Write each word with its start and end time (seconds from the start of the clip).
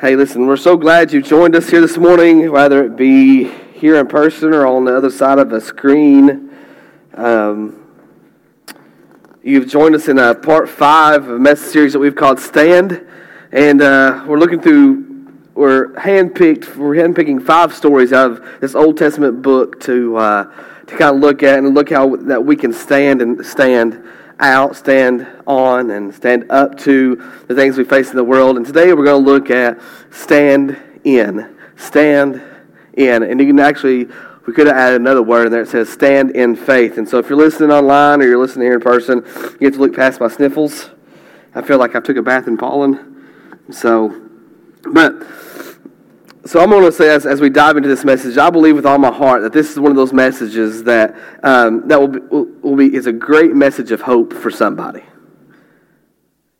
Hey, 0.00 0.16
listen, 0.16 0.46
we're 0.46 0.56
so 0.56 0.78
glad 0.78 1.12
you 1.12 1.20
joined 1.20 1.54
us 1.54 1.68
here 1.68 1.82
this 1.82 1.98
morning, 1.98 2.50
whether 2.50 2.82
it 2.82 2.96
be 2.96 3.50
here 3.74 3.96
in 3.96 4.06
person 4.06 4.54
or 4.54 4.66
on 4.66 4.86
the 4.86 4.96
other 4.96 5.10
side 5.10 5.38
of 5.38 5.52
a 5.52 5.60
screen. 5.60 6.56
Um, 7.12 7.86
you've 9.42 9.68
joined 9.68 9.94
us 9.94 10.08
in 10.08 10.18
a 10.18 10.34
part 10.34 10.70
five 10.70 11.24
of 11.24 11.28
a 11.28 11.38
message 11.38 11.70
series 11.70 11.92
that 11.92 11.98
we've 11.98 12.14
called 12.14 12.40
Stand, 12.40 13.06
and 13.52 13.82
uh, 13.82 14.24
we're 14.26 14.38
looking 14.38 14.62
through, 14.62 15.28
we're 15.52 15.88
handpicked, 15.88 16.76
we're 16.76 16.94
handpicking 16.94 17.44
five 17.44 17.74
stories 17.74 18.14
out 18.14 18.30
of 18.30 18.60
this 18.62 18.74
Old 18.74 18.96
Testament 18.96 19.42
book 19.42 19.80
to 19.80 20.16
uh, 20.16 20.44
to 20.86 20.96
kind 20.96 21.14
of 21.14 21.20
look 21.20 21.42
at 21.42 21.58
and 21.58 21.74
look 21.74 21.90
how 21.90 22.16
that 22.16 22.42
we 22.42 22.56
can 22.56 22.72
stand 22.72 23.20
and 23.20 23.44
stand 23.44 24.02
out, 24.40 24.76
stand 24.76 25.26
on, 25.46 25.90
and 25.90 26.14
stand 26.14 26.50
up 26.50 26.78
to 26.80 27.16
the 27.46 27.54
things 27.54 27.76
we 27.76 27.84
face 27.84 28.10
in 28.10 28.16
the 28.16 28.24
world. 28.24 28.56
And 28.56 28.66
today 28.66 28.92
we're 28.92 29.04
going 29.04 29.24
to 29.24 29.30
look 29.30 29.50
at 29.50 29.80
stand 30.10 30.76
in. 31.04 31.56
Stand 31.76 32.42
in. 32.94 33.22
And 33.22 33.40
you 33.40 33.46
can 33.46 33.60
actually, 33.60 34.06
we 34.46 34.52
could 34.52 34.66
have 34.66 34.76
added 34.76 35.00
another 35.00 35.22
word 35.22 35.46
in 35.46 35.52
there. 35.52 35.62
It 35.62 35.68
says 35.68 35.88
stand 35.88 36.32
in 36.32 36.56
faith. 36.56 36.98
And 36.98 37.08
so 37.08 37.18
if 37.18 37.28
you're 37.28 37.38
listening 37.38 37.70
online 37.70 38.20
or 38.20 38.24
you're 38.24 38.38
listening 38.38 38.66
here 38.66 38.74
in 38.74 38.80
person, 38.80 39.24
you 39.60 39.66
have 39.66 39.74
to 39.74 39.80
look 39.80 39.94
past 39.94 40.20
my 40.20 40.28
sniffles. 40.28 40.90
I 41.54 41.62
feel 41.62 41.78
like 41.78 41.94
I 41.94 42.00
took 42.00 42.16
a 42.16 42.22
bath 42.22 42.46
in 42.46 42.56
pollen. 42.56 43.26
So, 43.70 44.28
but 44.92 45.22
so 46.46 46.60
I'm 46.60 46.70
going 46.70 46.84
to 46.84 46.92
say, 46.92 47.10
as, 47.10 47.26
as 47.26 47.40
we 47.40 47.50
dive 47.50 47.76
into 47.76 47.88
this 47.88 48.04
message, 48.04 48.38
I 48.38 48.48
believe 48.48 48.74
with 48.74 48.86
all 48.86 48.98
my 48.98 49.12
heart 49.12 49.42
that 49.42 49.52
this 49.52 49.70
is 49.70 49.78
one 49.78 49.90
of 49.90 49.96
those 49.96 50.12
messages 50.12 50.84
that 50.84 51.14
um, 51.42 51.86
that 51.88 52.00
will 52.00 52.08
be, 52.08 52.20
will 52.62 52.76
be 52.76 52.94
is 52.94 53.06
a 53.06 53.12
great 53.12 53.54
message 53.54 53.90
of 53.90 54.00
hope 54.00 54.32
for 54.32 54.50
somebody. 54.50 55.02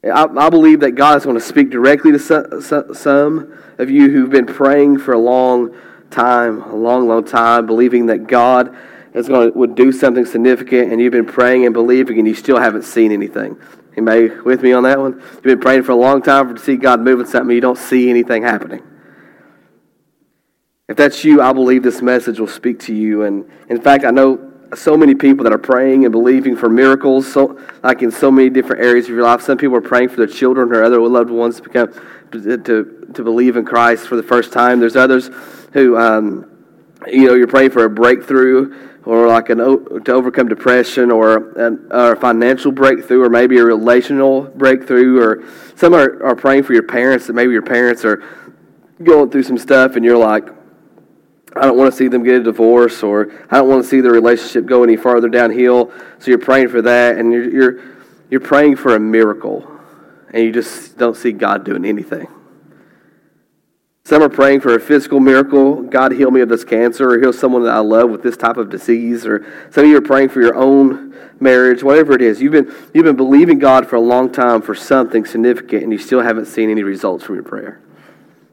I, 0.05 0.25
I 0.25 0.51
believe 0.51 0.81
that 0.81 0.93
God 0.93 1.19
is 1.19 1.25
going 1.25 1.37
to 1.37 1.43
speak 1.43 1.71
directly 1.71 2.13
to 2.13 2.19
some, 2.19 2.95
some 2.95 3.59
of 3.79 3.91
you 3.91 4.11
who've 4.11 4.31
been 4.31 4.47
praying 4.47 4.99
for 4.99 5.13
a 5.13 5.19
long 5.19 5.75
time, 6.11 6.63
a 6.63 6.75
long, 6.75 7.07
long 7.07 7.25
time, 7.25 7.67
believing 7.67 8.07
that 8.07 8.27
God 8.27 8.77
is 9.15 9.29
going 9.29 9.53
to, 9.53 9.59
would 9.59 9.75
do 9.75 9.93
something 9.93 10.25
significant, 10.25 10.93
and 10.93 11.01
you've 11.01 11.13
been 11.13 11.27
praying 11.27 11.65
and 11.65 11.75
believing, 11.75 12.19
and 12.19 12.27
you 12.27 12.35
still 12.35 12.59
haven't 12.59 12.83
seen 12.83 13.13
anything. 13.13 13.59
Anybody 13.97 14.29
with 14.41 14.63
me 14.63 14.73
on 14.73 14.85
that 14.85 14.99
one? 14.99 15.21
You've 15.21 15.43
been 15.43 15.61
praying 15.61 15.83
for 15.83 15.93
a 15.93 15.97
long 15.97 16.23
time 16.23 16.55
to 16.55 16.61
see 16.61 16.77
God 16.77 17.01
moving 17.01 17.27
something, 17.27 17.55
you 17.55 17.61
don't 17.61 17.79
see 17.79 18.09
anything 18.09 18.43
happening. 18.43 18.83
If 20.91 20.97
that's 20.97 21.23
you, 21.23 21.41
I 21.41 21.53
believe 21.53 21.85
this 21.85 22.03
message 22.03 22.41
will 22.41 22.49
speak 22.49 22.81
to 22.81 22.95
you. 22.95 23.23
And 23.23 23.49
in 23.69 23.81
fact, 23.81 24.05
I 24.05 24.11
know 24.11 24.51
so 24.75 24.97
many 24.97 25.15
people 25.15 25.45
that 25.45 25.53
are 25.53 25.59
praying 25.59 26.05
and 26.05 26.11
believing 26.11 26.57
for 26.57 26.69
miracles, 26.69 27.33
so, 27.33 27.61
like 27.85 28.03
in 28.03 28.11
so 28.11 28.29
many 28.29 28.51
different 28.51 28.83
areas 28.83 29.05
of 29.05 29.13
your 29.13 29.23
life. 29.23 29.41
Some 29.41 29.57
people 29.57 29.77
are 29.77 29.81
praying 29.81 30.09
for 30.09 30.17
their 30.17 30.27
children 30.27 30.73
or 30.73 30.83
other 30.83 30.99
loved 30.99 31.31
ones 31.31 31.59
to 31.59 31.63
become 31.63 31.93
to, 32.33 32.59
to 33.15 33.23
believe 33.23 33.57
in 33.57 33.65
Christ 33.65 34.09
for 34.09 34.17
the 34.17 34.23
first 34.25 34.53
time. 34.53 34.81
There's 34.81 34.97
others 34.97 35.31
who, 35.73 35.97
um, 35.97 36.51
you 37.07 37.27
know, 37.27 37.35
you're 37.35 37.47
praying 37.47 37.71
for 37.71 37.85
a 37.85 37.91
breakthrough 37.91 38.91
or 39.05 39.29
like 39.29 39.49
an 39.49 39.59
to 39.59 40.13
overcome 40.13 40.49
depression 40.49 41.13
or, 41.13 41.53
an, 41.53 41.87
or 41.93 42.15
a 42.15 42.17
financial 42.17 42.73
breakthrough 42.73 43.23
or 43.23 43.29
maybe 43.29 43.59
a 43.59 43.65
relational 43.65 44.43
breakthrough 44.43 45.21
or 45.21 45.45
some 45.77 45.95
are, 45.95 46.21
are 46.25 46.35
praying 46.35 46.65
for 46.65 46.73
your 46.73 46.83
parents 46.83 47.29
that 47.29 47.35
maybe 47.35 47.53
your 47.53 47.63
parents 47.63 48.05
are 48.05 48.25
going 49.05 49.31
through 49.31 49.45
some 49.45 49.57
stuff 49.57 49.95
and 49.95 50.05
you're 50.05 50.19
like 50.19 50.49
I 51.57 51.63
don't 51.63 51.77
want 51.77 51.91
to 51.91 51.97
see 51.97 52.09
them 52.09 52.23
get 52.23 52.37
a 52.37 52.43
divorce, 52.43 53.03
or 53.03 53.33
I 53.51 53.59
don't 53.59 53.69
want 53.69 53.83
to 53.83 53.89
see 53.89 54.01
the 54.01 54.11
relationship 54.11 54.67
go 54.67 54.85
any 54.85 54.97
farther 54.97 55.29
downhill. 55.29 55.93
So 56.19 56.31
you're 56.31 56.39
praying 56.39 56.69
for 56.69 56.81
that, 56.83 57.19
and 57.19 57.33
you're, 57.33 57.51
you're, 57.51 57.81
you're 58.31 58.41
praying 58.41 58.77
for 58.77 58.95
a 58.95 59.01
miracle, 59.01 59.69
and 60.33 60.45
you 60.45 60.53
just 60.53 60.97
don't 60.97 61.17
see 61.17 61.33
God 61.33 61.65
doing 61.65 61.85
anything. 61.85 62.29
Some 64.05 64.23
are 64.23 64.29
praying 64.29 64.61
for 64.61 64.75
a 64.75 64.81
physical 64.81 65.21
miracle. 65.21 65.83
God, 65.83 66.13
heal 66.13 66.31
me 66.31 66.41
of 66.41 66.49
this 66.49 66.65
cancer, 66.65 67.11
or 67.11 67.21
heal 67.21 67.33
someone 67.33 67.65
that 67.65 67.75
I 67.75 67.79
love 67.79 68.11
with 68.11 68.23
this 68.23 68.37
type 68.37 68.57
of 68.57 68.71
disease. 68.71 69.27
Or 69.27 69.45
some 69.71 69.85
of 69.85 69.91
you 69.91 69.97
are 69.97 70.03
praying 70.03 70.31
for 70.31 70.41
your 70.41 70.57
own 70.57 71.15
marriage, 71.39 71.83
whatever 71.83 72.13
it 72.15 72.23
is. 72.23 72.41
You've 72.41 72.53
been, 72.53 72.75
you've 72.95 73.05
been 73.05 73.17
believing 73.17 73.59
God 73.59 73.89
for 73.89 73.97
a 73.97 74.01
long 74.01 74.33
time 74.33 74.63
for 74.63 74.75
something 74.75 75.25
significant, 75.25 75.83
and 75.83 75.93
you 75.93 75.99
still 75.99 76.23
haven't 76.23 76.47
seen 76.47 76.71
any 76.71 76.83
results 76.83 77.25
from 77.25 77.37
your 77.37 77.45
prayer. 77.45 77.81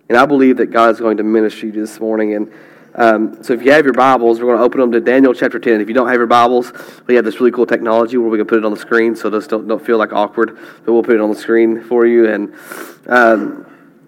And 0.10 0.18
I 0.18 0.26
believe 0.26 0.58
that 0.58 0.68
God 0.68 0.92
is 0.92 1.00
going 1.00 1.18
to 1.18 1.24
minister 1.24 1.62
to 1.62 1.68
you 1.68 1.74
this 1.74 2.00
morning. 2.00 2.36
And 2.36 2.52
um, 2.96 3.44
so 3.44 3.54
if 3.54 3.64
you 3.64 3.72
have 3.72 3.86
your 3.86 3.94
Bibles, 3.94 4.40
we're 4.40 4.48
going 4.48 4.58
to 4.58 4.64
open 4.64 4.80
them 4.80 4.92
to 4.92 5.00
Daniel 5.00 5.34
chapter 5.34 5.60
10. 5.60 5.82
If 5.82 5.88
you 5.88 5.94
don't 5.94 6.08
have 6.08 6.18
your 6.18 6.28
Bibles, 6.28 6.72
we 7.06 7.16
have 7.16 7.26
this 7.26 7.40
really 7.40 7.52
cool 7.52 7.66
technology 7.66 8.18
where 8.18 8.30
we 8.30 8.38
can 8.38 8.48
put 8.48 8.58
it 8.58 8.66
on 8.66 8.72
the 8.72 8.80
screen, 8.80 9.16
so 9.16 9.30
just 9.30 9.50
don't, 9.50 9.68
don't 9.68 9.86
feel 9.86 9.98
like 9.98 10.14
awkward, 10.14 10.58
but 10.86 10.94
we'll 10.94 11.04
put 11.04 11.16
it 11.16 11.22
on 11.22 11.30
the 11.30 11.36
screen 11.36 11.84
for 11.84 12.06
you. 12.06 12.28
And 12.28 12.54
um, 13.08 13.66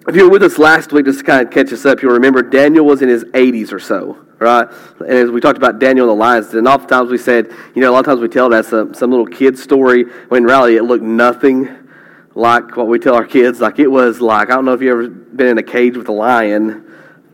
if 0.07 0.15
you 0.15 0.23
were 0.23 0.29
with 0.31 0.43
us 0.43 0.57
last 0.57 0.91
week, 0.91 1.05
just 1.05 1.19
to 1.19 1.25
kind 1.25 1.45
of 1.45 1.53
catch 1.53 1.71
us 1.71 1.85
up, 1.85 2.01
you'll 2.01 2.13
remember 2.13 2.41
Daniel 2.41 2.85
was 2.85 3.01
in 3.01 3.09
his 3.09 3.25
80s 3.25 3.71
or 3.71 3.79
so, 3.79 4.25
right? 4.39 4.67
And 4.99 5.11
as 5.11 5.29
we 5.29 5.39
talked 5.39 5.57
about 5.57 5.79
Daniel 5.79 6.09
and 6.09 6.17
the 6.17 6.19
lions, 6.19 6.53
and 6.53 6.67
oftentimes 6.67 7.11
we 7.11 7.17
said, 7.17 7.53
you 7.75 7.81
know, 7.81 7.91
a 7.91 7.93
lot 7.93 7.99
of 7.99 8.05
times 8.05 8.21
we 8.21 8.27
tell 8.27 8.49
that 8.49 8.65
some, 8.65 8.93
some 8.93 9.11
little 9.11 9.27
kid 9.27 9.57
story, 9.57 10.03
when 10.29 10.43
in 10.43 10.45
reality 10.45 10.77
it 10.77 10.83
looked 10.83 11.03
nothing 11.03 11.69
like 12.33 12.77
what 12.77 12.87
we 12.87 12.97
tell 12.97 13.15
our 13.15 13.25
kids. 13.25 13.59
Like 13.59 13.79
it 13.79 13.87
was 13.87 14.21
like, 14.21 14.49
I 14.49 14.55
don't 14.55 14.65
know 14.65 14.73
if 14.73 14.81
you've 14.81 14.91
ever 14.91 15.07
been 15.09 15.47
in 15.47 15.57
a 15.57 15.63
cage 15.63 15.97
with 15.97 16.07
a 16.09 16.13
lion, 16.13 16.88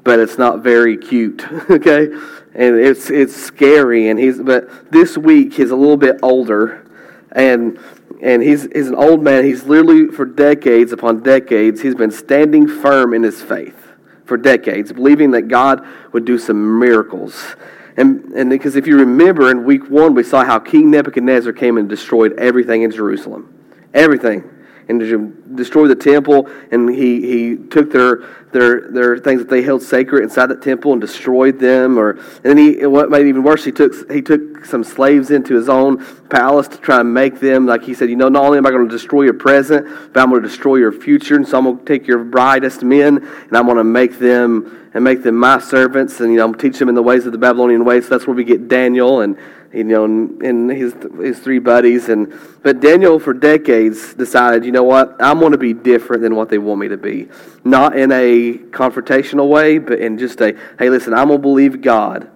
but 0.05 0.19
it's 0.19 0.37
not 0.37 0.59
very 0.59 0.95
cute. 0.95 1.43
okay, 1.69 2.05
and 2.53 2.75
it's 2.79 3.09
it's 3.09 3.35
scary. 3.35 4.07
And 4.07 4.17
he's 4.17 4.39
but 4.39 4.91
this 4.91 5.17
week 5.17 5.55
he's 5.55 5.71
a 5.71 5.75
little 5.75 5.97
bit 5.97 6.17
older, 6.23 6.87
and 7.33 7.77
and 8.21 8.41
he's 8.41 8.71
he's 8.71 8.87
an 8.87 8.95
old 8.95 9.21
man. 9.21 9.43
He's 9.43 9.65
literally 9.65 10.07
for 10.07 10.23
decades 10.23 10.93
upon 10.93 11.23
decades 11.23 11.81
he's 11.81 11.95
been 11.95 12.11
standing 12.11 12.69
firm 12.69 13.13
in 13.13 13.23
his 13.23 13.41
faith 13.41 13.75
for 14.23 14.37
decades, 14.37 14.93
believing 14.93 15.31
that 15.31 15.49
God 15.49 15.85
would 16.13 16.23
do 16.23 16.37
some 16.37 16.79
miracles. 16.79 17.55
And, 17.97 18.33
and 18.33 18.49
because 18.49 18.75
if 18.75 18.87
you 18.87 18.97
remember 18.97 19.49
in 19.51 19.63
week 19.63 19.89
one, 19.89 20.15
we 20.15 20.23
saw 20.23 20.43
how 20.43 20.59
King 20.59 20.91
Nebuchadnezzar 20.91 21.53
came 21.53 21.77
and 21.77 21.87
destroyed 21.87 22.33
everything 22.33 22.81
in 22.81 22.91
Jerusalem. 22.91 23.53
Everything 23.93 24.43
and 24.87 24.99
to 24.99 25.43
destroy 25.55 25.87
the 25.87 25.95
temple. 25.95 26.49
And 26.71 26.89
he, 26.89 27.21
he 27.21 27.57
took 27.67 27.91
their, 27.91 28.25
their, 28.51 28.91
their 28.91 29.17
things 29.17 29.41
that 29.41 29.49
they 29.49 29.61
held 29.61 29.81
sacred 29.81 30.23
inside 30.23 30.47
that 30.47 30.61
temple 30.61 30.91
and 30.91 31.01
destroyed 31.01 31.59
them. 31.59 31.97
Or, 31.97 32.11
and 32.11 32.43
then 32.43 32.57
he, 32.57 32.85
what 32.85 33.09
made 33.09 33.27
even 33.27 33.43
worse, 33.43 33.63
he 33.63 33.71
took, 33.71 34.11
he 34.11 34.21
took 34.21 34.65
some 34.65 34.83
slaves 34.83 35.31
into 35.31 35.55
his 35.55 35.69
own 35.69 36.05
palace 36.27 36.67
to 36.69 36.77
try 36.77 36.99
and 36.99 37.13
make 37.13 37.39
them, 37.39 37.65
like 37.65 37.83
he 37.83 37.93
said, 37.93 38.09
you 38.09 38.15
know, 38.15 38.29
not 38.29 38.43
only 38.43 38.57
am 38.57 38.65
I 38.65 38.71
going 38.71 38.87
to 38.87 38.93
destroy 38.93 39.23
your 39.23 39.33
present, 39.33 39.87
but 40.13 40.21
I'm 40.21 40.29
going 40.29 40.41
to 40.41 40.47
destroy 40.47 40.75
your 40.75 40.91
future. 40.91 41.35
And 41.35 41.47
so 41.47 41.57
I'm 41.57 41.63
going 41.65 41.79
to 41.79 41.85
take 41.85 42.07
your 42.07 42.23
brightest 42.23 42.83
men 42.83 43.17
and 43.17 43.57
I'm 43.57 43.65
going 43.65 43.77
to 43.77 43.83
make 43.83 44.19
them 44.19 44.81
and 44.95 45.03
make 45.03 45.23
them 45.23 45.35
my 45.35 45.59
servants 45.59 46.21
and 46.21 46.31
you 46.31 46.37
know 46.37 46.53
teach 46.53 46.79
them 46.79 46.87
in 46.87 46.95
the 46.95 47.03
ways 47.03 47.25
of 47.25 47.33
the 47.33 47.37
Babylonian 47.37 47.83
ways. 47.83 48.05
So 48.05 48.11
that's 48.11 48.25
where 48.25 48.35
we 48.35 48.45
get 48.45 48.69
Daniel 48.69 49.21
and 49.21 49.37
you 49.75 49.83
know, 49.83 50.05
and, 50.05 50.71
his 50.71 50.95
his 51.19 51.39
three 51.39 51.59
buddies. 51.59 52.09
And 52.09 52.33
but 52.63 52.79
Daniel, 52.79 53.19
for 53.19 53.33
decades, 53.33 54.13
decided, 54.13 54.65
you 54.65 54.71
know 54.71 54.83
what, 54.83 55.15
I'm 55.19 55.39
going 55.39 55.51
to 55.51 55.57
be 55.57 55.73
different 55.73 56.21
than 56.21 56.35
what 56.35 56.49
they 56.49 56.57
want 56.57 56.79
me 56.79 56.87
to 56.87 56.97
be. 56.97 57.27
Not 57.63 57.97
in 57.97 58.11
a 58.11 58.57
confrontational 58.69 59.49
way, 59.49 59.77
but 59.77 59.99
in 59.99 60.17
just 60.17 60.39
a, 60.41 60.57
hey, 60.79 60.89
listen, 60.89 61.13
I'm 61.13 61.27
going 61.27 61.39
to 61.39 61.41
believe 61.41 61.81
God 61.81 62.29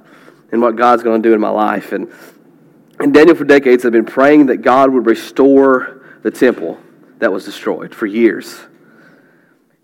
and 0.52 0.62
what 0.62 0.76
God's 0.76 1.04
going 1.04 1.22
to 1.22 1.30
do 1.30 1.34
in 1.34 1.42
my 1.42 1.50
life. 1.50 1.92
And 1.92 2.12
and 3.00 3.14
Daniel, 3.14 3.36
for 3.36 3.46
decades, 3.46 3.84
had 3.84 3.94
been 3.94 4.06
praying 4.06 4.48
that 4.48 4.58
God 4.58 4.92
would 4.92 5.06
restore 5.06 6.02
the 6.22 6.32
temple 6.32 6.78
that 7.20 7.32
was 7.32 7.46
destroyed 7.46 7.96
for 7.96 8.06
years. 8.06 8.60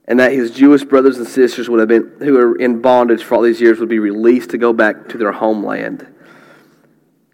And 0.08 0.20
that 0.20 0.34
his 0.34 0.52
Jewish 0.52 0.84
brothers 0.84 1.18
and 1.18 1.28
sisters 1.28 1.70
would 1.70 1.80
have 1.80 1.88
been, 1.88 2.18
who 2.20 2.34
were 2.34 2.56
in 2.58 2.82
bondage 2.82 3.24
for 3.24 3.36
all 3.36 3.42
these 3.42 3.62
years, 3.62 3.80
would 3.80 3.90
be 3.90 4.00
released 4.00 4.52
to 4.52 4.58
go 4.58 4.74
back 4.74 5.10
to 5.10 5.18
their 5.18 5.32
homeland. 5.32 6.06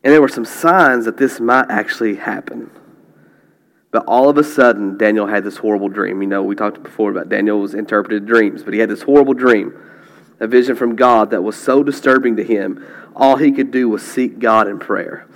And 0.03 0.11
there 0.11 0.21
were 0.21 0.27
some 0.27 0.45
signs 0.45 1.05
that 1.05 1.17
this 1.17 1.39
might 1.39 1.69
actually 1.69 2.15
happen. 2.15 2.71
But 3.91 4.05
all 4.07 4.29
of 4.29 4.37
a 4.37 4.43
sudden, 4.43 4.97
Daniel 4.97 5.27
had 5.27 5.43
this 5.43 5.57
horrible 5.57 5.89
dream. 5.89 6.21
You 6.21 6.27
know, 6.27 6.43
we 6.43 6.55
talked 6.55 6.81
before 6.81 7.11
about 7.11 7.29
Daniel's 7.29 7.73
interpreted 7.73 8.25
dreams, 8.25 8.63
but 8.63 8.73
he 8.73 8.79
had 8.79 8.89
this 8.89 9.01
horrible 9.01 9.33
dream, 9.33 9.77
a 10.39 10.47
vision 10.47 10.75
from 10.75 10.95
God 10.95 11.31
that 11.31 11.43
was 11.43 11.55
so 11.55 11.83
disturbing 11.83 12.37
to 12.37 12.43
him, 12.43 12.83
all 13.15 13.35
he 13.35 13.51
could 13.51 13.69
do 13.69 13.89
was 13.89 14.01
seek 14.01 14.39
God 14.39 14.67
in 14.67 14.79
prayer. 14.79 15.27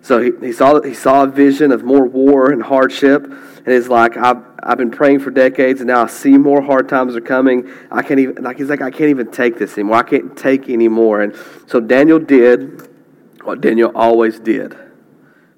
So 0.00 0.20
he, 0.20 0.32
he, 0.40 0.52
saw, 0.52 0.80
he 0.80 0.94
saw 0.94 1.24
a 1.24 1.26
vision 1.26 1.72
of 1.72 1.82
more 1.82 2.06
war 2.06 2.50
and 2.50 2.62
hardship, 2.62 3.24
and 3.24 3.68
it's 3.68 3.88
like, 3.88 4.16
I've, 4.16 4.42
I've 4.62 4.78
been 4.78 4.90
praying 4.90 5.20
for 5.20 5.30
decades, 5.30 5.80
and 5.80 5.88
now 5.88 6.04
I 6.04 6.06
see 6.06 6.38
more 6.38 6.62
hard 6.62 6.88
times 6.88 7.16
are 7.16 7.20
coming. 7.20 7.70
I 7.90 8.02
can't 8.02 8.20
even, 8.20 8.44
like, 8.44 8.58
he's 8.58 8.68
like, 8.68 8.82
I 8.82 8.90
can't 8.90 9.10
even 9.10 9.30
take 9.32 9.58
this 9.58 9.72
anymore. 9.72 9.96
I 9.96 10.02
can't 10.02 10.36
take 10.36 10.68
anymore. 10.68 11.22
And 11.22 11.34
so 11.66 11.80
Daniel 11.80 12.18
did 12.18 12.88
what 13.44 13.60
Daniel 13.60 13.92
always 13.94 14.40
did. 14.40 14.76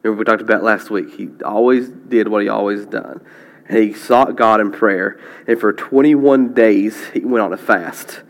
Remember, 0.03 0.19
we 0.19 0.25
talked 0.25 0.43
about 0.43 0.63
last 0.63 0.91
week. 0.91 1.15
He 1.15 1.31
always 1.45 1.89
did 1.89 2.29
what 2.29 2.43
he 2.43 2.49
always 2.49 2.87
done. 2.87 3.25
And 3.69 3.79
he 3.79 3.93
sought 3.93 4.37
God 4.37 4.61
in 4.61 4.71
prayer. 4.71 5.19
And 5.47 5.59
for 5.59 5.73
21 5.73 6.55
days, 6.55 7.09
he 7.09 7.21
went 7.21 7.43
on 7.43 7.53
a 7.53 7.57
fast. 7.57 8.23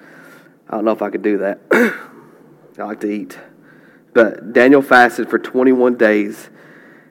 I 0.69 0.77
don't 0.77 0.85
know 0.85 0.93
if 0.93 1.03
I 1.03 1.11
could 1.11 1.23
do 1.23 1.39
that. 1.39 1.61
I 2.79 2.83
like 2.83 3.01
to 3.01 3.11
eat. 3.11 3.39
But 4.15 4.53
Daniel 4.53 4.83
fasted 4.83 5.29
for 5.29 5.39
21 5.39 5.97
days. 5.97 6.49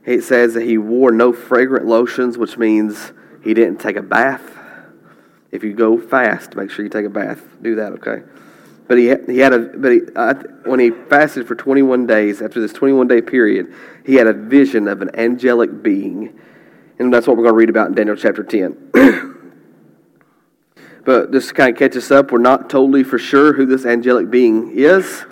It 0.06 0.24
says 0.24 0.54
that 0.56 0.64
he 0.64 0.78
wore 0.78 1.12
no 1.12 1.34
fragrant 1.34 1.86
lotions, 1.86 2.38
which 2.38 2.58
means 2.58 3.14
he 3.44 3.54
didn't 3.54 3.80
take 3.80 3.96
a 3.96 4.02
bath. 4.02 4.58
If 5.52 5.64
you 5.64 5.74
go 5.74 6.00
fast, 6.00 6.56
make 6.56 6.70
sure 6.70 6.84
you 6.84 6.90
take 6.90 7.06
a 7.06 7.10
bath. 7.10 7.44
Do 7.62 7.76
that, 7.76 7.94
okay? 7.94 8.24
But 8.88 8.98
he, 8.98 9.14
he 9.28 9.40
had 9.40 9.54
a, 9.54 9.60
but 9.60 9.92
he, 9.92 10.02
uh, 10.16 10.36
when 10.66 10.80
he 10.80 10.92
fasted 10.92 11.48
for 11.48 11.56
21 11.56 12.06
days, 12.06 12.42
after 12.42 12.62
this 12.62 12.74
21 12.74 13.08
day 13.08 13.22
period, 13.22 13.74
he 14.06 14.16
had 14.16 14.28
a 14.28 14.34
vision 14.34 14.88
of 14.88 15.02
an 15.02 15.16
angelic 15.16 15.82
being. 15.82 16.40
And 17.00 17.14
that's 17.14 17.28
what 17.28 17.36
we're 17.36 17.44
going 17.44 17.54
to 17.54 17.58
read 17.58 17.70
about 17.70 17.88
in 17.88 17.96
Daniel 17.96 18.16
chapter 18.16 18.44
10. 18.44 18.92
but 21.06 21.32
just 21.32 21.50
to 21.50 21.54
kind 21.54 21.72
of 21.72 21.78
catch 21.78 21.98
us 21.98 22.12
up, 22.12 22.32
we're 22.32 22.38
not 22.38 22.70
totally 22.70 23.04
for 23.04 23.18
sure 23.18 23.54
who 23.54 23.66
this 23.66 23.86
angelic 23.86 24.30
being 24.30 24.78
is. 24.78 25.26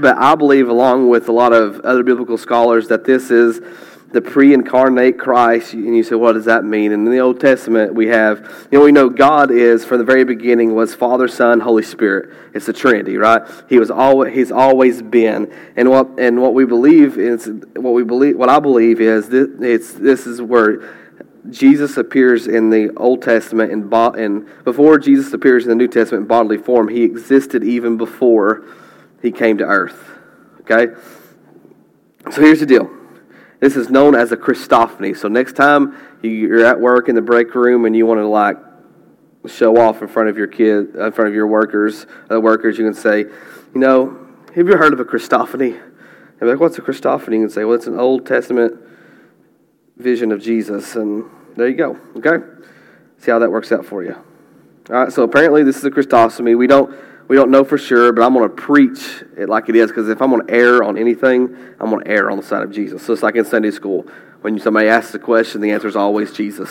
But 0.00 0.16
I 0.16 0.36
believe, 0.36 0.68
along 0.68 1.08
with 1.08 1.28
a 1.28 1.32
lot 1.32 1.52
of 1.52 1.80
other 1.80 2.04
biblical 2.04 2.38
scholars, 2.38 2.88
that 2.88 3.04
this 3.04 3.30
is 3.30 3.60
the 4.12 4.20
pre-incarnate 4.20 5.18
Christ, 5.18 5.72
and 5.72 5.96
you 5.96 6.02
say, 6.02 6.14
what 6.14 6.32
does 6.32 6.44
that 6.44 6.64
mean? 6.64 6.92
And 6.92 7.06
in 7.06 7.12
the 7.12 7.20
Old 7.20 7.40
Testament, 7.40 7.94
we 7.94 8.08
have, 8.08 8.40
you 8.70 8.78
know, 8.78 8.84
we 8.84 8.92
know 8.92 9.08
God 9.08 9.50
is 9.50 9.86
from 9.86 9.98
the 9.98 10.04
very 10.04 10.24
beginning 10.24 10.74
was 10.74 10.94
Father, 10.94 11.26
Son, 11.28 11.60
Holy 11.60 11.82
Spirit. 11.82 12.34
It's 12.54 12.66
the 12.66 12.74
Trinity, 12.74 13.16
right? 13.16 13.42
He 13.70 13.78
was 13.78 13.90
always, 13.90 14.34
he's 14.34 14.52
always 14.52 15.00
been, 15.00 15.52
and 15.76 15.88
what 15.88 16.18
and 16.18 16.42
what 16.42 16.52
we 16.52 16.66
believe 16.66 17.16
is 17.16 17.50
what 17.74 17.92
we 17.92 18.04
believe. 18.04 18.36
What 18.36 18.50
I 18.50 18.60
believe 18.60 19.00
is 19.00 19.30
this, 19.30 19.48
it's 19.60 19.92
this 19.94 20.26
is 20.26 20.42
where 20.42 20.94
Jesus 21.48 21.96
appears 21.96 22.46
in 22.46 22.68
the 22.68 22.94
Old 22.96 23.22
Testament 23.22 23.72
and, 23.72 23.92
and 23.92 24.64
before 24.64 24.98
Jesus 24.98 25.32
appears 25.32 25.64
in 25.64 25.70
the 25.70 25.74
New 25.74 25.88
Testament 25.88 26.22
in 26.22 26.28
bodily 26.28 26.58
form, 26.58 26.88
he 26.88 27.02
existed 27.02 27.64
even 27.64 27.96
before 27.96 28.64
he 29.22 29.32
came 29.32 29.56
to 29.58 29.64
earth. 29.64 30.10
Okay, 30.60 30.92
so 32.30 32.42
here's 32.42 32.60
the 32.60 32.66
deal 32.66 33.01
this 33.62 33.76
is 33.76 33.90
known 33.90 34.16
as 34.16 34.32
a 34.32 34.36
Christophany. 34.36 35.16
So 35.16 35.28
next 35.28 35.54
time 35.54 35.96
you're 36.20 36.66
at 36.66 36.80
work 36.80 37.08
in 37.08 37.14
the 37.14 37.22
break 37.22 37.54
room 37.54 37.84
and 37.84 37.94
you 37.94 38.04
want 38.06 38.18
to 38.18 38.26
like 38.26 38.56
show 39.46 39.76
off 39.76 40.02
in 40.02 40.08
front 40.08 40.28
of 40.28 40.36
your 40.36 40.48
kid, 40.48 40.96
uh, 40.96 41.06
in 41.06 41.12
front 41.12 41.28
of 41.28 41.34
your 41.34 41.46
workers, 41.46 42.06
other 42.24 42.40
workers, 42.40 42.76
you 42.76 42.84
can 42.84 42.92
say, 42.92 43.20
you 43.20 43.30
know, 43.74 44.18
have 44.56 44.66
you 44.66 44.76
heard 44.76 44.92
of 44.92 44.98
a 44.98 45.04
Christophany? 45.04 45.80
And 46.40 46.50
like, 46.50 46.58
what's 46.58 46.76
a 46.78 46.80
Christophany? 46.80 47.34
You 47.34 47.42
can 47.42 47.50
say, 47.50 47.64
well, 47.64 47.76
it's 47.76 47.86
an 47.86 48.00
Old 48.00 48.26
Testament 48.26 48.80
vision 49.96 50.32
of 50.32 50.42
Jesus, 50.42 50.96
and 50.96 51.30
there 51.54 51.68
you 51.68 51.76
go. 51.76 51.96
Okay, 52.16 52.44
see 53.18 53.30
how 53.30 53.38
that 53.38 53.52
works 53.52 53.70
out 53.70 53.86
for 53.86 54.02
you. 54.02 54.16
All 54.90 54.96
right. 54.96 55.12
So 55.12 55.22
apparently, 55.22 55.62
this 55.62 55.76
is 55.76 55.84
a 55.84 55.90
Christophany. 55.90 56.58
We 56.58 56.66
don't 56.66 56.92
we 57.28 57.36
don't 57.36 57.50
know 57.50 57.64
for 57.64 57.78
sure, 57.78 58.12
but 58.12 58.22
I'm 58.22 58.34
going 58.34 58.48
to 58.48 58.54
preach 58.54 59.22
it 59.36 59.48
like 59.48 59.68
it 59.68 59.76
is 59.76 59.90
because 59.90 60.08
if 60.08 60.20
I'm 60.20 60.30
going 60.30 60.46
to 60.46 60.52
err 60.52 60.82
on 60.82 60.98
anything, 60.98 61.56
I'm 61.80 61.90
going 61.90 62.04
to 62.04 62.10
err 62.10 62.30
on 62.30 62.36
the 62.36 62.42
side 62.42 62.62
of 62.62 62.70
Jesus. 62.72 63.02
So 63.02 63.12
it's 63.12 63.22
like 63.22 63.36
in 63.36 63.44
Sunday 63.44 63.70
school. 63.70 64.06
When 64.42 64.58
somebody 64.58 64.88
asks 64.88 65.14
a 65.14 65.18
question, 65.18 65.60
the 65.60 65.70
answer 65.70 65.86
is 65.86 65.96
always 65.96 66.32
Jesus. 66.32 66.70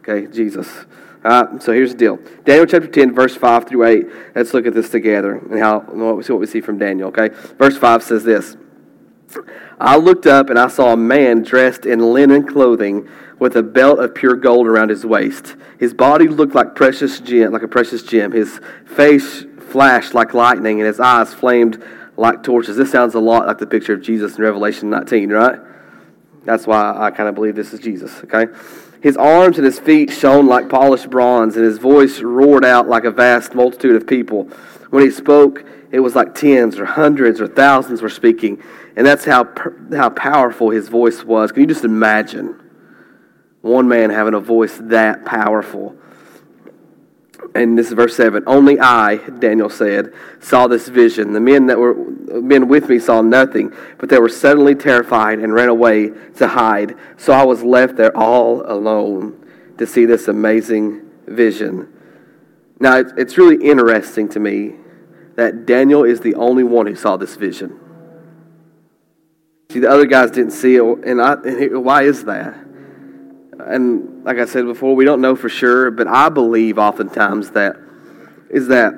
Okay, 0.00 0.26
Jesus. 0.26 0.84
So 1.24 1.72
here's 1.72 1.90
the 1.90 1.98
deal 1.98 2.18
Daniel 2.44 2.66
chapter 2.66 2.86
10, 2.86 3.12
verse 3.12 3.34
5 3.34 3.66
through 3.66 3.84
8. 3.84 4.06
Let's 4.36 4.54
look 4.54 4.66
at 4.66 4.74
this 4.74 4.90
together 4.90 5.38
and 5.38 5.58
how, 5.58 5.80
see 6.22 6.32
what 6.32 6.38
we 6.40 6.46
see 6.46 6.60
from 6.60 6.78
Daniel. 6.78 7.08
Okay, 7.08 7.30
verse 7.56 7.76
5 7.76 8.02
says 8.04 8.22
this 8.22 8.56
I 9.80 9.96
looked 9.96 10.26
up 10.26 10.50
and 10.50 10.58
I 10.58 10.68
saw 10.68 10.92
a 10.92 10.96
man 10.96 11.42
dressed 11.42 11.84
in 11.84 12.12
linen 12.12 12.46
clothing 12.46 13.08
with 13.40 13.56
a 13.56 13.62
belt 13.62 13.98
of 13.98 14.14
pure 14.14 14.36
gold 14.36 14.68
around 14.68 14.90
his 14.90 15.04
waist. 15.04 15.56
His 15.80 15.92
body 15.92 16.28
looked 16.28 16.54
like 16.54 16.76
precious 16.76 17.18
gem, 17.18 17.50
like 17.52 17.62
a 17.62 17.68
precious 17.68 18.04
gem. 18.04 18.30
His 18.30 18.60
face 18.84 19.45
flashed 19.66 20.14
like 20.14 20.34
lightning 20.34 20.80
and 20.80 20.86
his 20.86 21.00
eyes 21.00 21.34
flamed 21.34 21.82
like 22.16 22.42
torches. 22.42 22.76
This 22.76 22.90
sounds 22.90 23.14
a 23.14 23.20
lot 23.20 23.46
like 23.46 23.58
the 23.58 23.66
picture 23.66 23.94
of 23.94 24.02
Jesus 24.02 24.36
in 24.36 24.42
Revelation 24.42 24.90
19, 24.90 25.30
right? 25.30 25.58
That's 26.44 26.66
why 26.66 26.94
I 26.96 27.10
kind 27.10 27.28
of 27.28 27.34
believe 27.34 27.56
this 27.56 27.72
is 27.72 27.80
Jesus, 27.80 28.22
okay? 28.24 28.46
His 29.02 29.16
arms 29.16 29.58
and 29.58 29.66
his 29.66 29.78
feet 29.78 30.10
shone 30.10 30.46
like 30.46 30.68
polished 30.68 31.10
bronze, 31.10 31.56
and 31.56 31.64
his 31.64 31.78
voice 31.78 32.20
roared 32.20 32.64
out 32.64 32.88
like 32.88 33.04
a 33.04 33.10
vast 33.10 33.54
multitude 33.54 33.96
of 33.96 34.06
people. 34.06 34.44
When 34.90 35.02
he 35.04 35.10
spoke, 35.10 35.64
it 35.90 36.00
was 36.00 36.14
like 36.14 36.34
tens 36.34 36.78
or 36.78 36.84
hundreds 36.84 37.40
or 37.40 37.46
thousands 37.46 38.02
were 38.02 38.08
speaking. 38.08 38.62
And 38.96 39.06
that's 39.06 39.24
how, 39.24 39.52
how 39.92 40.10
powerful 40.10 40.70
his 40.70 40.88
voice 40.88 41.22
was. 41.22 41.52
Can 41.52 41.60
you 41.60 41.66
just 41.66 41.84
imagine 41.84 42.60
one 43.60 43.88
man 43.88 44.10
having 44.10 44.34
a 44.34 44.40
voice 44.40 44.78
that 44.80 45.24
powerful? 45.24 45.96
And 47.54 47.78
this 47.78 47.88
is 47.88 47.92
verse 47.92 48.16
7 48.16 48.42
only 48.46 48.78
i 48.80 49.16
daniel 49.38 49.70
said 49.70 50.12
saw 50.46 50.68
this 50.68 50.88
vision. 50.88 51.32
The 51.32 51.40
men 51.40 51.66
that 51.66 51.78
were 51.78 51.94
men 51.94 52.68
with 52.68 52.88
me 52.88 52.98
saw 52.98 53.20
nothing 53.20 53.72
but 53.98 54.08
they 54.08 54.18
were 54.18 54.28
suddenly 54.28 54.74
terrified 54.74 55.40
and 55.40 55.52
ran 55.52 55.68
away 55.68 56.10
to 56.36 56.48
hide. 56.48 56.94
So 57.16 57.32
i 57.32 57.44
was 57.44 57.62
left 57.62 57.96
there 57.96 58.16
all 58.16 58.62
alone 58.70 59.44
to 59.78 59.86
see 59.86 60.04
this 60.04 60.28
amazing 60.28 61.02
vision. 61.26 61.92
Now 62.78 62.96
it's 62.98 63.36
really 63.36 63.64
interesting 63.64 64.28
to 64.30 64.40
me 64.40 64.76
that 65.34 65.66
daniel 65.66 66.04
is 66.04 66.20
the 66.20 66.34
only 66.36 66.64
one 66.64 66.86
who 66.86 66.94
saw 66.94 67.16
this 67.16 67.34
vision. 67.34 67.78
See 69.70 69.80
the 69.80 69.90
other 69.90 70.06
guys 70.06 70.30
didn't 70.30 70.52
see 70.52 70.76
it 70.76 70.82
and, 70.82 71.20
I, 71.20 71.32
and 71.32 71.84
why 71.84 72.04
is 72.04 72.24
that 72.24 72.56
and 73.66 74.24
like 74.24 74.38
I 74.38 74.44
said 74.44 74.64
before, 74.64 74.94
we 74.94 75.04
don't 75.04 75.20
know 75.20 75.36
for 75.36 75.48
sure, 75.48 75.90
but 75.90 76.06
I 76.06 76.28
believe 76.28 76.78
oftentimes 76.78 77.50
that 77.50 77.76
is 78.48 78.68
that 78.68 78.94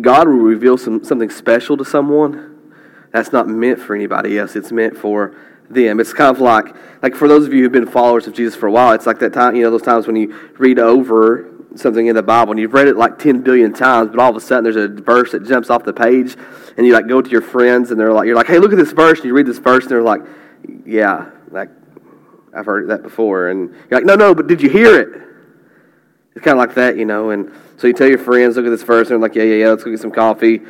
God 0.00 0.26
will 0.26 0.34
reveal 0.34 0.76
some, 0.76 1.04
something 1.04 1.30
special 1.30 1.76
to 1.76 1.84
someone 1.84 2.72
that's 3.12 3.32
not 3.32 3.48
meant 3.48 3.80
for 3.80 3.94
anybody 3.94 4.38
else. 4.38 4.56
It's 4.56 4.72
meant 4.72 4.96
for 4.96 5.36
them. 5.70 6.00
It's 6.00 6.12
kind 6.12 6.34
of 6.34 6.40
like 6.40 6.74
like 7.02 7.14
for 7.14 7.28
those 7.28 7.46
of 7.46 7.54
you 7.54 7.62
who've 7.62 7.72
been 7.72 7.86
followers 7.86 8.26
of 8.26 8.34
Jesus 8.34 8.56
for 8.56 8.66
a 8.66 8.72
while, 8.72 8.92
it's 8.92 9.06
like 9.06 9.20
that 9.20 9.32
time, 9.32 9.54
you 9.54 9.62
know, 9.62 9.70
those 9.70 9.82
times 9.82 10.06
when 10.06 10.16
you 10.16 10.34
read 10.58 10.78
over 10.78 11.50
something 11.76 12.06
in 12.06 12.14
the 12.14 12.22
Bible 12.22 12.52
and 12.52 12.60
you've 12.60 12.72
read 12.72 12.88
it 12.88 12.96
like 12.96 13.18
10 13.18 13.42
billion 13.42 13.72
times, 13.72 14.10
but 14.10 14.20
all 14.20 14.30
of 14.30 14.36
a 14.36 14.40
sudden 14.40 14.64
there's 14.64 14.76
a 14.76 14.88
verse 14.88 15.32
that 15.32 15.46
jumps 15.46 15.70
off 15.70 15.84
the 15.84 15.92
page 15.92 16.36
and 16.76 16.86
you 16.86 16.92
like 16.92 17.08
go 17.08 17.20
to 17.20 17.30
your 17.30 17.42
friends 17.42 17.90
and 17.90 18.00
they're 18.00 18.12
like 18.12 18.26
you're 18.26 18.36
like, 18.36 18.46
"Hey, 18.46 18.58
look 18.58 18.72
at 18.72 18.78
this 18.78 18.92
verse." 18.92 19.18
And 19.18 19.26
you 19.26 19.34
read 19.34 19.46
this 19.46 19.58
verse 19.58 19.84
and 19.84 19.92
they're 19.92 20.02
like, 20.02 20.22
"Yeah, 20.84 21.30
like 21.50 21.68
I've 22.54 22.66
heard 22.66 22.88
that 22.88 23.02
before. 23.02 23.48
And 23.48 23.70
you're 23.90 24.00
like, 24.00 24.04
no, 24.04 24.14
no, 24.14 24.34
but 24.34 24.46
did 24.46 24.62
you 24.62 24.70
hear 24.70 24.98
it? 24.98 25.22
It's 26.34 26.44
kind 26.44 26.58
of 26.58 26.66
like 26.66 26.74
that, 26.74 26.96
you 26.96 27.04
know. 27.04 27.30
And 27.30 27.52
so 27.76 27.86
you 27.86 27.92
tell 27.92 28.08
your 28.08 28.18
friends, 28.18 28.56
look 28.56 28.66
at 28.66 28.70
this 28.70 28.82
verse, 28.82 29.08
and 29.08 29.22
they're 29.22 29.28
like, 29.28 29.34
yeah, 29.34 29.44
yeah, 29.44 29.56
yeah, 29.64 29.68
let's 29.68 29.84
go 29.84 29.90
get 29.90 30.00
some 30.00 30.10
coffee. 30.10 30.60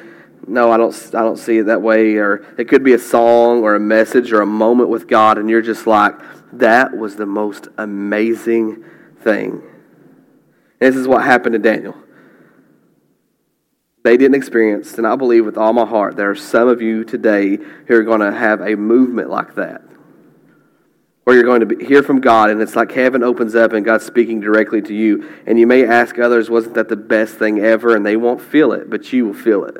No, 0.47 0.71
I 0.71 0.77
don't, 0.77 0.95
I 1.15 1.23
don't 1.23 1.39
see 1.39 1.59
it 1.59 1.67
that 1.67 1.81
way. 1.81 2.17
Or 2.17 2.45
it 2.59 2.69
could 2.69 2.85
be 2.85 2.93
a 2.93 2.99
song 2.99 3.63
or 3.63 3.75
a 3.75 3.81
message 3.81 4.33
or 4.33 4.43
a 4.43 4.47
moment 4.47 4.91
with 4.91 5.09
God, 5.09 5.39
and 5.39 5.49
you're 5.49 5.63
just 5.63 5.87
like, 5.87 6.15
that 6.53 6.97
was 6.97 7.17
the 7.17 7.27
most 7.27 7.69
amazing 7.79 8.85
thing. 9.21 9.63
And 10.81 10.93
this 10.93 10.97
is 10.97 11.09
what 11.09 11.25
happened 11.25 11.55
to 11.55 11.59
Daniel. 11.59 11.97
They 14.03 14.19
didn't 14.19 14.35
experience, 14.35 14.99
and 14.99 15.07
I 15.07 15.17
believe 15.17 15.47
with 15.47 15.57
all 15.57 15.73
my 15.73 15.87
heart, 15.87 16.17
there 16.17 16.31
are 16.31 16.35
some 16.35 16.69
of 16.69 16.83
you 16.83 17.05
today 17.05 17.57
who 17.57 17.95
are 17.95 18.03
going 18.03 18.21
to 18.21 18.33
have 18.33 18.61
a 18.61 18.77
movement 18.77 19.31
like 19.31 19.55
that 19.55 19.83
where 21.25 21.35
you're 21.35 21.45
going 21.45 21.67
to 21.67 21.85
hear 21.85 22.03
from 22.03 22.21
God, 22.21 22.51
and 22.51 22.61
it's 22.61 22.77
like 22.77 22.93
heaven 22.93 23.23
opens 23.23 23.55
up 23.55 23.73
and 23.73 23.85
God's 23.85 24.05
speaking 24.05 24.41
directly 24.41 24.83
to 24.83 24.95
you. 24.95 25.29
And 25.47 25.59
you 25.59 25.67
may 25.67 25.85
ask 25.85 26.19
others, 26.19 26.51
wasn't 26.51 26.75
that 26.75 26.89
the 26.89 26.97
best 26.97 27.37
thing 27.37 27.59
ever? 27.59 27.97
And 27.97 28.05
they 28.05 28.17
won't 28.17 28.43
feel 28.43 28.73
it, 28.73 28.91
but 28.91 29.13
you 29.13 29.27
will 29.27 29.35
feel 29.35 29.65
it. 29.65 29.77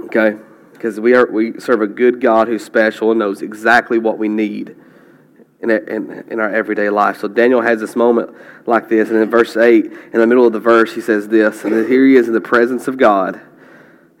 Okay? 0.00 0.36
Because 0.72 1.00
we, 1.00 1.14
are, 1.14 1.26
we 1.30 1.58
serve 1.58 1.80
a 1.80 1.86
good 1.86 2.20
God 2.20 2.48
who's 2.48 2.64
special 2.64 3.10
and 3.10 3.18
knows 3.18 3.40
exactly 3.40 3.98
what 3.98 4.18
we 4.18 4.28
need 4.28 4.76
in, 5.60 5.70
in, 5.70 6.24
in 6.30 6.38
our 6.38 6.54
everyday 6.54 6.90
life. 6.90 7.18
So 7.18 7.28
Daniel 7.28 7.62
has 7.62 7.80
this 7.80 7.96
moment 7.96 8.30
like 8.66 8.88
this. 8.90 9.08
And 9.08 9.18
in 9.18 9.30
verse 9.30 9.56
8, 9.56 9.86
in 9.86 10.20
the 10.20 10.26
middle 10.26 10.46
of 10.46 10.52
the 10.52 10.60
verse, 10.60 10.94
he 10.94 11.00
says 11.00 11.28
this. 11.28 11.64
And 11.64 11.72
here 11.88 12.06
he 12.06 12.16
is 12.16 12.28
in 12.28 12.34
the 12.34 12.40
presence 12.40 12.86
of 12.86 12.98
God, 12.98 13.40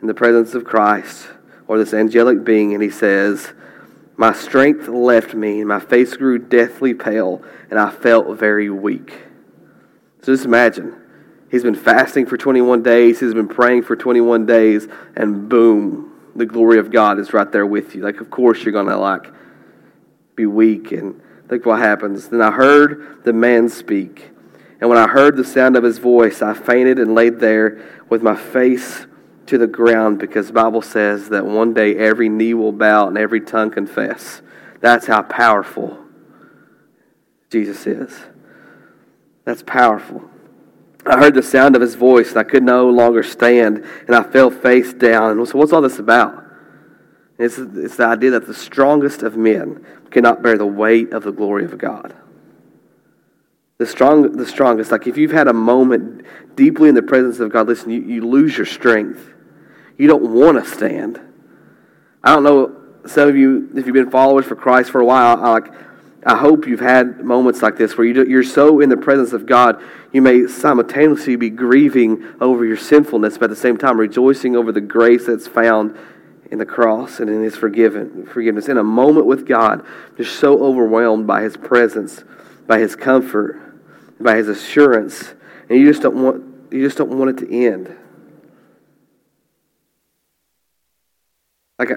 in 0.00 0.08
the 0.08 0.14
presence 0.14 0.54
of 0.54 0.64
Christ, 0.64 1.28
or 1.66 1.78
this 1.78 1.92
angelic 1.92 2.42
being, 2.42 2.72
and 2.72 2.82
he 2.82 2.90
says, 2.90 3.52
my 4.18 4.34
strength 4.34 4.88
left 4.88 5.32
me, 5.32 5.60
and 5.60 5.68
my 5.68 5.80
face 5.80 6.16
grew 6.16 6.38
deathly 6.38 6.92
pale, 6.92 7.40
and 7.70 7.78
I 7.78 7.88
felt 7.88 8.36
very 8.36 8.68
weak. 8.68 9.12
So 10.22 10.32
just 10.32 10.44
imagine. 10.44 10.94
He's 11.50 11.62
been 11.62 11.76
fasting 11.76 12.26
for 12.26 12.36
21 12.36 12.82
days, 12.82 13.20
he's 13.20 13.32
been 13.32 13.48
praying 13.48 13.84
for 13.84 13.96
21 13.96 14.44
days, 14.44 14.88
and 15.16 15.48
boom, 15.48 16.12
the 16.34 16.44
glory 16.44 16.78
of 16.78 16.90
God 16.90 17.18
is 17.18 17.32
right 17.32 17.50
there 17.50 17.64
with 17.64 17.94
you. 17.94 18.02
Like, 18.02 18.20
of 18.20 18.28
course, 18.28 18.64
you're 18.64 18.72
going 18.72 18.88
to, 18.88 18.96
like, 18.96 19.32
be 20.34 20.46
weak. 20.46 20.92
And 20.92 21.22
think 21.48 21.64
what 21.64 21.78
happens. 21.78 22.28
Then 22.28 22.42
I 22.42 22.50
heard 22.50 23.24
the 23.24 23.32
man 23.32 23.68
speak. 23.68 24.30
And 24.80 24.90
when 24.90 24.98
I 24.98 25.06
heard 25.06 25.36
the 25.36 25.44
sound 25.44 25.76
of 25.76 25.84
his 25.84 25.98
voice, 25.98 26.42
I 26.42 26.54
fainted 26.54 26.98
and 26.98 27.14
laid 27.14 27.40
there 27.40 27.80
with 28.08 28.22
my 28.22 28.36
face 28.36 29.06
to 29.48 29.58
the 29.58 29.66
ground 29.66 30.18
because 30.18 30.50
Bible 30.50 30.82
says 30.82 31.30
that 31.30 31.44
one 31.44 31.74
day 31.74 31.96
every 31.96 32.28
knee 32.28 32.54
will 32.54 32.72
bow 32.72 33.08
and 33.08 33.18
every 33.18 33.40
tongue 33.40 33.70
confess. 33.70 34.42
That's 34.80 35.06
how 35.06 35.22
powerful 35.22 35.98
Jesus 37.50 37.86
is. 37.86 38.18
That's 39.44 39.62
powerful. 39.62 40.22
I 41.06 41.18
heard 41.18 41.34
the 41.34 41.42
sound 41.42 41.74
of 41.74 41.82
his 41.82 41.94
voice 41.94 42.30
and 42.30 42.38
I 42.38 42.44
could 42.44 42.62
no 42.62 42.90
longer 42.90 43.22
stand 43.22 43.84
and 44.06 44.14
I 44.14 44.22
fell 44.22 44.50
face 44.50 44.92
down. 44.92 45.38
And 45.38 45.48
So, 45.48 45.58
what's 45.58 45.72
all 45.72 45.80
this 45.80 45.98
about? 45.98 46.44
It's, 47.38 47.56
it's 47.56 47.96
the 47.96 48.06
idea 48.06 48.30
that 48.32 48.46
the 48.46 48.54
strongest 48.54 49.22
of 49.22 49.36
men 49.36 49.86
cannot 50.10 50.42
bear 50.42 50.58
the 50.58 50.66
weight 50.66 51.12
of 51.12 51.22
the 51.22 51.30
glory 51.32 51.64
of 51.64 51.78
God. 51.78 52.14
The 53.78 53.86
strong, 53.86 54.32
the 54.36 54.46
strongest. 54.46 54.90
Like 54.90 55.06
if 55.06 55.16
you've 55.16 55.30
had 55.30 55.48
a 55.48 55.52
moment 55.52 56.26
deeply 56.56 56.88
in 56.88 56.96
the 56.96 57.02
presence 57.02 57.38
of 57.38 57.50
God, 57.50 57.68
listen, 57.68 57.90
you, 57.90 58.00
you 58.02 58.26
lose 58.26 58.56
your 58.56 58.66
strength. 58.66 59.32
You 59.98 60.06
don't 60.06 60.32
want 60.32 60.64
to 60.64 60.70
stand. 60.70 61.20
I 62.24 62.34
don't 62.34 62.44
know 62.44 62.78
some 63.06 63.28
of 63.28 63.36
you, 63.36 63.70
if 63.74 63.86
you've 63.86 63.94
been 63.94 64.10
followers 64.10 64.46
for 64.46 64.56
Christ 64.56 64.90
for 64.90 65.00
a 65.00 65.04
while, 65.04 65.42
I, 65.42 65.50
like 65.50 65.72
I 66.24 66.36
hope 66.36 66.66
you've 66.66 66.80
had 66.80 67.24
moments 67.24 67.62
like 67.62 67.76
this 67.76 67.96
where 67.96 68.06
you 68.06 68.14
do, 68.14 68.28
you're 68.28 68.42
so 68.42 68.80
in 68.80 68.88
the 68.88 68.96
presence 68.96 69.32
of 69.32 69.46
God, 69.46 69.82
you 70.12 70.20
may 70.20 70.46
simultaneously 70.46 71.36
be 71.36 71.50
grieving 71.50 72.24
over 72.40 72.64
your 72.64 72.76
sinfulness, 72.76 73.38
but 73.38 73.44
at 73.44 73.50
the 73.50 73.56
same 73.56 73.76
time 73.76 73.98
rejoicing 73.98 74.56
over 74.56 74.72
the 74.72 74.80
grace 74.80 75.26
that's 75.26 75.46
found 75.46 75.96
in 76.50 76.58
the 76.58 76.66
cross 76.66 77.20
and 77.20 77.30
in 77.30 77.42
His 77.42 77.56
forgiven, 77.56 78.26
forgiveness. 78.26 78.68
In 78.68 78.78
a 78.78 78.84
moment 78.84 79.26
with 79.26 79.46
God, 79.46 79.86
just 80.16 80.38
so 80.38 80.62
overwhelmed 80.62 81.26
by 81.26 81.42
His 81.42 81.56
presence, 81.56 82.24
by 82.66 82.78
His 82.78 82.96
comfort, 82.96 83.60
by 84.20 84.36
His 84.36 84.48
assurance, 84.48 85.34
and 85.68 85.78
you 85.78 85.86
just 85.86 86.02
don't 86.02 86.22
want 86.22 86.44
you 86.70 86.84
just 86.84 86.98
don't 86.98 87.10
want 87.10 87.30
it 87.30 87.46
to 87.46 87.64
end. 87.66 87.96
Like 91.78 91.92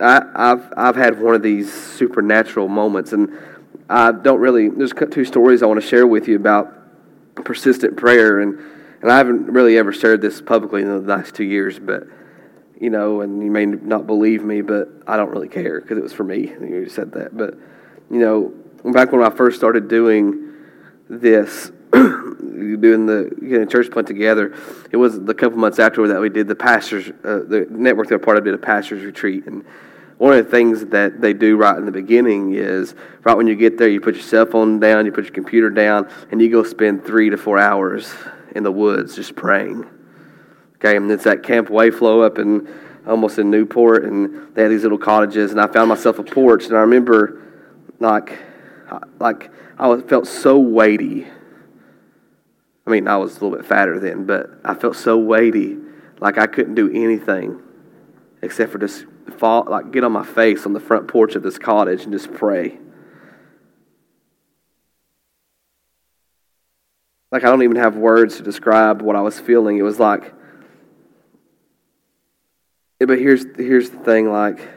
I, 0.00 0.22
I've 0.34 0.72
I've 0.76 0.96
had 0.96 1.20
one 1.20 1.36
of 1.36 1.42
these 1.42 1.72
supernatural 1.72 2.66
moments, 2.66 3.12
and 3.12 3.38
I 3.88 4.10
don't 4.10 4.40
really. 4.40 4.68
There's 4.68 4.92
two 5.12 5.24
stories 5.24 5.62
I 5.62 5.66
want 5.66 5.80
to 5.80 5.86
share 5.86 6.04
with 6.04 6.26
you 6.26 6.34
about 6.34 6.74
persistent 7.44 7.96
prayer, 7.96 8.40
and 8.40 8.58
and 9.00 9.08
I 9.08 9.18
haven't 9.18 9.46
really 9.46 9.78
ever 9.78 9.92
shared 9.92 10.20
this 10.20 10.42
publicly 10.42 10.82
in 10.82 10.88
the 10.88 10.98
last 10.98 11.36
two 11.36 11.44
years, 11.44 11.78
but 11.78 12.08
you 12.80 12.90
know, 12.90 13.20
and 13.20 13.40
you 13.40 13.52
may 13.52 13.66
not 13.66 14.08
believe 14.08 14.42
me, 14.42 14.62
but 14.62 14.88
I 15.06 15.16
don't 15.16 15.30
really 15.30 15.48
care 15.48 15.80
because 15.80 15.96
it 15.96 16.02
was 16.02 16.12
for 16.12 16.24
me. 16.24 16.48
You 16.48 16.88
said 16.88 17.12
that, 17.12 17.36
but 17.36 17.54
you 18.10 18.18
know, 18.18 18.52
back 18.82 19.12
when 19.12 19.22
I 19.22 19.30
first 19.30 19.56
started 19.58 19.86
doing 19.86 20.54
this, 21.08 21.70
doing 22.76 23.06
the 23.06 23.34
getting 23.40 23.68
church 23.68 23.90
plant 23.90 24.08
together, 24.08 24.54
it 24.90 24.96
was 24.96 25.16
a 25.16 25.34
couple 25.34 25.58
months 25.58 25.78
after 25.78 26.06
that 26.08 26.20
we 26.20 26.28
did 26.28 26.48
the 26.48 26.54
pastors, 26.54 27.08
uh, 27.08 27.40
the 27.46 27.66
network 27.70 28.08
that 28.08 28.18
part 28.20 28.36
of 28.36 28.44
did 28.44 28.54
a 28.54 28.58
pastors 28.58 29.04
retreat, 29.04 29.46
and 29.46 29.64
one 30.18 30.34
of 30.34 30.44
the 30.44 30.50
things 30.50 30.84
that 30.86 31.22
they 31.22 31.32
do 31.32 31.56
right 31.56 31.78
in 31.78 31.86
the 31.86 31.92
beginning 31.92 32.52
is 32.52 32.94
right 33.24 33.34
when 33.34 33.46
you 33.46 33.56
get 33.56 33.78
there, 33.78 33.88
you 33.88 34.02
put 34.02 34.14
your 34.14 34.22
cell 34.22 34.44
phone 34.44 34.78
down, 34.78 35.06
you 35.06 35.12
put 35.12 35.24
your 35.24 35.32
computer 35.32 35.70
down, 35.70 36.10
and 36.30 36.42
you 36.42 36.50
go 36.50 36.62
spend 36.62 37.06
three 37.06 37.30
to 37.30 37.38
four 37.38 37.58
hours 37.58 38.12
in 38.54 38.62
the 38.62 38.70
woods 38.70 39.16
just 39.16 39.34
praying. 39.34 39.88
Okay, 40.74 40.96
and 40.96 41.10
it's 41.10 41.26
at 41.26 41.42
Camp 41.42 41.68
Wayflow 41.68 42.24
up 42.24 42.38
in 42.38 42.68
almost 43.06 43.38
in 43.38 43.50
Newport, 43.50 44.04
and 44.04 44.54
they 44.54 44.62
had 44.62 44.70
these 44.70 44.82
little 44.82 44.98
cottages, 44.98 45.52
and 45.52 45.60
I 45.60 45.66
found 45.66 45.88
myself 45.88 46.18
a 46.18 46.22
porch, 46.22 46.66
and 46.66 46.76
I 46.76 46.80
remember 46.80 47.40
like 47.98 48.38
like 49.18 49.50
I 49.78 50.00
felt 50.02 50.26
so 50.26 50.58
weighty. 50.58 51.26
I 52.90 52.94
mean, 52.94 53.06
I 53.06 53.16
was 53.16 53.30
a 53.30 53.34
little 53.34 53.56
bit 53.56 53.64
fatter 53.64 54.00
then, 54.00 54.26
but 54.26 54.50
I 54.64 54.74
felt 54.74 54.96
so 54.96 55.16
weighty, 55.16 55.76
like 56.20 56.38
I 56.38 56.48
couldn't 56.48 56.74
do 56.74 56.90
anything 56.92 57.62
except 58.42 58.72
for 58.72 58.78
just 58.78 59.04
fall, 59.38 59.64
like 59.68 59.92
get 59.92 60.02
on 60.02 60.10
my 60.10 60.24
face 60.24 60.66
on 60.66 60.72
the 60.72 60.80
front 60.80 61.06
porch 61.06 61.36
of 61.36 61.42
this 61.44 61.56
cottage 61.56 62.02
and 62.02 62.12
just 62.12 62.32
pray. 62.32 62.78
Like 67.30 67.44
I 67.44 67.46
don't 67.46 67.62
even 67.62 67.76
have 67.76 67.94
words 67.94 68.38
to 68.38 68.42
describe 68.42 69.02
what 69.02 69.14
I 69.14 69.20
was 69.20 69.38
feeling. 69.38 69.78
It 69.78 69.82
was 69.82 70.00
like 70.00 70.34
but 72.98 73.18
here's 73.18 73.44
here's 73.56 73.90
the 73.90 73.98
thing 73.98 74.30
like 74.30 74.68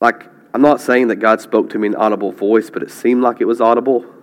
like 0.00 0.24
I'm 0.54 0.62
not 0.62 0.80
saying 0.80 1.08
that 1.08 1.16
God 1.16 1.40
spoke 1.40 1.70
to 1.70 1.78
me 1.80 1.88
in 1.88 1.96
audible 1.96 2.30
voice, 2.30 2.70
but 2.70 2.84
it 2.84 2.92
seemed 2.92 3.22
like 3.22 3.40
it 3.40 3.44
was 3.44 3.60
audible. 3.60 4.13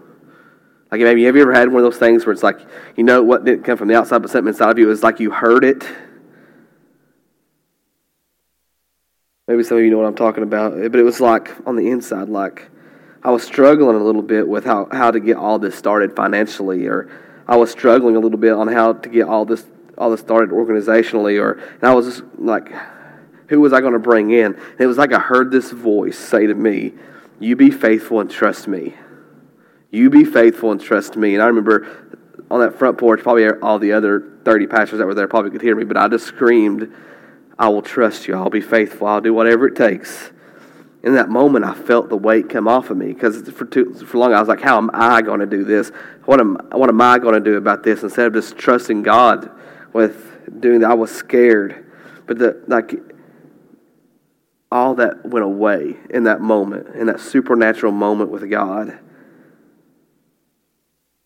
Like 0.91 1.01
maybe 1.01 1.23
have 1.23 1.35
you 1.35 1.41
ever 1.41 1.53
had 1.53 1.69
one 1.69 1.83
of 1.83 1.83
those 1.83 1.99
things 1.99 2.25
where 2.25 2.33
it's 2.33 2.43
like 2.43 2.59
you 2.95 3.03
know 3.03 3.23
what 3.23 3.45
didn't 3.45 3.63
come 3.63 3.77
from 3.77 3.87
the 3.87 3.97
outside 3.97 4.21
but 4.21 4.29
something 4.29 4.49
inside 4.49 4.71
of 4.71 4.79
you? 4.79 4.87
Was 4.87 5.03
like 5.03 5.19
you 5.19 5.31
heard 5.31 5.63
it 5.63 5.85
Maybe 9.51 9.63
some 9.63 9.77
of 9.79 9.83
you 9.83 9.89
know 9.89 9.97
what 9.97 10.05
I'm 10.05 10.15
talking 10.15 10.43
about. 10.43 10.75
But 10.75 10.95
it 10.95 11.03
was 11.03 11.19
like 11.19 11.51
on 11.67 11.75
the 11.75 11.89
inside, 11.89 12.29
like 12.29 12.69
I 13.21 13.31
was 13.31 13.43
struggling 13.43 13.97
a 13.97 14.03
little 14.03 14.21
bit 14.21 14.47
with 14.47 14.63
how, 14.63 14.87
how 14.93 15.11
to 15.11 15.19
get 15.19 15.35
all 15.35 15.59
this 15.59 15.75
started 15.75 16.15
financially, 16.15 16.87
or 16.87 17.09
I 17.49 17.57
was 17.57 17.69
struggling 17.69 18.15
a 18.15 18.19
little 18.19 18.37
bit 18.37 18.53
on 18.53 18.69
how 18.69 18.93
to 18.93 19.09
get 19.09 19.27
all 19.27 19.43
this 19.43 19.65
all 19.97 20.09
this 20.09 20.21
started 20.21 20.51
organizationally, 20.51 21.37
or 21.37 21.53
and 21.53 21.83
I 21.83 21.93
was 21.93 22.05
just 22.05 22.23
like, 22.37 22.71
who 23.49 23.59
was 23.59 23.73
I 23.73 23.81
going 23.81 23.91
to 23.91 23.99
bring 23.99 24.31
in? 24.31 24.53
And 24.53 24.79
it 24.79 24.87
was 24.87 24.97
like 24.97 25.11
I 25.11 25.19
heard 25.19 25.51
this 25.51 25.71
voice 25.71 26.17
say 26.17 26.47
to 26.47 26.55
me, 26.55 26.93
"You 27.41 27.57
be 27.57 27.71
faithful 27.71 28.21
and 28.21 28.31
trust 28.31 28.69
me. 28.69 28.93
You 29.91 30.09
be 30.09 30.23
faithful 30.25 30.71
and 30.71 30.81
trust 30.81 31.15
me." 31.15 31.35
And 31.35 31.43
I 31.43 31.47
remember 31.47 31.85
on 32.49 32.59
that 32.61 32.77
front 32.77 32.97
porch, 32.97 33.21
probably 33.21 33.47
all 33.47 33.79
the 33.79 33.93
other 33.93 34.23
30 34.43 34.67
pastors 34.67 34.99
that 34.99 35.05
were 35.05 35.13
there 35.13 35.27
probably 35.27 35.51
could 35.51 35.61
hear 35.61 35.75
me, 35.75 35.83
but 35.83 35.97
I 35.97 36.07
just 36.07 36.25
screamed 36.25 36.91
I 37.61 37.69
will 37.69 37.83
trust 37.83 38.27
you. 38.27 38.33
I'll 38.33 38.49
be 38.49 38.59
faithful. 38.59 39.05
I'll 39.05 39.21
do 39.21 39.35
whatever 39.35 39.67
it 39.67 39.75
takes. 39.75 40.31
In 41.03 41.13
that 41.13 41.29
moment, 41.29 41.63
I 41.63 41.73
felt 41.73 42.09
the 42.09 42.17
weight 42.17 42.49
come 42.49 42.67
off 42.67 42.89
of 42.89 42.97
me 42.97 43.07
because 43.07 43.49
for 43.49 43.65
too 43.65 43.93
for 43.93 44.17
long 44.17 44.33
I 44.33 44.39
was 44.39 44.49
like, 44.49 44.61
"How 44.61 44.77
am 44.77 44.89
I 44.93 45.21
going 45.21 45.39
to 45.39 45.45
do 45.45 45.63
this? 45.63 45.91
What 46.25 46.39
am 46.39 46.57
what 46.71 46.89
am 46.89 46.99
I 47.01 47.19
going 47.19 47.35
to 47.35 47.39
do 47.39 47.57
about 47.57 47.83
this?" 47.83 48.01
Instead 48.01 48.27
of 48.27 48.33
just 48.33 48.57
trusting 48.57 49.03
God 49.03 49.49
with 49.93 50.31
doing 50.59 50.79
that, 50.81 50.91
I 50.91 50.93
was 50.95 51.11
scared. 51.11 51.75
But 52.25 52.39
the 52.39 52.57
like 52.67 52.99
all 54.71 54.95
that 54.95 55.25
went 55.25 55.45
away 55.45 55.97
in 56.09 56.23
that 56.23 56.41
moment, 56.41 56.87
in 56.95 57.07
that 57.07 57.19
supernatural 57.19 57.91
moment 57.91 58.31
with 58.31 58.49
God. 58.49 58.97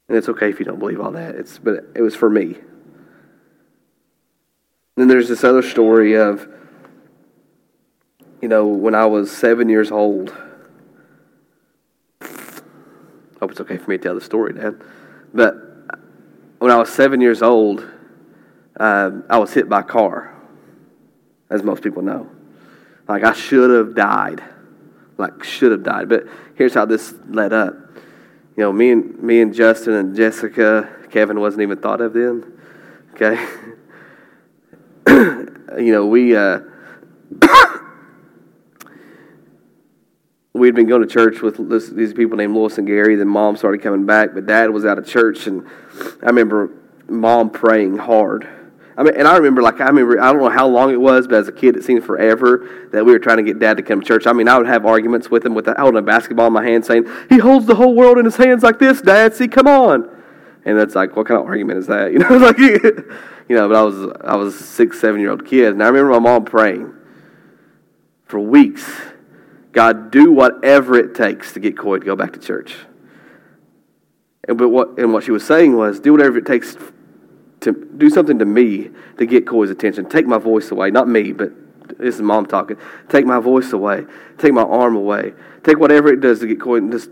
And 0.08 0.18
it's 0.18 0.30
okay 0.30 0.50
if 0.50 0.60
you 0.60 0.66
don't 0.66 0.80
believe 0.80 1.00
all 1.00 1.12
that. 1.12 1.36
It's 1.36 1.58
but 1.58 1.86
it 1.96 2.02
was 2.02 2.16
for 2.16 2.30
me. 2.30 2.58
Then 4.96 5.08
there's 5.08 5.28
this 5.28 5.44
other 5.44 5.62
story 5.62 6.16
of, 6.16 6.48
you 8.42 8.48
know, 8.48 8.68
when 8.68 8.96
I 8.96 9.06
was 9.06 9.32
seven 9.32 9.68
years 9.68 9.92
old. 9.92 10.34
I 12.22 12.28
Hope 13.42 13.52
it's 13.52 13.60
okay 13.62 13.78
for 13.78 13.90
me 13.90 13.98
to 13.98 14.04
tell 14.04 14.16
the 14.16 14.22
story, 14.22 14.54
Dad. 14.54 14.82
But 15.34 15.56
when 16.60 16.72
I 16.72 16.78
was 16.78 16.90
seven 16.90 17.20
years 17.20 17.42
old, 17.42 17.86
uh, 18.80 19.12
I 19.30 19.38
was 19.38 19.54
hit 19.54 19.68
by 19.68 19.82
a 19.82 19.84
car, 19.84 20.34
as 21.50 21.62
most 21.62 21.84
people 21.84 22.02
know. 22.02 22.30
Like 23.08 23.24
I 23.24 23.34
should 23.34 23.70
have 23.70 23.96
died, 23.96 24.42
like 25.18 25.44
should 25.44 25.72
have 25.72 25.84
died. 25.84 26.10
But 26.10 26.24
here's 26.56 26.74
how 26.74 26.86
this 26.86 27.14
led 27.28 27.54
up. 27.54 27.76
You 28.58 28.64
know, 28.64 28.72
me 28.72 28.92
and 28.92 29.22
me 29.22 29.42
and 29.42 29.54
Justin 29.54 29.94
and 29.94 30.16
Jessica, 30.16 30.90
Kevin 31.12 31.40
wasn't 31.40 31.64
even 31.64 31.78
thought 31.78 32.00
of 32.00 32.14
then. 32.14 32.58
Okay. 33.14 33.36
you 35.82 35.92
know, 35.92 36.06
we 36.06 36.36
uh, 36.36 36.60
we'd 40.54 40.74
been 40.74 40.88
going 40.88 41.02
to 41.02 41.08
church 41.08 41.42
with 41.42 41.70
this, 41.70 41.90
these 41.90 42.14
people 42.14 42.38
named 42.38 42.56
Lewis 42.56 42.78
and 42.78 42.88
Gary. 42.88 43.16
Then 43.16 43.28
mom 43.28 43.58
started 43.58 43.82
coming 43.82 44.06
back, 44.06 44.34
but 44.34 44.46
dad 44.46 44.70
was 44.70 44.86
out 44.86 44.98
of 44.98 45.06
church, 45.06 45.48
and 45.48 45.68
I 46.24 46.28
remember 46.28 46.72
mom 47.10 47.50
praying 47.50 47.98
hard. 47.98 48.48
I 48.98 49.04
mean, 49.04 49.14
and 49.16 49.28
I 49.28 49.36
remember, 49.36 49.62
like, 49.62 49.82
I 49.82 49.88
remember, 49.88 50.22
I 50.22 50.32
don't 50.32 50.42
know 50.42 50.50
how 50.50 50.68
long 50.68 50.92
it 50.92 51.00
was, 51.00 51.28
but 51.28 51.36
as 51.36 51.50
a 51.50 51.52
kid, 51.52 51.76
it 51.76 51.84
seemed 51.84 52.06
forever 52.06 52.88
that 52.94 53.06
we 53.06 53.12
were 53.12 53.20
trying 53.20 53.38
to 53.38 53.44
get 53.44 53.60
dad 53.60 53.76
to 53.78 53.84
come 53.84 54.00
to 54.00 54.08
church. 54.08 54.26
I 54.26 54.32
mean, 54.32 54.48
I 54.48 54.58
would 54.58 54.68
have 54.68 54.86
arguments 54.86 55.30
with 55.30 55.46
him 55.46 55.54
with 55.54 55.68
holding 55.68 56.00
a 56.00 56.02
basketball 56.02 56.48
in 56.48 56.54
my 56.54 56.64
hand, 56.64 56.86
saying, 56.86 57.06
"He 57.28 57.40
holds 57.40 57.66
the 57.66 57.76
whole 57.76 57.94
world 57.94 58.18
in 58.18 58.26
his 58.26 58.38
hands 58.38 58.64
like 58.64 58.80
this, 58.80 59.02
Dad. 59.02 59.34
See, 59.34 59.50
come 59.50 59.68
on." 59.68 60.10
And 60.64 60.80
that's 60.80 60.96
like, 60.96 61.16
what 61.16 61.28
kind 61.28 61.40
of 61.40 61.46
argument 61.46 61.80
is 61.80 61.88
that? 61.88 62.12
You 62.14 62.20
know, 62.20 62.38
like 62.38 62.58
you 63.50 63.56
know, 63.56 63.68
but 63.68 63.76
I 63.76 63.82
was 63.84 64.18
I 64.24 64.36
was 64.38 64.56
a 64.56 64.64
six, 64.64 65.00
seven 65.00 65.20
year 65.20 65.32
old 65.32 65.46
kid, 65.46 65.74
and 65.74 65.84
I 65.84 65.88
remember 65.88 66.12
my 66.12 66.20
mom 66.20 66.46
praying 66.46 66.94
for 68.26 68.40
weeks. 68.40 68.90
God, 69.74 70.10
do 70.10 70.32
whatever 70.32 70.96
it 70.96 71.16
takes 71.16 71.52
to 71.54 71.60
get 71.60 71.78
Coy 71.78 72.00
to 72.00 72.06
go 72.06 72.16
back 72.16 72.32
to 72.34 72.40
church. 72.40 72.76
And 74.48 74.58
but 74.58 74.70
what 74.70 74.98
and 74.98 75.12
what 75.12 75.26
she 75.26 75.32
was 75.32 75.46
saying 75.46 75.76
was, 75.76 76.00
do 76.00 76.14
whatever 76.14 76.38
it 76.38 76.46
takes 76.46 76.78
to 77.66 77.74
do 77.98 78.10
something 78.10 78.40
to 78.40 78.46
me 78.46 78.90
to 79.18 79.26
get 79.26 79.46
Coy's 79.46 79.70
attention. 79.70 80.08
Take 80.08 80.26
my 80.26 80.38
voice 80.38 80.72
away, 80.72 80.92
not 80.92 81.08
me, 81.08 81.34
but 81.34 81.52
this 82.00 82.16
is 82.16 82.22
mom 82.22 82.46
talking. 82.46 82.78
Take 83.10 83.26
my 83.26 83.40
voice 83.40 83.74
away. 83.74 84.06
Take 84.38 84.54
my 84.54 84.64
arm 84.64 84.96
away. 84.96 85.34
Take 85.64 85.80
whatever 85.80 86.10
it 86.10 86.22
does 86.22 86.40
to 86.40 86.48
get 86.48 86.60
Coy 86.60 86.80
just 86.80 87.10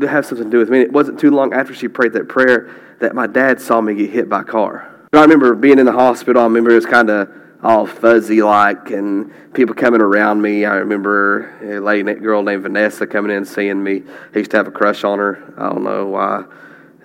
to 0.00 0.06
have 0.08 0.26
something 0.26 0.46
to 0.46 0.50
do 0.50 0.58
with 0.58 0.70
me. 0.70 0.80
it 0.80 0.92
wasn't 0.92 1.18
too 1.18 1.30
long 1.30 1.52
after 1.52 1.74
she 1.74 1.88
prayed 1.88 2.12
that 2.12 2.28
prayer 2.28 2.70
that 3.00 3.14
my 3.14 3.26
dad 3.26 3.60
saw 3.60 3.80
me 3.80 3.94
get 3.94 4.10
hit 4.10 4.28
by 4.28 4.42
a 4.42 4.44
car. 4.44 4.88
I 5.12 5.20
remember 5.20 5.54
being 5.54 5.78
in 5.78 5.86
the 5.86 5.92
hospital. 5.92 6.40
I 6.40 6.44
remember 6.44 6.70
it 6.70 6.76
was 6.76 6.86
kind 6.86 7.10
of 7.10 7.28
all 7.62 7.86
fuzzy 7.86 8.42
like, 8.42 8.90
and 8.90 9.30
people 9.54 9.74
coming 9.74 10.00
around 10.00 10.42
me. 10.42 10.64
I 10.64 10.76
remember 10.76 11.52
a 11.62 11.80
lady, 11.80 12.14
girl 12.14 12.42
named 12.42 12.62
Vanessa 12.62 13.06
coming 13.06 13.30
in 13.30 13.38
and 13.38 13.48
seeing 13.48 13.82
me. 13.82 14.02
I 14.34 14.38
used 14.38 14.50
to 14.52 14.56
have 14.56 14.66
a 14.66 14.72
crush 14.72 15.04
on 15.04 15.18
her. 15.18 15.54
I 15.56 15.68
don't 15.68 15.84
know 15.84 16.06
why. 16.06 16.44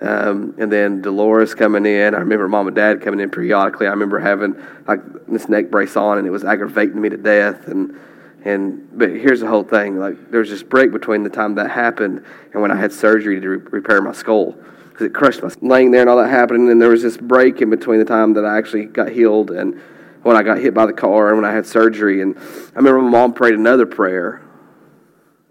Um, 0.00 0.54
and 0.58 0.70
then 0.70 1.02
Dolores 1.02 1.54
coming 1.54 1.84
in. 1.84 2.14
I 2.14 2.18
remember 2.18 2.46
mom 2.46 2.68
and 2.68 2.76
dad 2.76 3.02
coming 3.02 3.20
in 3.20 3.30
periodically. 3.30 3.86
I 3.86 3.90
remember 3.90 4.18
having 4.20 4.54
like 4.86 5.00
this 5.26 5.48
neck 5.48 5.70
brace 5.70 5.96
on, 5.96 6.18
and 6.18 6.26
it 6.26 6.30
was 6.30 6.44
aggravating 6.44 7.00
me 7.00 7.08
to 7.08 7.16
death. 7.16 7.66
And 7.66 7.98
And 8.44 8.88
but 8.96 9.10
here's 9.10 9.40
the 9.40 9.48
whole 9.48 9.64
thing: 9.64 9.98
like 9.98 10.30
there 10.30 10.40
was 10.40 10.50
this 10.50 10.62
break 10.62 10.92
between 10.92 11.24
the 11.24 11.30
time 11.30 11.56
that 11.56 11.70
happened 11.70 12.24
and 12.52 12.62
when 12.62 12.70
I 12.70 12.76
had 12.76 12.92
surgery 12.92 13.40
to 13.40 13.48
re- 13.48 13.56
repair 13.70 14.00
my 14.00 14.12
skull 14.12 14.54
because 14.90 15.06
it 15.06 15.12
crushed 15.14 15.42
my 15.42 15.50
laying 15.60 15.90
there 15.90 16.02
and 16.02 16.10
all 16.10 16.16
that 16.16 16.30
happened. 16.30 16.60
And 16.60 16.68
then 16.68 16.78
there 16.78 16.90
was 16.90 17.02
this 17.02 17.16
break 17.16 17.60
in 17.60 17.70
between 17.70 17.98
the 17.98 18.04
time 18.04 18.34
that 18.34 18.44
I 18.44 18.56
actually 18.56 18.86
got 18.86 19.10
healed 19.10 19.50
and 19.50 19.80
when 20.22 20.36
I 20.36 20.42
got 20.42 20.58
hit 20.58 20.74
by 20.74 20.86
the 20.86 20.92
car 20.92 21.28
and 21.28 21.36
when 21.36 21.44
I 21.44 21.52
had 21.52 21.66
surgery. 21.66 22.20
And 22.22 22.36
I 22.36 22.76
remember 22.76 23.02
my 23.02 23.10
mom 23.10 23.32
prayed 23.32 23.54
another 23.54 23.86
prayer, 23.86 24.42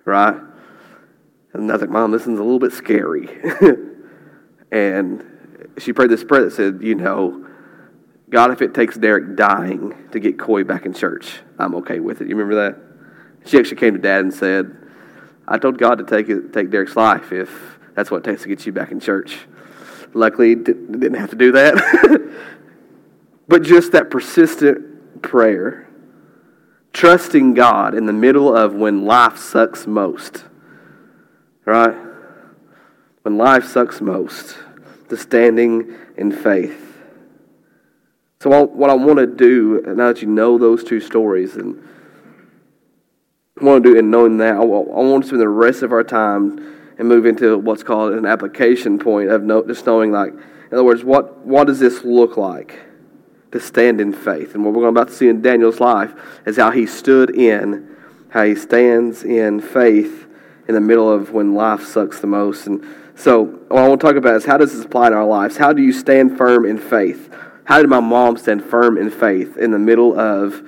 right? 0.05 0.37
And 1.53 1.69
I 1.69 1.73
was 1.73 1.81
like, 1.81 1.89
Mom, 1.89 2.11
this 2.11 2.21
is 2.21 2.27
a 2.27 2.31
little 2.31 2.59
bit 2.59 2.73
scary. 2.73 3.29
and 4.71 5.69
she 5.77 5.93
prayed 5.93 6.09
this 6.09 6.23
prayer 6.23 6.45
that 6.45 6.53
said, 6.53 6.79
You 6.81 6.95
know, 6.95 7.45
God, 8.29 8.51
if 8.51 8.61
it 8.61 8.73
takes 8.73 8.97
Derek 8.97 9.35
dying 9.35 10.09
to 10.11 10.19
get 10.19 10.37
Coy 10.37 10.63
back 10.63 10.85
in 10.85 10.93
church, 10.93 11.39
I'm 11.57 11.75
okay 11.75 11.99
with 11.99 12.21
it. 12.21 12.27
You 12.27 12.35
remember 12.35 12.67
that? 12.67 13.49
She 13.49 13.57
actually 13.57 13.77
came 13.77 13.93
to 13.93 13.99
Dad 13.99 14.21
and 14.21 14.33
said, 14.33 14.75
I 15.47 15.57
told 15.57 15.77
God 15.77 15.99
to 15.99 16.03
take 16.03 16.27
it, 16.27 16.51
take 16.51 16.69
Derek's 16.69 16.95
life 16.95 17.31
if 17.31 17.49
that's 17.95 18.11
what 18.11 18.17
it 18.17 18.23
takes 18.29 18.41
to 18.43 18.49
get 18.49 18.65
you 18.65 18.73
back 18.73 18.91
in 18.91 18.99
church. 18.99 19.37
Luckily, 20.13 20.55
didn't 20.55 21.13
have 21.13 21.29
to 21.29 21.35
do 21.35 21.53
that. 21.53 21.75
but 23.47 23.63
just 23.63 23.93
that 23.93 24.09
persistent 24.09 25.21
prayer, 25.21 25.87
trusting 26.91 27.53
God 27.53 27.95
in 27.95 28.05
the 28.05 28.13
middle 28.13 28.53
of 28.53 28.73
when 28.73 29.05
life 29.05 29.37
sucks 29.37 29.87
most, 29.87 30.43
right? 31.63 32.06
When 33.27 33.37
life 33.37 33.65
sucks 33.65 33.99
most, 33.99 34.55
the 35.09 35.17
standing 35.17 35.93
in 36.15 36.31
faith. 36.31 36.97
So, 38.39 38.63
what 38.63 38.89
I 38.89 38.93
want 38.93 39.19
to 39.19 39.27
do, 39.27 39.83
now 39.85 40.13
that 40.13 40.21
you 40.21 40.29
know 40.29 40.57
those 40.57 40.81
two 40.81 41.01
stories, 41.01 41.57
and 41.57 41.85
I 43.59 43.65
want 43.65 43.83
to 43.83 43.89
do 43.91 43.99
in 43.99 44.09
knowing 44.09 44.37
that, 44.37 44.55
I 44.55 44.63
want 44.63 45.23
to 45.25 45.27
spend 45.27 45.41
the 45.41 45.49
rest 45.49 45.83
of 45.83 45.91
our 45.91 46.05
time 46.05 46.73
and 46.97 47.09
move 47.09 47.25
into 47.25 47.57
what's 47.57 47.83
called 47.83 48.13
an 48.13 48.25
application 48.25 48.97
point 48.97 49.29
of 49.29 49.45
just 49.67 49.85
knowing, 49.85 50.13
like, 50.13 50.31
in 50.31 50.69
other 50.71 50.85
words, 50.85 51.03
what, 51.03 51.45
what 51.45 51.67
does 51.67 51.79
this 51.79 52.05
look 52.05 52.37
like 52.37 52.79
to 53.51 53.59
stand 53.59 53.99
in 53.99 54.13
faith? 54.13 54.55
And 54.55 54.63
what 54.63 54.73
we're 54.73 54.87
about 54.87 55.09
to 55.09 55.13
see 55.13 55.27
in 55.27 55.41
Daniel's 55.41 55.81
life 55.81 56.13
is 56.45 56.55
how 56.55 56.71
he 56.71 56.85
stood 56.85 57.35
in, 57.35 57.93
how 58.29 58.45
he 58.45 58.55
stands 58.55 59.25
in 59.25 59.59
faith 59.59 60.27
in 60.67 60.75
the 60.75 60.81
middle 60.81 61.11
of 61.11 61.31
when 61.31 61.55
life 61.55 61.83
sucks 61.83 62.21
the 62.21 62.27
most. 62.27 62.67
And 62.67 62.85
so, 63.17 63.45
what 63.45 63.79
I 63.79 63.87
want 63.87 63.99
to 63.99 64.07
talk 64.07 64.15
about 64.15 64.35
is 64.35 64.45
how 64.45 64.57
does 64.57 64.73
this 64.73 64.85
apply 64.85 65.07
in 65.07 65.13
our 65.13 65.25
lives? 65.25 65.57
How 65.57 65.73
do 65.73 65.81
you 65.81 65.91
stand 65.91 66.37
firm 66.37 66.65
in 66.65 66.77
faith? 66.77 67.33
How 67.63 67.79
did 67.79 67.89
my 67.89 67.99
mom 67.99 68.37
stand 68.37 68.63
firm 68.63 68.95
in 68.95 69.09
faith 69.09 69.57
in 69.57 69.71
the 69.71 69.79
middle 69.79 70.17
of, 70.17 70.61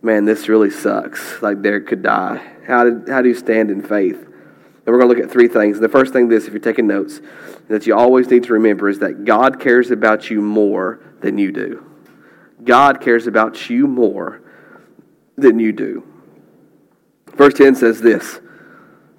man, 0.00 0.24
this 0.24 0.48
really 0.48 0.70
sucks? 0.70 1.42
Like 1.42 1.60
Derek 1.60 1.86
could 1.86 2.02
die. 2.02 2.42
How, 2.66 2.84
did, 2.84 3.08
how 3.10 3.20
do 3.20 3.28
you 3.28 3.34
stand 3.34 3.70
in 3.70 3.82
faith? 3.82 4.16
And 4.16 4.86
we're 4.86 4.98
going 4.98 5.10
to 5.10 5.14
look 5.14 5.24
at 5.24 5.30
three 5.30 5.46
things. 5.46 5.78
The 5.78 5.90
first 5.90 6.14
thing, 6.14 6.28
this, 6.28 6.46
if 6.46 6.54
you're 6.54 6.60
taking 6.60 6.86
notes, 6.86 7.20
that 7.68 7.86
you 7.86 7.94
always 7.94 8.30
need 8.30 8.44
to 8.44 8.54
remember 8.54 8.88
is 8.88 9.00
that 9.00 9.26
God 9.26 9.60
cares 9.60 9.90
about 9.90 10.30
you 10.30 10.40
more 10.40 11.00
than 11.20 11.36
you 11.36 11.52
do. 11.52 11.84
God 12.64 13.02
cares 13.02 13.26
about 13.26 13.68
you 13.68 13.86
more 13.86 14.40
than 15.36 15.58
you 15.58 15.70
do. 15.70 16.02
Verse 17.34 17.52
10 17.52 17.74
says 17.74 18.00
this 18.00 18.40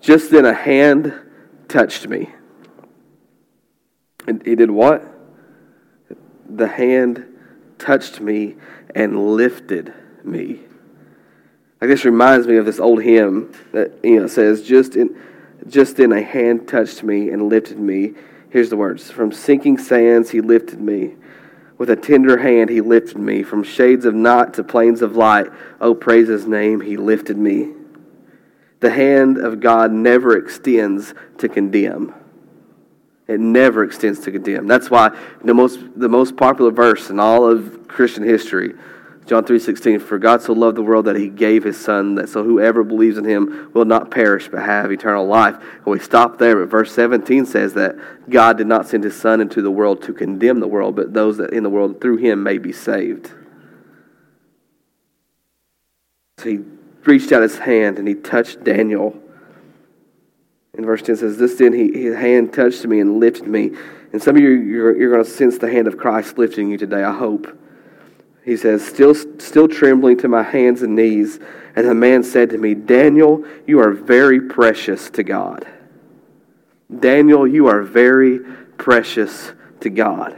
Just 0.02 0.32
then 0.32 0.46
a 0.46 0.54
hand 0.54 1.14
touched 1.68 2.08
me. 2.08 2.35
And 4.28 4.46
he 4.46 4.56
did 4.56 4.72
what? 4.72 5.16
the 6.50 6.68
hand 6.68 7.26
touched 7.78 8.20
me 8.20 8.56
and 8.94 9.36
lifted 9.36 9.94
me. 10.24 10.60
Like 11.82 11.90
this 11.90 12.06
reminds 12.06 12.48
me 12.48 12.58
of 12.58 12.66
this 12.66 12.80
old 12.80 13.04
hymn 13.04 13.52
that 13.74 13.92
you 14.04 14.20
know 14.20 14.28
says, 14.28 14.64
"Just 14.64 14.96
in, 14.96 15.16
just 15.68 16.00
in 16.00 16.12
a 16.12 16.22
hand 16.22 16.68
touched 16.68 17.04
me 17.04 17.30
and 17.30 17.50
lifted 17.50 17.80
me." 17.80 18.14
Here's 18.50 18.70
the 18.70 18.78
words: 18.78 19.12
"From 19.12 19.32
sinking 19.32 19.78
sands 19.78 20.30
he 20.30 20.42
lifted 20.42 20.80
me, 20.80 21.16
with 21.78 21.90
a 21.90 21.96
tender 21.96 22.38
hand 22.38 22.70
he 22.70 22.82
lifted 22.82 23.18
me. 23.18 23.44
From 23.44 23.64
shades 23.64 24.06
of 24.06 24.16
night 24.16 24.54
to 24.54 24.64
plains 24.64 25.02
of 25.02 25.16
light, 25.16 25.48
oh 25.82 25.94
praise 25.94 26.28
His 26.28 26.48
name, 26.48 26.82
he 26.82 26.96
lifted 26.98 27.38
me." 27.38 27.74
The 28.80 28.92
hand 28.92 29.38
of 29.38 29.60
God 29.60 29.92
never 29.92 30.38
extends 30.38 31.14
to 31.40 31.50
condemn. 31.50 32.14
It 33.28 33.40
never 33.40 33.84
extends 33.84 34.20
to 34.22 34.32
condemn. 34.32 34.68
That's 34.68 34.92
why 34.92 35.18
the 35.44 35.54
most, 35.54 35.80
the 35.96 36.10
most 36.10 36.38
popular 36.38 36.72
verse 36.72 37.10
in 37.10 37.20
all 37.20 37.50
of 37.50 37.88
Christian 37.88 38.24
history, 38.24 38.74
John 39.26 39.44
3.16, 39.44 40.02
For 40.04 40.20
God 40.20 40.44
so 40.44 40.54
loved 40.54 40.78
the 40.78 40.84
world 40.84 41.06
that 41.06 41.16
he 41.16 41.30
gave 41.30 41.64
his 41.64 41.80
son, 41.80 42.14
that 42.16 42.30
so 42.30 42.44
whoever 42.44 42.84
believes 42.84 43.18
in 43.18 43.26
him 43.26 43.72
will 43.74 43.86
not 43.86 44.12
perish 44.12 44.48
but 44.50 44.62
have 44.62 44.92
eternal 44.92 45.26
life. 45.26 45.56
And 45.56 45.86
we 45.88 45.98
stop 45.98 46.38
there, 46.38 46.58
but 46.58 46.70
verse 46.70 46.92
17 46.92 47.48
says 47.48 47.74
that 47.74 47.96
God 48.30 48.60
did 48.60 48.68
not 48.68 48.88
send 48.88 49.04
his 49.04 49.20
son 49.20 49.42
into 49.42 49.64
the 49.64 49.72
world 49.72 50.04
to 50.04 50.14
condemn 50.14 50.60
the 50.60 50.68
world, 50.68 50.96
but 50.96 51.14
those 51.14 51.38
that 51.38 51.52
in 51.52 51.64
the 51.64 51.70
world 51.70 52.00
through 52.00 52.18
him 52.18 52.44
may 52.44 52.60
be 52.60 52.72
saved. 52.72 53.32
So 56.38 56.50
he 56.50 56.60
reached 57.06 57.32
out 57.32 57.42
his 57.42 57.58
hand 57.58 57.98
and 57.98 58.08
he 58.08 58.14
touched 58.14 58.64
Daniel 58.64 59.20
in 60.78 60.86
verse 60.86 61.02
10 61.02 61.18
says, 61.18 61.38
This 61.38 61.56
then 61.56 61.74
he, 61.74 61.92
his 61.92 62.16
hand 62.16 62.54
touched 62.54 62.86
me 62.86 63.00
and 63.00 63.20
lifted 63.20 63.48
me. 63.48 63.72
And 64.12 64.22
some 64.22 64.36
of 64.36 64.42
you, 64.42 64.50
you're, 64.50 64.98
you're 64.98 65.12
going 65.12 65.24
to 65.24 65.30
sense 65.30 65.58
the 65.58 65.70
hand 65.70 65.88
of 65.88 65.98
Christ 65.98 66.38
lifting 66.38 66.70
you 66.70 66.78
today, 66.78 67.04
I 67.04 67.14
hope. 67.14 67.48
He 68.44 68.58
says, 68.58 68.86
still, 68.86 69.16
still 69.40 69.68
trembling 69.68 70.18
to 70.20 70.28
my 70.28 70.44
hands 70.44 70.84
and 70.84 70.96
knees. 70.96 71.40
And 71.76 71.88
the 71.88 71.96
man 71.96 72.24
said 72.24 72.52
to 72.52 72.58
me, 72.58 72.76
Daniel, 72.76 73.44
you 73.66 73.80
are 73.80 73.92
very 73.92 74.40
precious 74.40 75.10
to 75.12 75.24
God. 75.24 75.68
Daniel, 77.00 77.48
you 77.48 77.68
are 77.68 77.82
very 77.82 78.40
precious 78.78 79.52
to 79.80 79.90
God. 79.90 80.34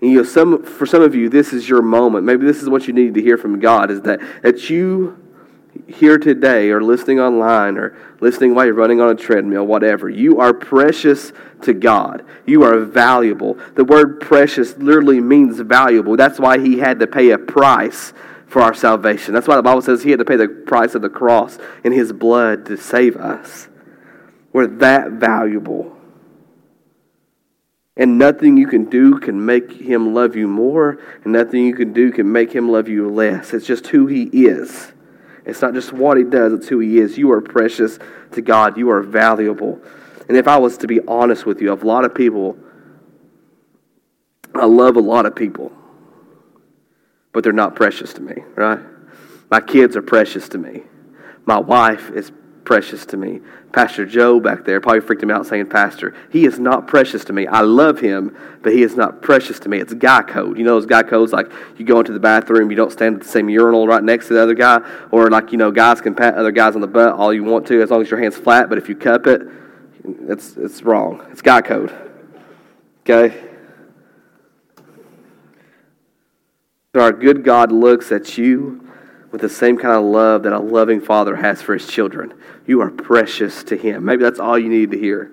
And 0.00 0.10
you 0.10 0.18
know, 0.18 0.24
some, 0.24 0.62
for 0.62 0.86
some 0.86 1.02
of 1.02 1.14
you, 1.14 1.28
this 1.28 1.52
is 1.52 1.68
your 1.68 1.82
moment. 1.82 2.24
Maybe 2.24 2.46
this 2.46 2.62
is 2.62 2.68
what 2.68 2.86
you 2.86 2.94
need 2.94 3.14
to 3.14 3.22
hear 3.22 3.36
from 3.36 3.60
God 3.60 3.90
is 3.90 4.00
that, 4.02 4.20
that 4.42 4.70
you 4.70 5.23
here 5.86 6.18
today 6.18 6.70
or 6.70 6.82
listening 6.82 7.20
online 7.20 7.76
or 7.76 7.96
listening 8.20 8.54
while 8.54 8.64
you're 8.64 8.74
running 8.74 9.00
on 9.00 9.10
a 9.10 9.14
treadmill, 9.14 9.66
whatever, 9.66 10.08
you 10.08 10.40
are 10.40 10.54
precious 10.54 11.32
to 11.62 11.74
God. 11.74 12.24
You 12.46 12.62
are 12.62 12.80
valuable. 12.80 13.58
The 13.74 13.84
word 13.84 14.20
precious 14.20 14.76
literally 14.76 15.20
means 15.20 15.60
valuable. 15.60 16.16
That's 16.16 16.38
why 16.38 16.58
he 16.58 16.78
had 16.78 17.00
to 17.00 17.06
pay 17.06 17.30
a 17.30 17.38
price 17.38 18.12
for 18.46 18.62
our 18.62 18.74
salvation. 18.74 19.34
That's 19.34 19.48
why 19.48 19.56
the 19.56 19.62
Bible 19.62 19.82
says 19.82 20.02
he 20.02 20.10
had 20.10 20.20
to 20.20 20.24
pay 20.24 20.36
the 20.36 20.48
price 20.48 20.94
of 20.94 21.02
the 21.02 21.08
cross 21.08 21.58
in 21.82 21.92
his 21.92 22.12
blood 22.12 22.66
to 22.66 22.76
save 22.76 23.16
us. 23.16 23.68
We're 24.52 24.68
that 24.68 25.12
valuable. 25.12 25.96
And 27.96 28.18
nothing 28.18 28.56
you 28.56 28.66
can 28.66 28.86
do 28.86 29.18
can 29.18 29.44
make 29.44 29.70
him 29.70 30.14
love 30.14 30.34
you 30.34 30.48
more, 30.48 30.98
and 31.22 31.32
nothing 31.32 31.64
you 31.64 31.74
can 31.74 31.92
do 31.92 32.10
can 32.10 32.30
make 32.30 32.52
him 32.52 32.68
love 32.68 32.88
you 32.88 33.08
less. 33.08 33.52
It's 33.52 33.66
just 33.66 33.88
who 33.88 34.06
he 34.06 34.24
is. 34.24 34.92
It's 35.44 35.60
not 35.60 35.74
just 35.74 35.92
what 35.92 36.16
he 36.16 36.24
does, 36.24 36.52
it's 36.52 36.68
who 36.68 36.78
he 36.78 36.98
is. 36.98 37.18
You 37.18 37.30
are 37.32 37.40
precious 37.40 37.98
to 38.32 38.42
God, 38.42 38.76
you 38.76 38.90
are 38.90 39.02
valuable. 39.02 39.80
And 40.28 40.36
if 40.36 40.48
I 40.48 40.56
was 40.56 40.78
to 40.78 40.86
be 40.86 41.00
honest 41.06 41.44
with 41.44 41.60
you, 41.60 41.72
a 41.72 41.74
lot 41.74 42.04
of 42.04 42.14
people, 42.14 42.56
I 44.54 44.64
love 44.64 44.96
a 44.96 45.00
lot 45.00 45.26
of 45.26 45.34
people, 45.34 45.72
but 47.32 47.44
they're 47.44 47.52
not 47.52 47.76
precious 47.76 48.14
to 48.14 48.22
me, 48.22 48.42
right? 48.54 48.78
My 49.50 49.60
kids 49.60 49.96
are 49.96 50.02
precious 50.02 50.48
to 50.50 50.58
me. 50.58 50.82
My 51.44 51.58
wife 51.58 52.10
is 52.10 52.32
precious 52.64 53.04
to 53.06 53.16
me. 53.16 53.40
Pastor 53.72 54.06
Joe 54.06 54.40
back 54.40 54.64
there 54.64 54.80
probably 54.80 55.00
freaked 55.00 55.22
him 55.22 55.30
out 55.30 55.46
saying 55.46 55.66
pastor. 55.66 56.14
He 56.30 56.46
is 56.46 56.58
not 56.58 56.86
precious 56.86 57.24
to 57.26 57.32
me. 57.32 57.46
I 57.46 57.60
love 57.60 58.00
him, 58.00 58.36
but 58.62 58.72
he 58.72 58.82
is 58.82 58.96
not 58.96 59.20
precious 59.20 59.58
to 59.60 59.68
me. 59.68 59.78
It's 59.78 59.92
guy 59.94 60.22
code. 60.22 60.58
You 60.58 60.64
know 60.64 60.74
those 60.74 60.86
guy 60.86 61.02
codes 61.02 61.32
like 61.32 61.50
you 61.76 61.84
go 61.84 61.98
into 61.98 62.12
the 62.12 62.20
bathroom, 62.20 62.70
you 62.70 62.76
don't 62.76 62.92
stand 62.92 63.16
at 63.16 63.22
the 63.22 63.28
same 63.28 63.48
urinal 63.48 63.86
right 63.86 64.02
next 64.02 64.28
to 64.28 64.34
the 64.34 64.42
other 64.42 64.54
guy, 64.54 64.80
or 65.10 65.30
like 65.30 65.52
you 65.52 65.58
know 65.58 65.70
guys 65.70 66.00
can 66.00 66.14
pat 66.14 66.34
other 66.34 66.52
guys 66.52 66.74
on 66.74 66.80
the 66.80 66.86
butt 66.86 67.14
all 67.14 67.32
you 67.32 67.44
want 67.44 67.66
to 67.66 67.82
as 67.82 67.90
long 67.90 68.02
as 68.02 68.10
your 68.10 68.20
hand's 68.20 68.36
flat, 68.36 68.68
but 68.68 68.78
if 68.78 68.88
you 68.88 68.96
cup 68.96 69.26
it, 69.26 69.42
it's 70.28 70.56
it's 70.56 70.82
wrong. 70.82 71.26
It's 71.30 71.42
guy 71.42 71.60
code. 71.60 71.92
Okay? 73.00 73.50
Our 76.94 77.12
good 77.12 77.42
God 77.42 77.72
looks 77.72 78.12
at 78.12 78.38
you 78.38 78.83
with 79.34 79.40
the 79.40 79.48
same 79.48 79.76
kind 79.76 79.96
of 79.96 80.04
love 80.04 80.44
that 80.44 80.52
a 80.52 80.60
loving 80.60 81.00
father 81.00 81.34
has 81.34 81.60
for 81.60 81.74
his 81.74 81.88
children. 81.88 82.32
You 82.66 82.80
are 82.82 82.90
precious 82.90 83.64
to 83.64 83.76
him. 83.76 84.04
Maybe 84.04 84.22
that's 84.22 84.38
all 84.38 84.56
you 84.56 84.68
need 84.68 84.92
to 84.92 84.96
hear. 84.96 85.28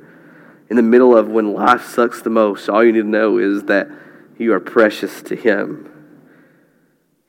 In 0.71 0.75
the 0.75 0.81
middle 0.81 1.15
of 1.15 1.27
when 1.27 1.53
life 1.53 1.85
sucks 1.85 2.23
the 2.23 2.31
most, 2.31 2.67
all 2.67 2.83
you 2.83 2.93
need 2.93 3.03
to 3.03 3.07
know 3.07 3.37
is 3.37 3.65
that 3.65 3.89
you 4.39 4.53
are 4.53 4.59
precious 4.59 5.21
to 5.21 5.35
him. 5.35 5.87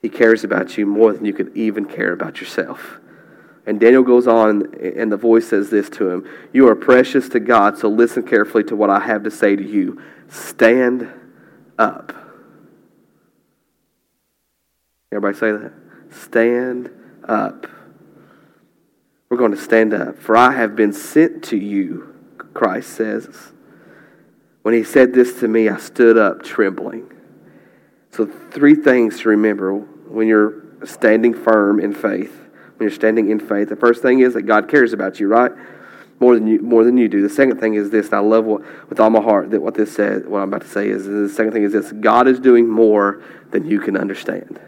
He 0.00 0.08
cares 0.08 0.44
about 0.44 0.78
you 0.78 0.86
more 0.86 1.12
than 1.12 1.26
you 1.26 1.34
could 1.34 1.54
even 1.54 1.84
care 1.84 2.14
about 2.14 2.40
yourself. 2.40 3.00
And 3.66 3.78
Daniel 3.78 4.02
goes 4.02 4.26
on, 4.26 4.74
and 4.80 5.12
the 5.12 5.18
voice 5.18 5.48
says 5.48 5.68
this 5.68 5.90
to 5.90 6.08
him 6.08 6.26
You 6.54 6.68
are 6.68 6.74
precious 6.74 7.28
to 7.28 7.40
God, 7.40 7.76
so 7.76 7.90
listen 7.90 8.22
carefully 8.22 8.64
to 8.64 8.76
what 8.76 8.88
I 8.88 9.00
have 9.00 9.24
to 9.24 9.30
say 9.30 9.56
to 9.56 9.62
you. 9.62 10.00
Stand 10.28 11.06
up. 11.78 12.14
Everybody 15.12 15.36
say 15.36 15.52
that? 15.52 15.81
Stand 16.12 16.90
up. 17.24 17.66
We're 19.28 19.38
going 19.38 19.52
to 19.52 19.60
stand 19.60 19.94
up. 19.94 20.18
For 20.18 20.36
I 20.36 20.52
have 20.52 20.76
been 20.76 20.92
sent 20.92 21.42
to 21.44 21.56
you, 21.56 22.14
Christ 22.52 22.90
says. 22.90 23.52
When 24.62 24.74
he 24.74 24.84
said 24.84 25.12
this 25.14 25.40
to 25.40 25.48
me, 25.48 25.68
I 25.68 25.78
stood 25.78 26.18
up 26.18 26.42
trembling. 26.42 27.10
So, 28.10 28.26
three 28.26 28.74
things 28.74 29.20
to 29.20 29.30
remember 29.30 29.74
when 29.74 30.28
you're 30.28 30.62
standing 30.84 31.32
firm 31.32 31.80
in 31.80 31.94
faith. 31.94 32.38
When 32.76 32.88
you're 32.88 32.90
standing 32.90 33.30
in 33.30 33.40
faith, 33.40 33.70
the 33.70 33.76
first 33.76 34.02
thing 34.02 34.20
is 34.20 34.34
that 34.34 34.42
God 34.42 34.68
cares 34.68 34.92
about 34.92 35.18
you, 35.18 35.28
right? 35.28 35.52
More 36.20 36.34
than 36.34 36.46
you, 36.46 36.60
more 36.60 36.84
than 36.84 36.96
you 36.96 37.08
do. 37.08 37.22
The 37.22 37.34
second 37.34 37.58
thing 37.58 37.74
is 37.74 37.90
this, 37.90 38.06
and 38.06 38.16
I 38.16 38.18
love 38.18 38.44
what, 38.44 38.62
with 38.88 39.00
all 39.00 39.10
my 39.10 39.22
heart 39.22 39.50
that 39.50 39.62
what 39.62 39.74
this 39.74 39.94
says, 39.94 40.24
what 40.26 40.40
I'm 40.40 40.48
about 40.48 40.62
to 40.62 40.68
say 40.68 40.88
is 40.88 41.06
the 41.06 41.28
second 41.28 41.52
thing 41.52 41.62
is 41.62 41.72
this 41.72 41.90
God 41.90 42.28
is 42.28 42.38
doing 42.38 42.68
more 42.68 43.22
than 43.50 43.66
you 43.66 43.80
can 43.80 43.96
understand. 43.96 44.60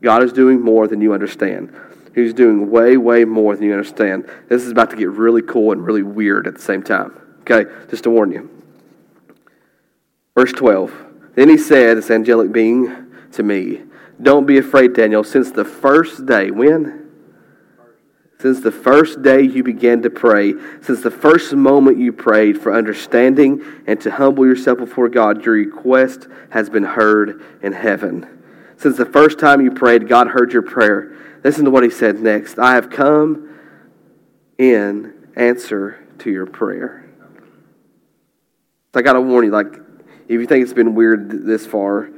God 0.00 0.22
is 0.22 0.32
doing 0.32 0.60
more 0.60 0.86
than 0.86 1.00
you 1.00 1.12
understand. 1.12 1.74
He's 2.14 2.34
doing 2.34 2.70
way, 2.70 2.96
way 2.96 3.24
more 3.24 3.54
than 3.54 3.64
you 3.64 3.72
understand. 3.72 4.28
This 4.48 4.64
is 4.64 4.72
about 4.72 4.90
to 4.90 4.96
get 4.96 5.10
really 5.10 5.42
cool 5.42 5.72
and 5.72 5.84
really 5.84 6.02
weird 6.02 6.46
at 6.46 6.54
the 6.54 6.62
same 6.62 6.82
time. 6.82 7.18
Okay, 7.40 7.70
just 7.90 8.04
to 8.04 8.10
warn 8.10 8.32
you. 8.32 8.50
Verse 10.36 10.52
12. 10.52 11.06
Then 11.34 11.48
he 11.48 11.58
said, 11.58 11.96
this 11.96 12.10
angelic 12.10 12.52
being 12.52 13.12
to 13.32 13.42
me, 13.42 13.82
Don't 14.20 14.46
be 14.46 14.58
afraid, 14.58 14.94
Daniel, 14.94 15.22
since 15.24 15.50
the 15.50 15.64
first 15.64 16.26
day, 16.26 16.50
when? 16.50 17.08
Since 18.40 18.60
the 18.60 18.72
first 18.72 19.22
day 19.22 19.42
you 19.42 19.64
began 19.64 20.00
to 20.02 20.10
pray, 20.10 20.54
since 20.80 21.02
the 21.02 21.10
first 21.10 21.52
moment 21.52 21.98
you 21.98 22.12
prayed 22.12 22.60
for 22.60 22.72
understanding 22.72 23.64
and 23.86 24.00
to 24.00 24.12
humble 24.12 24.46
yourself 24.46 24.78
before 24.78 25.08
God, 25.08 25.44
your 25.44 25.54
request 25.54 26.28
has 26.50 26.70
been 26.70 26.84
heard 26.84 27.44
in 27.62 27.72
heaven. 27.72 28.37
Since 28.78 28.96
the 28.96 29.06
first 29.06 29.38
time 29.40 29.60
you 29.60 29.72
prayed, 29.72 30.08
God 30.08 30.28
heard 30.28 30.52
your 30.52 30.62
prayer. 30.62 31.16
Listen 31.42 31.64
to 31.64 31.70
what 31.70 31.82
he 31.82 31.90
said 31.90 32.20
next. 32.20 32.58
I 32.58 32.74
have 32.74 32.90
come 32.90 33.58
in 34.56 35.12
answer 35.36 36.06
to 36.18 36.30
your 36.30 36.46
prayer. 36.46 37.04
So 38.94 39.00
I 39.00 39.02
got 39.02 39.14
to 39.14 39.20
warn 39.20 39.44
you, 39.44 39.50
like, 39.50 39.74
if 40.28 40.40
you 40.40 40.46
think 40.46 40.62
it's 40.62 40.72
been 40.72 40.94
weird 40.94 41.44
this 41.44 41.66
far, 41.66 42.08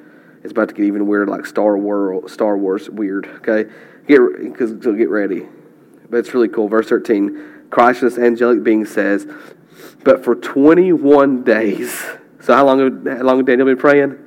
it's 0.43 0.53
about 0.53 0.69
to 0.69 0.75
get 0.75 0.85
even 0.85 1.07
weirder, 1.07 1.31
like 1.31 1.47
Star 1.47 1.79
Wars, 1.79 2.31
Star 2.33 2.57
Wars 2.57 2.89
weird. 2.91 3.27
Okay, 3.27 3.71
get 4.07 4.21
because 4.43 4.71
so 4.83 4.93
get 4.93 5.11
ready. 5.11 5.47
But 6.09 6.19
it's 6.19 6.35
really 6.35 6.49
cool. 6.49 6.69
Verse 6.69 6.89
thirteen, 6.89 7.67
Christ, 7.71 8.01
this 8.01 8.19
angelic 8.19 8.63
being 8.63 8.87
says, 8.87 9.27
"But 10.03 10.25
for 10.25 10.35
twenty-one 10.35 11.45
days." 11.45 12.05
So 12.41 12.55
how 12.55 12.65
long? 12.65 13.07
How 13.07 13.23
long 13.23 13.45
Daniel 13.45 13.67
been 13.67 13.77
praying? 13.77 14.19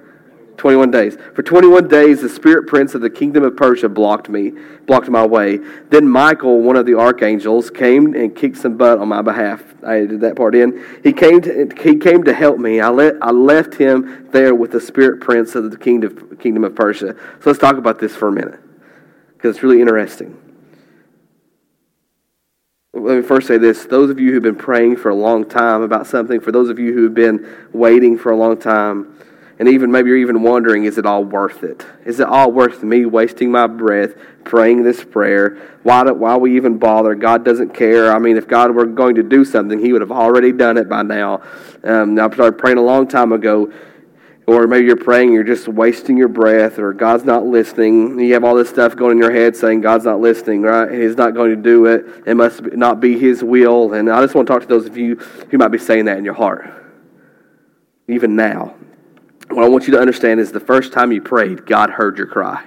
21 0.57 0.91
days. 0.91 1.17
For 1.33 1.43
21 1.43 1.87
days, 1.87 2.21
the 2.21 2.29
spirit 2.29 2.67
prince 2.67 2.95
of 2.95 3.01
the 3.01 3.09
kingdom 3.09 3.43
of 3.43 3.57
Persia 3.57 3.89
blocked 3.89 4.29
me, 4.29 4.51
blocked 4.85 5.09
my 5.09 5.25
way. 5.25 5.57
Then 5.89 6.07
Michael, 6.07 6.61
one 6.61 6.75
of 6.75 6.85
the 6.85 6.97
archangels, 6.97 7.69
came 7.69 8.13
and 8.13 8.35
kicked 8.35 8.57
some 8.57 8.77
butt 8.77 8.99
on 8.99 9.07
my 9.07 9.21
behalf. 9.21 9.63
I 9.83 9.99
did 9.99 10.21
that 10.21 10.35
part 10.35 10.55
in. 10.55 10.83
He 11.03 11.11
came 11.11 11.41
to, 11.41 11.69
he 11.81 11.97
came 11.97 12.23
to 12.23 12.33
help 12.33 12.59
me. 12.59 12.79
I, 12.79 12.89
let, 12.89 13.15
I 13.21 13.31
left 13.31 13.75
him 13.75 14.29
there 14.31 14.53
with 14.55 14.71
the 14.71 14.79
spirit 14.79 15.21
prince 15.21 15.55
of 15.55 15.71
the 15.71 15.77
kingdom, 15.77 16.37
kingdom 16.37 16.63
of 16.63 16.75
Persia. 16.75 17.15
So 17.41 17.49
let's 17.49 17.59
talk 17.59 17.77
about 17.77 17.99
this 17.99 18.15
for 18.15 18.27
a 18.27 18.31
minute, 18.31 18.59
because 19.33 19.55
it's 19.55 19.63
really 19.63 19.81
interesting. 19.81 20.39
Let 22.93 23.17
me 23.17 23.23
first 23.23 23.47
say 23.47 23.57
this. 23.57 23.85
Those 23.85 24.11
of 24.11 24.19
you 24.19 24.31
who've 24.31 24.43
been 24.43 24.55
praying 24.55 24.97
for 24.97 25.09
a 25.09 25.15
long 25.15 25.49
time 25.49 25.81
about 25.81 26.05
something, 26.05 26.39
for 26.39 26.51
those 26.51 26.69
of 26.69 26.77
you 26.77 26.93
who've 26.93 27.13
been 27.13 27.67
waiting 27.73 28.19
for 28.19 28.31
a 28.31 28.35
long 28.37 28.55
time, 28.55 29.17
and 29.59 29.69
even 29.69 29.91
maybe 29.91 30.09
you're 30.09 30.17
even 30.17 30.41
wondering, 30.41 30.85
is 30.85 30.97
it 30.97 31.05
all 31.05 31.23
worth 31.23 31.63
it? 31.63 31.85
Is 32.05 32.19
it 32.19 32.27
all 32.27 32.51
worth 32.51 32.81
me 32.83 33.05
wasting 33.05 33.51
my 33.51 33.67
breath 33.67 34.15
praying 34.43 34.83
this 34.83 35.03
prayer? 35.03 35.61
Why, 35.83 36.03
do, 36.03 36.13
why 36.13 36.37
we 36.37 36.55
even 36.55 36.79
bother? 36.79 37.13
God 37.13 37.45
doesn't 37.45 37.73
care. 37.73 38.11
I 38.11 38.17
mean, 38.17 38.35
if 38.35 38.47
God 38.47 38.71
were 38.71 38.85
going 38.85 39.15
to 39.15 39.23
do 39.23 39.45
something, 39.45 39.79
He 39.79 39.93
would 39.93 40.01
have 40.01 40.11
already 40.11 40.51
done 40.51 40.77
it 40.77 40.89
by 40.89 41.03
now. 41.03 41.43
Um, 41.83 42.19
I 42.19 42.29
started 42.33 42.57
praying 42.57 42.77
a 42.77 42.83
long 42.83 43.07
time 43.07 43.31
ago. 43.31 43.71
Or 44.45 44.67
maybe 44.67 44.85
you're 44.85 44.97
praying, 44.97 45.31
you're 45.31 45.45
just 45.45 45.69
wasting 45.69 46.17
your 46.17 46.27
breath, 46.27 46.77
or 46.77 46.91
God's 46.91 47.23
not 47.23 47.45
listening. 47.45 48.19
You 48.19 48.33
have 48.33 48.43
all 48.43 48.55
this 48.55 48.67
stuff 48.67 48.93
going 48.93 49.13
in 49.13 49.17
your 49.17 49.31
head 49.31 49.55
saying 49.55 49.79
God's 49.79 50.03
not 50.03 50.19
listening, 50.19 50.63
right? 50.63 50.89
And 50.89 51.01
He's 51.01 51.15
not 51.15 51.33
going 51.33 51.51
to 51.51 51.55
do 51.55 51.85
it. 51.85 52.05
It 52.25 52.35
must 52.35 52.61
not 52.61 52.99
be 52.99 53.17
His 53.17 53.41
will. 53.41 53.93
And 53.93 54.11
I 54.11 54.21
just 54.21 54.35
want 54.35 54.47
to 54.47 54.53
talk 54.53 54.63
to 54.63 54.67
those 54.67 54.85
of 54.85 54.97
you 54.97 55.15
who 55.15 55.57
might 55.57 55.69
be 55.69 55.77
saying 55.77 56.05
that 56.05 56.17
in 56.17 56.25
your 56.25 56.33
heart, 56.33 56.69
even 58.09 58.35
now. 58.35 58.75
What 59.53 59.65
I 59.65 59.69
want 59.69 59.85
you 59.85 59.93
to 59.93 59.99
understand 59.99 60.39
is 60.39 60.51
the 60.51 60.59
first 60.59 60.93
time 60.93 61.11
you 61.11 61.21
prayed, 61.21 61.65
God 61.65 61.91
heard 61.91 62.17
your 62.17 62.27
cry. 62.27 62.65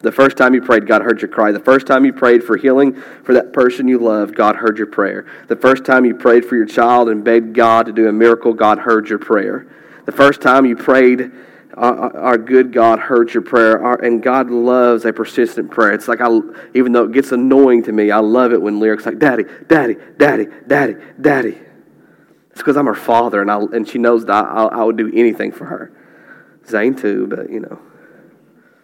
The 0.00 0.12
first 0.12 0.36
time 0.36 0.54
you 0.54 0.62
prayed, 0.62 0.86
God 0.86 1.02
heard 1.02 1.20
your 1.20 1.28
cry. 1.28 1.52
The 1.52 1.60
first 1.60 1.86
time 1.86 2.04
you 2.04 2.12
prayed 2.12 2.42
for 2.42 2.56
healing 2.56 3.00
for 3.24 3.34
that 3.34 3.52
person 3.52 3.88
you 3.88 3.98
loved, 3.98 4.34
God 4.34 4.56
heard 4.56 4.78
your 4.78 4.86
prayer. 4.86 5.26
The 5.48 5.56
first 5.56 5.84
time 5.84 6.04
you 6.04 6.14
prayed 6.14 6.44
for 6.44 6.56
your 6.56 6.66
child 6.66 7.08
and 7.08 7.24
begged 7.24 7.54
God 7.54 7.86
to 7.86 7.92
do 7.92 8.08
a 8.08 8.12
miracle, 8.12 8.52
God 8.52 8.78
heard 8.78 9.08
your 9.08 9.18
prayer. 9.18 9.68
The 10.06 10.12
first 10.12 10.40
time 10.40 10.66
you 10.66 10.76
prayed, 10.76 11.30
our, 11.74 12.38
good 12.38 12.72
God 12.72 12.98
heard 12.98 13.32
your 13.32 13.42
prayer, 13.42 13.82
our, 13.84 14.02
and 14.02 14.20
God 14.20 14.50
loves 14.50 15.04
a 15.04 15.12
persistent 15.12 15.70
prayer. 15.70 15.92
It's 15.92 16.08
like 16.08 16.20
I, 16.20 16.28
even 16.74 16.92
though 16.92 17.04
it 17.04 17.12
gets 17.12 17.30
annoying 17.30 17.84
to 17.84 17.92
me, 17.92 18.10
I 18.10 18.18
love 18.18 18.52
it 18.52 18.60
when 18.60 18.80
lyrics 18.80 19.06
like 19.06 19.20
"Daddy, 19.20 19.44
Daddy, 19.68 19.96
Daddy, 20.16 20.46
Daddy, 20.66 20.94
Daddy." 21.20 21.58
It's 22.58 22.64
because 22.64 22.76
I'm 22.76 22.86
her 22.86 22.94
father, 22.94 23.40
and 23.40 23.52
I 23.52 23.58
and 23.58 23.86
she 23.86 23.98
knows 23.98 24.24
that 24.24 24.44
I, 24.44 24.64
I 24.64 24.82
would 24.82 24.96
do 24.96 25.08
anything 25.14 25.52
for 25.52 25.66
her. 25.66 25.92
Zane 26.66 26.96
too, 26.96 27.28
but 27.28 27.52
you 27.52 27.60
know. 27.60 27.78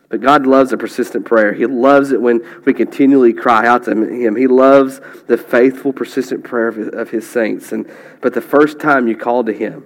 But 0.09 0.21
God 0.21 0.47
loves 0.47 0.73
a 0.73 0.77
persistent 0.77 1.25
prayer. 1.25 1.53
He 1.53 1.67
loves 1.67 2.13
it 2.13 2.23
when 2.23 2.47
we 2.65 2.73
continually 2.73 3.33
cry 3.33 3.67
out 3.67 3.83
to 3.87 3.91
Him. 3.91 4.37
He 4.37 4.47
loves 4.47 5.01
the 5.27 5.37
faithful, 5.37 5.93
persistent 5.93 6.45
prayer 6.45 6.69
of 6.69 6.77
His, 6.77 6.89
of 6.91 7.11
his 7.11 7.29
saints. 7.29 7.73
And 7.73 7.91
but 8.21 8.33
the 8.33 8.41
first 8.41 8.79
time 8.79 9.09
you 9.09 9.17
called 9.17 9.47
to 9.47 9.53
Him, 9.53 9.85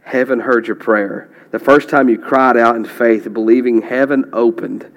heaven 0.00 0.40
heard 0.40 0.66
your 0.66 0.74
prayer. 0.74 1.32
The 1.52 1.60
first 1.60 1.88
time 1.88 2.08
you 2.08 2.18
cried 2.18 2.56
out 2.56 2.74
in 2.74 2.84
faith, 2.84 3.32
believing 3.32 3.80
heaven 3.80 4.30
opened 4.32 4.92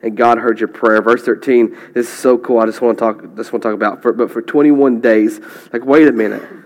and 0.00 0.16
God 0.16 0.38
heard 0.38 0.58
your 0.58 0.70
prayer. 0.70 1.02
Verse 1.02 1.22
13, 1.22 1.76
this 1.92 2.08
is 2.08 2.12
so 2.14 2.38
cool. 2.38 2.60
I 2.60 2.64
just 2.64 2.80
want 2.80 2.96
to 2.96 3.04
talk, 3.04 3.36
just 3.36 3.52
want 3.52 3.62
to 3.62 3.68
talk 3.68 3.74
about, 3.74 4.00
for, 4.00 4.14
but 4.14 4.30
for 4.30 4.40
21 4.40 5.02
days, 5.02 5.38
like, 5.70 5.84
wait 5.84 6.08
a 6.08 6.12
minute. 6.12 6.61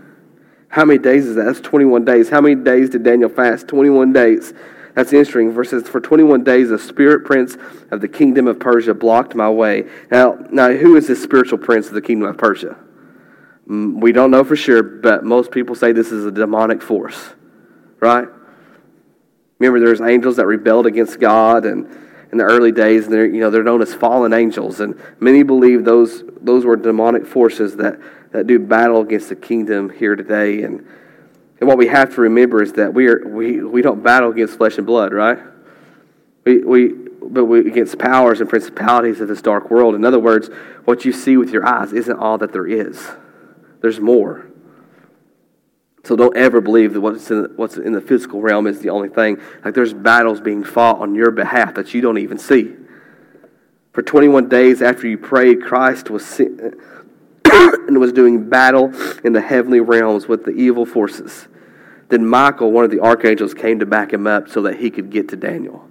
How 0.69 0.85
many 0.85 0.99
days 0.99 1.27
is 1.27 1.37
that? 1.37 1.45
That's 1.45 1.61
21 1.61 2.05
days. 2.05 2.29
How 2.29 2.41
many 2.41 2.55
days 2.55 2.91
did 2.91 3.03
Daniel 3.03 3.29
fast? 3.29 3.69
21 3.69 4.13
days. 4.13 4.53
That's 4.95 5.13
interesting. 5.13 5.53
Verses 5.53 5.89
for 5.89 6.01
21 6.01 6.43
days, 6.45 6.71
the 6.71 6.79
spirit 6.79 7.25
prince 7.25 7.57
of 7.91 8.01
the 8.01 8.09
kingdom 8.09 8.47
of 8.47 8.59
Persia 8.59 8.95
blocked 8.95 9.35
my 9.35 9.51
way. 9.51 9.85
Now, 10.11 10.39
now, 10.51 10.73
who 10.73 10.97
is 10.97 11.07
this 11.07 11.23
spiritual 11.23 11.59
prince 11.59 11.89
of 11.89 11.95
the 11.95 12.03
kingdom 12.03 12.29
of 12.29 12.39
Persia? 12.39 12.77
Mm, 13.69 14.01
we 14.01 14.13
don't 14.13 14.31
know 14.31 14.45
for 14.45 14.57
sure, 14.57 14.83
but 14.83 15.25
most 15.25 15.51
people 15.51 15.75
say 15.75 15.93
this 15.93 16.13
is 16.13 16.25
a 16.25 16.31
demonic 16.31 16.83
force, 16.83 17.35
right? 18.01 18.29
Remember, 19.59 19.81
there's 19.85 20.01
angels 20.01 20.37
that 20.37 20.47
rebelled 20.47 20.87
against 20.87 21.21
God, 21.21 21.65
and 21.67 21.87
in 22.33 22.39
the 22.39 22.45
early 22.45 22.73
days, 22.73 23.05
and 23.05 23.13
they're 23.13 23.27
you 23.27 23.41
know 23.41 23.51
they're 23.51 23.63
known 23.63 23.83
as 23.83 23.95
fallen 23.95 24.33
angels, 24.33 24.81
and 24.81 25.01
many 25.21 25.43
believe 25.43 25.85
those 25.85 26.23
those 26.41 26.65
were 26.65 26.77
demonic 26.77 27.27
forces 27.27 27.77
that 27.77 27.99
that 28.37 28.47
do 28.47 28.59
battle 28.59 29.01
against 29.01 29.31
the 29.31 29.35
kingdom 29.35 29.89
here 29.89 30.15
today. 30.15 30.63
And, 30.63 30.87
and 31.59 31.67
what 31.67 31.79
we 31.79 31.87
have 31.87 32.15
to 32.17 32.21
remember 32.21 32.63
is 32.63 32.75
that 32.75 32.93
we, 32.93 33.09
are, 33.09 33.27
we, 33.27 33.63
we 33.63 33.81
don't 33.81 34.03
battle 34.03 34.31
against 34.31 34.59
flesh 34.59 34.77
and 34.77 34.87
blood, 34.87 35.15
right? 35.15 35.39
We, 36.45 36.59
we, 36.59 36.89
but 37.23 37.47
we, 37.47 37.61
against 37.61 37.99
powers 37.99 38.43
and 38.43 38.49
principalities 38.49 39.23
of 39.23 39.29
this 39.29 39.41
dark 39.41 39.71
world. 39.71 39.95
In 39.95 40.05
other 40.05 40.19
words, 40.19 40.51
what 40.85 41.07
you 41.07 41.13
see 41.13 41.39
with 41.39 41.49
your 41.49 41.67
eyes 41.67 41.95
isn't 41.95 42.19
all 42.19 42.37
that 42.39 42.53
there 42.53 42.67
is, 42.67 43.09
there's 43.81 44.01
more. 44.01 44.47
So 46.05 46.15
don't 46.15 46.37
ever 46.37 46.61
believe 46.61 46.93
that 46.93 47.01
what's 47.01 47.31
in, 47.31 47.55
what's 47.57 47.79
in 47.79 47.93
the 47.93 48.03
physical 48.03 48.43
realm 48.43 48.67
is 48.67 48.81
the 48.81 48.91
only 48.91 49.09
thing. 49.09 49.41
Like 49.65 49.73
there's 49.73 49.95
battles 49.95 50.43
being 50.43 50.63
fought 50.63 51.01
on 51.01 51.15
your 51.15 51.31
behalf 51.31 51.75
that 51.77 51.95
you 51.95 52.03
don't 52.03 52.19
even 52.19 52.37
see. 52.37 52.75
For 53.93 54.03
21 54.03 54.51
days 54.51 54.83
after 54.83 55.09
you 55.09 55.17
prayed, 55.17 55.63
Christ 55.63 56.11
was 56.11 56.25
and 57.89 57.99
was 57.99 58.13
doing 58.13 58.49
battle 58.49 58.93
in 59.25 59.33
the 59.33 59.41
heavenly 59.41 59.81
realms 59.81 60.27
with 60.29 60.45
the 60.45 60.53
evil 60.53 60.87
forces. 60.87 61.49
Then 62.09 62.27
Michael, 62.27 62.73
one 62.73 62.85
of 62.85 62.91
the 62.91 63.01
archangels, 63.01 63.55
came 63.55 63.81
to 63.81 63.87
back 63.87 64.13
him 64.13 64.27
up 64.27 64.49
so 64.49 64.63
that 64.63 64.79
he 64.79 64.91
could 64.91 65.11
get 65.11 65.29
to 65.31 65.37
Daniel. 65.37 65.89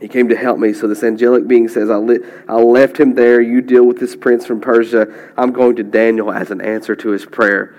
He 0.00 0.08
came 0.08 0.28
to 0.30 0.36
help 0.36 0.58
me. 0.58 0.72
So 0.72 0.88
this 0.88 1.04
angelic 1.04 1.46
being 1.46 1.68
says, 1.68 1.88
I, 1.88 1.96
li- 1.96 2.24
I 2.48 2.56
left 2.56 2.98
him 2.98 3.14
there. 3.14 3.40
You 3.40 3.60
deal 3.60 3.84
with 3.84 4.00
this 4.00 4.16
prince 4.16 4.44
from 4.44 4.60
Persia. 4.60 5.06
I'm 5.38 5.52
going 5.52 5.76
to 5.76 5.84
Daniel 5.84 6.32
as 6.32 6.50
an 6.50 6.60
answer 6.60 6.96
to 6.96 7.10
his 7.10 7.24
prayer. 7.24 7.74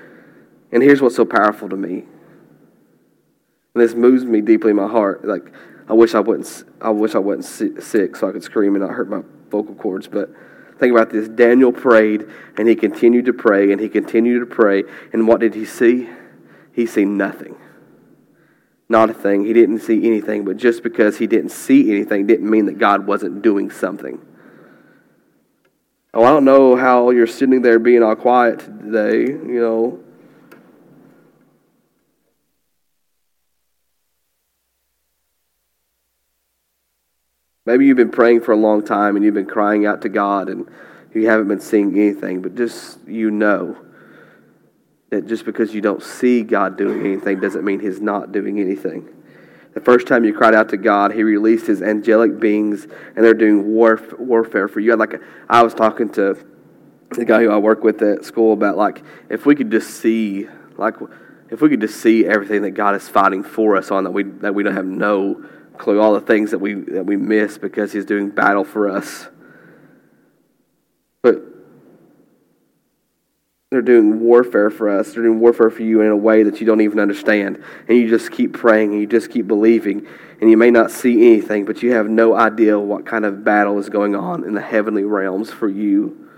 And 0.71 0.81
here's 0.81 1.01
what's 1.01 1.17
so 1.17 1.25
powerful 1.25 1.67
to 1.67 1.75
me. 1.75 2.05
And 3.75 3.83
this 3.83 3.93
moves 3.93 4.23
me 4.23 4.39
deeply 4.39 4.69
in 4.71 4.77
my 4.77 4.87
heart. 4.87 5.25
Like, 5.25 5.51
I 5.89 5.93
wish 5.93 6.15
I 6.15 6.21
wasn't, 6.21 6.69
I 6.81 6.91
wish 6.91 7.13
I 7.13 7.19
wasn't 7.19 7.83
sick 7.83 8.15
so 8.15 8.29
I 8.29 8.31
could 8.31 8.43
scream 8.43 8.75
and 8.75 8.83
not 8.83 8.93
hurt 8.93 9.09
my 9.09 9.21
vocal 9.49 9.75
cords. 9.75 10.07
But 10.07 10.29
Think 10.83 10.91
about 10.91 11.11
this. 11.11 11.29
Daniel 11.29 11.71
prayed 11.71 12.27
and 12.57 12.67
he 12.67 12.75
continued 12.75 13.23
to 13.27 13.31
pray 13.31 13.71
and 13.71 13.79
he 13.79 13.87
continued 13.87 14.41
to 14.41 14.45
pray. 14.45 14.83
And 15.13 15.29
what 15.29 15.39
did 15.39 15.55
he 15.55 15.63
see? 15.63 16.09
He 16.73 16.85
seen 16.87 17.15
nothing. 17.15 17.55
Not 18.89 19.09
a 19.09 19.13
thing. 19.13 19.45
He 19.45 19.53
didn't 19.53 19.79
see 19.79 20.05
anything. 20.05 20.43
But 20.43 20.57
just 20.57 20.83
because 20.83 21.19
he 21.19 21.25
didn't 21.25 21.51
see 21.51 21.89
anything 21.89 22.27
didn't 22.27 22.49
mean 22.49 22.65
that 22.65 22.79
God 22.79 23.07
wasn't 23.07 23.41
doing 23.41 23.71
something. 23.71 24.19
Oh, 26.13 26.25
I 26.25 26.31
don't 26.31 26.43
know 26.43 26.75
how 26.75 27.11
you're 27.11 27.27
sitting 27.27 27.61
there 27.61 27.79
being 27.79 28.03
all 28.03 28.17
quiet 28.17 28.59
today, 28.59 29.21
you 29.21 29.61
know. 29.61 30.02
Maybe 37.65 37.85
you've 37.85 37.97
been 37.97 38.11
praying 38.11 38.41
for 38.41 38.51
a 38.51 38.57
long 38.57 38.83
time 38.83 39.15
and 39.15 39.23
you've 39.23 39.33
been 39.33 39.45
crying 39.45 39.85
out 39.85 40.01
to 40.01 40.09
God 40.09 40.49
and 40.49 40.69
you 41.13 41.29
haven't 41.29 41.47
been 41.47 41.61
seeing 41.61 41.97
anything, 41.97 42.41
but 42.41 42.55
just 42.55 42.99
you 43.07 43.31
know 43.31 43.77
that 45.11 45.27
just 45.27 45.45
because 45.45 45.73
you 45.73 45.79
don't 45.79 46.03
see 46.03 46.43
God 46.43 46.77
doing 46.77 47.05
anything 47.05 47.39
doesn't 47.39 47.63
mean 47.63 47.79
He's 47.79 48.01
not 48.01 48.33
doing 48.33 48.59
anything. 48.59 49.07
The 49.73 49.79
first 49.79 50.07
time 50.07 50.25
you 50.25 50.33
cried 50.33 50.53
out 50.53 50.69
to 50.69 50.77
God, 50.77 51.13
He 51.13 51.23
released 51.23 51.67
His 51.67 51.81
angelic 51.81 52.37
beings, 52.37 52.83
and 53.15 53.23
they're 53.23 53.33
doing 53.33 53.73
warf- 53.73 54.19
warfare 54.19 54.67
for 54.67 54.81
you. 54.81 54.95
Like 54.97 55.21
I 55.47 55.63
was 55.63 55.73
talking 55.73 56.09
to 56.13 56.37
the 57.11 57.23
guy 57.23 57.43
who 57.43 57.51
I 57.51 57.57
work 57.57 57.81
with 57.81 58.01
at 58.01 58.25
school 58.25 58.51
about, 58.51 58.75
like 58.75 59.03
if 59.29 59.45
we 59.45 59.55
could 59.55 59.71
just 59.71 59.91
see, 60.01 60.49
like 60.77 60.95
if 61.49 61.61
we 61.61 61.69
could 61.69 61.81
just 61.81 62.01
see 62.01 62.25
everything 62.25 62.63
that 62.63 62.71
God 62.71 62.95
is 62.95 63.07
fighting 63.07 63.41
for 63.41 63.77
us 63.77 63.89
on 63.89 64.03
that 64.03 64.11
we 64.11 64.23
that 64.23 64.53
we 64.53 64.63
don't 64.63 64.75
have 64.75 64.85
no 64.85 65.45
clue, 65.77 65.99
all 65.99 66.13
the 66.13 66.21
things 66.21 66.51
that 66.51 66.59
we 66.59 66.73
that 66.73 67.05
we 67.05 67.17
miss 67.17 67.57
because 67.57 67.91
He's 67.91 68.05
doing 68.05 68.29
battle 68.29 68.63
for 68.63 68.89
us. 68.89 69.27
But 71.21 71.41
they're 73.71 73.81
doing 73.81 74.19
warfare 74.19 74.69
for 74.69 74.89
us. 74.89 75.13
They're 75.13 75.23
doing 75.23 75.39
warfare 75.39 75.69
for 75.69 75.81
you 75.81 76.01
in 76.01 76.09
a 76.09 76.15
way 76.15 76.43
that 76.43 76.59
you 76.59 76.67
don't 76.67 76.81
even 76.81 76.99
understand. 76.99 77.63
And 77.87 77.97
you 77.97 78.07
just 78.07 78.31
keep 78.31 78.53
praying 78.53 78.91
and 78.91 79.01
you 79.01 79.07
just 79.07 79.31
keep 79.31 79.47
believing. 79.47 80.07
And 80.39 80.49
you 80.49 80.57
may 80.57 80.69
not 80.69 80.91
see 80.91 81.27
anything, 81.27 81.65
but 81.65 81.81
you 81.81 81.93
have 81.93 82.09
no 82.09 82.35
idea 82.35 82.77
what 82.77 83.05
kind 83.05 83.25
of 83.25 83.43
battle 83.43 83.79
is 83.79 83.89
going 83.89 84.15
on 84.15 84.43
in 84.43 84.53
the 84.53 84.61
heavenly 84.61 85.03
realms 85.03 85.49
for 85.49 85.69
you. 85.69 86.29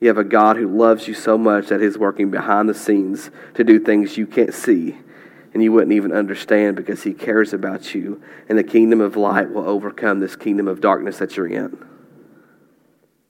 You 0.00 0.08
have 0.08 0.16
a 0.16 0.24
God 0.24 0.56
who 0.56 0.66
loves 0.66 1.06
you 1.06 1.12
so 1.14 1.36
much 1.36 1.68
that 1.68 1.82
He's 1.82 1.98
working 1.98 2.30
behind 2.30 2.68
the 2.68 2.74
scenes 2.74 3.30
to 3.54 3.64
do 3.64 3.78
things 3.78 4.16
you 4.16 4.26
can't 4.26 4.54
see 4.54 4.96
and 5.52 5.62
you 5.62 5.72
wouldn't 5.72 5.92
even 5.92 6.12
understand 6.12 6.76
because 6.76 7.02
He 7.02 7.12
cares 7.12 7.52
about 7.52 7.94
you. 7.94 8.22
And 8.48 8.58
the 8.58 8.64
kingdom 8.64 9.00
of 9.00 9.16
light 9.16 9.50
will 9.50 9.68
overcome 9.68 10.20
this 10.20 10.36
kingdom 10.36 10.68
of 10.68 10.80
darkness 10.80 11.18
that 11.18 11.36
you're 11.36 11.46
in. 11.46 11.84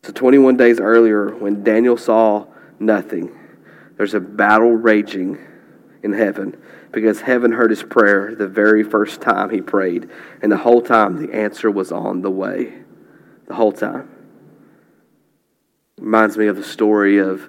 So, 0.03 0.13
21 0.13 0.57
days 0.57 0.81
earlier, 0.81 1.35
when 1.35 1.63
Daniel 1.63 1.97
saw 1.97 2.47
nothing. 2.81 3.39
There's 3.97 4.15
a 4.15 4.21
battle 4.21 4.73
raging 4.73 5.39
in 6.03 6.13
heaven 6.13 6.61
because 6.91 7.21
heaven 7.21 7.53
heard 7.53 7.71
his 7.71 7.83
prayer 7.83 8.35
the 8.35 8.49
very 8.49 8.83
first 8.83 9.21
time 9.21 9.51
he 9.51 9.61
prayed. 9.61 10.11
And 10.43 10.51
the 10.51 10.57
whole 10.57 10.81
time, 10.81 11.25
the 11.25 11.33
answer 11.35 11.71
was 11.71 11.93
on 11.93 12.23
the 12.23 12.31
way. 12.31 12.73
The 13.47 13.55
whole 13.55 13.73
time. 13.73 14.09
Reminds 15.99 16.39
me 16.39 16.47
of 16.47 16.57
the 16.57 16.65
story 16.65 17.19
of 17.19 17.49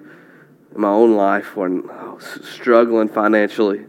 my 0.76 0.90
own 0.90 1.16
life 1.16 1.56
when 1.56 1.90
I 1.90 2.10
was 2.10 2.40
struggling 2.44 3.08
financially. 3.08 3.86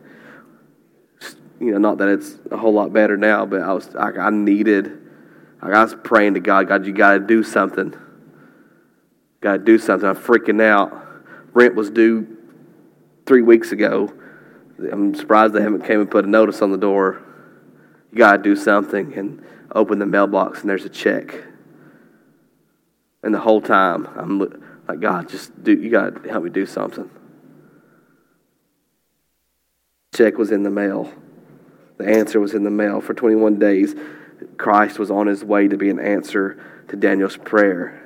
You 1.63 1.71
know, 1.71 1.79
not 1.79 1.99
that 1.99 2.09
it's 2.09 2.35
a 2.51 2.57
whole 2.57 2.73
lot 2.73 2.93
better 2.93 3.17
now, 3.17 3.47
but 3.47 3.61
I 3.61 3.73
was 3.73 3.95
like, 3.95 4.19
I 4.19 4.31
needed, 4.31 5.01
like 5.63 5.73
I 5.73 5.85
was 5.85 5.95
praying 6.03 6.35
to 6.35 6.41
God, 6.41 6.67
God, 6.67 6.85
you 6.85 6.93
got 6.93 7.13
to 7.13 7.21
do 7.21 7.45
something. 7.45 7.95
Got 9.41 9.53
to 9.53 9.59
do 9.61 9.79
something. 9.79 10.09
I'm 10.09 10.17
freaking 10.17 10.61
out 10.61 11.03
rent 11.53 11.77
was 11.77 11.89
due 11.89 12.37
three 13.27 13.43
weeks 13.43 13.71
ago. 13.71 14.13
I'm 14.91 15.15
surprised 15.15 15.55
they 15.55 15.63
haven't 15.63 15.85
came 15.85 16.01
and 16.01 16.11
put 16.11 16.25
a 16.25 16.29
notice 16.29 16.63
on 16.63 16.73
the 16.73 16.79
door. 16.79 17.23
You 18.11 18.19
got 18.19 18.39
to 18.39 18.43
do 18.43 18.57
something 18.57 19.15
and 19.15 19.47
open 19.73 20.01
the 20.01 20.07
mailbox 20.07 20.63
and 20.63 20.71
there's 20.71 20.85
a 20.85 20.89
check. 20.89 21.45
And 23.23 23.33
the 23.33 23.39
whole 23.39 23.61
time 23.61 24.09
I'm 24.17 24.41
like, 24.89 24.99
God, 24.99 25.29
just 25.29 25.63
do. 25.63 25.73
You 25.73 25.91
got 25.91 26.25
to 26.25 26.29
help 26.29 26.43
me 26.43 26.51
do 26.51 26.67
something. 26.67 27.09
Check 30.13 30.39
was 30.39 30.51
in 30.51 30.65
the 30.65 30.71
mail. 30.71 31.13
The 31.99 32.07
answer 32.07 32.41
was 32.41 32.55
in 32.55 32.65
the 32.65 32.71
mail. 32.71 33.01
For 33.01 33.15
21 33.15 33.59
days, 33.59 33.95
Christ 34.57 34.99
was 34.99 35.11
on 35.11 35.27
his 35.27 35.45
way 35.45 35.69
to 35.69 35.77
be 35.77 35.91
an 35.91 36.01
answer 36.01 36.63
to 36.89 36.97
Daniel's 36.97 37.37
prayer. 37.37 37.99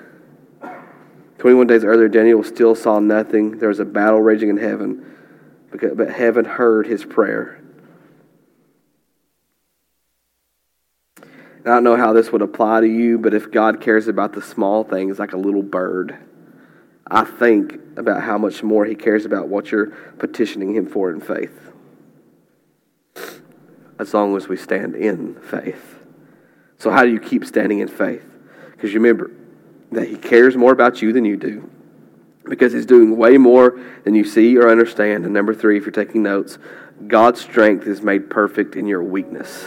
21 1.38 1.66
days 1.66 1.85
earlier, 1.85 2.09
Daniel 2.09 2.42
still 2.42 2.75
saw 2.75 2.99
nothing. 2.99 3.59
There 3.59 3.68
was 3.68 3.81
a 3.81 3.85
battle 3.85 4.20
raging 4.20 4.49
in 4.49 4.57
heaven, 4.57 5.16
but 5.70 6.11
heaven 6.11 6.44
heard 6.44 6.87
his 6.87 7.05
prayer. 7.05 7.61
I 11.66 11.70
don't 11.70 11.85
know 11.85 11.96
how 11.96 12.12
this 12.12 12.31
would 12.31 12.42
apply 12.42 12.83
to 12.83 12.87
you, 12.87 13.18
but 13.18 13.35
if 13.35 13.51
God 13.51 13.81
cares 13.81 14.07
about 14.07 14.33
the 14.33 14.40
small 14.40 14.85
things 14.85 15.18
like 15.18 15.33
a 15.33 15.37
little 15.37 15.64
bird, 15.64 16.16
I 17.09 17.25
think 17.25 17.81
about 17.96 18.22
how 18.22 18.38
much 18.38 18.62
more 18.62 18.85
He 18.85 18.94
cares 18.94 19.25
about 19.25 19.49
what 19.49 19.72
you're 19.72 19.87
petitioning 20.18 20.75
Him 20.75 20.87
for 20.87 21.11
in 21.11 21.20
faith. 21.20 21.72
As 23.99 24.13
long 24.13 24.37
as 24.37 24.49
we 24.49 24.57
stand 24.57 24.95
in 24.95 25.35
faith. 25.37 25.99
So, 26.79 26.91
how 26.91 27.05
do 27.05 27.11
you 27.11 27.21
keep 27.21 27.45
standing 27.45 27.79
in 27.79 27.89
faith? 27.89 28.25
Because 28.73 28.93
you 28.93 29.01
remember, 29.01 29.31
that 29.93 30.09
He 30.09 30.17
cares 30.17 30.57
more 30.57 30.73
about 30.73 31.01
you 31.03 31.13
than 31.13 31.25
you 31.25 31.37
do 31.37 31.71
because 32.49 32.73
He's 32.73 32.87
doing 32.87 33.17
way 33.17 33.39
more 33.39 33.81
than 34.05 34.15
you 34.15 34.25
see 34.25 34.57
or 34.57 34.71
understand. 34.71 35.25
And 35.25 35.35
number 35.35 35.55
three, 35.55 35.77
if 35.77 35.85
you're 35.85 35.93
taking 35.93 36.23
notes, 36.23 36.59
God's 37.07 37.41
strength 37.41 37.87
is 37.87 38.03
made 38.03 38.31
perfect 38.31 38.77
in 38.77 38.87
your 38.87 39.03
weakness. 39.03 39.67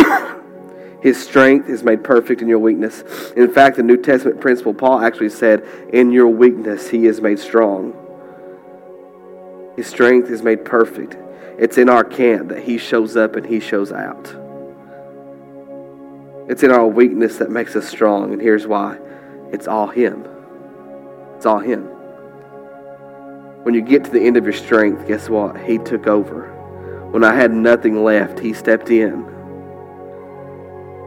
His 1.02 1.22
strength 1.22 1.68
is 1.68 1.82
made 1.82 2.04
perfect 2.04 2.42
in 2.42 2.48
your 2.48 2.58
weakness. 2.58 3.04
In 3.36 3.50
fact, 3.50 3.76
the 3.76 3.82
New 3.82 3.96
Testament 3.96 4.40
principle, 4.40 4.74
Paul 4.74 5.00
actually 5.00 5.30
said, 5.30 5.64
In 5.92 6.10
your 6.10 6.28
weakness, 6.28 6.88
He 6.88 7.06
is 7.06 7.20
made 7.20 7.38
strong. 7.38 8.00
His 9.76 9.86
strength 9.86 10.30
is 10.30 10.42
made 10.42 10.64
perfect. 10.64 11.16
It's 11.58 11.78
in 11.78 11.88
our 11.88 12.02
camp 12.02 12.48
that 12.48 12.62
He 12.62 12.78
shows 12.78 13.16
up 13.16 13.36
and 13.36 13.46
He 13.46 13.60
shows 13.60 13.92
out. 13.92 14.34
It's 16.48 16.62
in 16.62 16.70
our 16.70 16.86
weakness 16.86 17.38
that 17.38 17.50
makes 17.50 17.76
us 17.76 17.88
strong, 17.88 18.32
and 18.32 18.42
here's 18.42 18.66
why 18.66 18.98
it's 19.52 19.68
all 19.68 19.86
Him. 19.86 20.26
It's 21.36 21.46
all 21.46 21.60
Him. 21.60 21.84
When 23.62 23.74
you 23.74 23.80
get 23.80 24.04
to 24.04 24.10
the 24.10 24.20
end 24.20 24.36
of 24.36 24.44
your 24.44 24.52
strength, 24.52 25.06
guess 25.06 25.28
what? 25.28 25.56
He 25.64 25.78
took 25.78 26.06
over. 26.06 26.50
When 27.12 27.24
I 27.24 27.34
had 27.34 27.52
nothing 27.52 28.02
left, 28.02 28.40
He 28.40 28.52
stepped 28.52 28.90
in. 28.90 29.24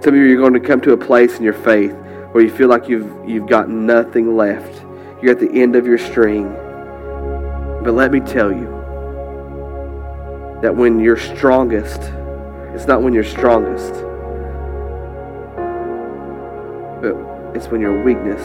Some 0.01 0.13
of 0.13 0.15
you 0.15 0.33
are 0.33 0.41
going 0.41 0.53
to 0.53 0.60
come 0.60 0.79
to 0.81 0.93
a 0.93 0.97
place 0.97 1.38
in 1.38 1.43
your 1.43 1.53
faith 1.53 1.93
where 2.31 2.43
you 2.43 2.49
feel 2.49 2.69
like 2.69 2.88
you've, 2.88 3.12
you've 3.27 3.47
got 3.47 3.69
nothing 3.69 4.38
left. 4.38 4.83
You're 5.21 5.31
at 5.31 5.39
the 5.39 5.51
end 5.51 5.75
of 5.75 5.86
your 5.86 5.97
string. 5.97 6.49
But 7.83 7.93
let 7.93 8.12
me 8.12 8.19
tell 8.21 8.51
you 8.51 8.76
that 10.62 10.76
when 10.76 11.00
you're 11.00 11.17
strongest, 11.17 12.02
it's 12.74 12.86
not 12.86 13.02
when 13.02 13.13
you're 13.13 13.24
strongest 13.24 13.93
but 17.02 17.15
it's 17.56 17.67
when 17.67 17.82
your 17.82 18.04
weakness, 18.04 18.41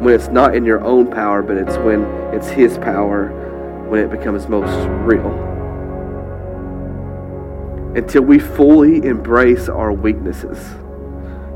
when 0.00 0.14
it's 0.14 0.28
not 0.28 0.54
in 0.54 0.64
your 0.64 0.82
own 0.82 1.10
power, 1.10 1.42
but 1.42 1.56
it's 1.56 1.76
when 1.78 2.02
it's 2.34 2.48
His 2.48 2.78
power, 2.78 3.28
when 3.88 4.00
it 4.00 4.10
becomes 4.10 4.48
most 4.48 4.74
real. 5.02 5.48
Until 7.94 8.22
we 8.22 8.38
fully 8.38 9.04
embrace 9.04 9.68
our 9.68 9.92
weaknesses, 9.92 10.58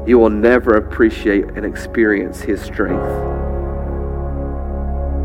you 0.07 0.19
will 0.19 0.31
never 0.31 0.77
appreciate 0.77 1.45
and 1.57 1.65
experience 1.65 2.41
His 2.41 2.61
strength. 2.61 3.33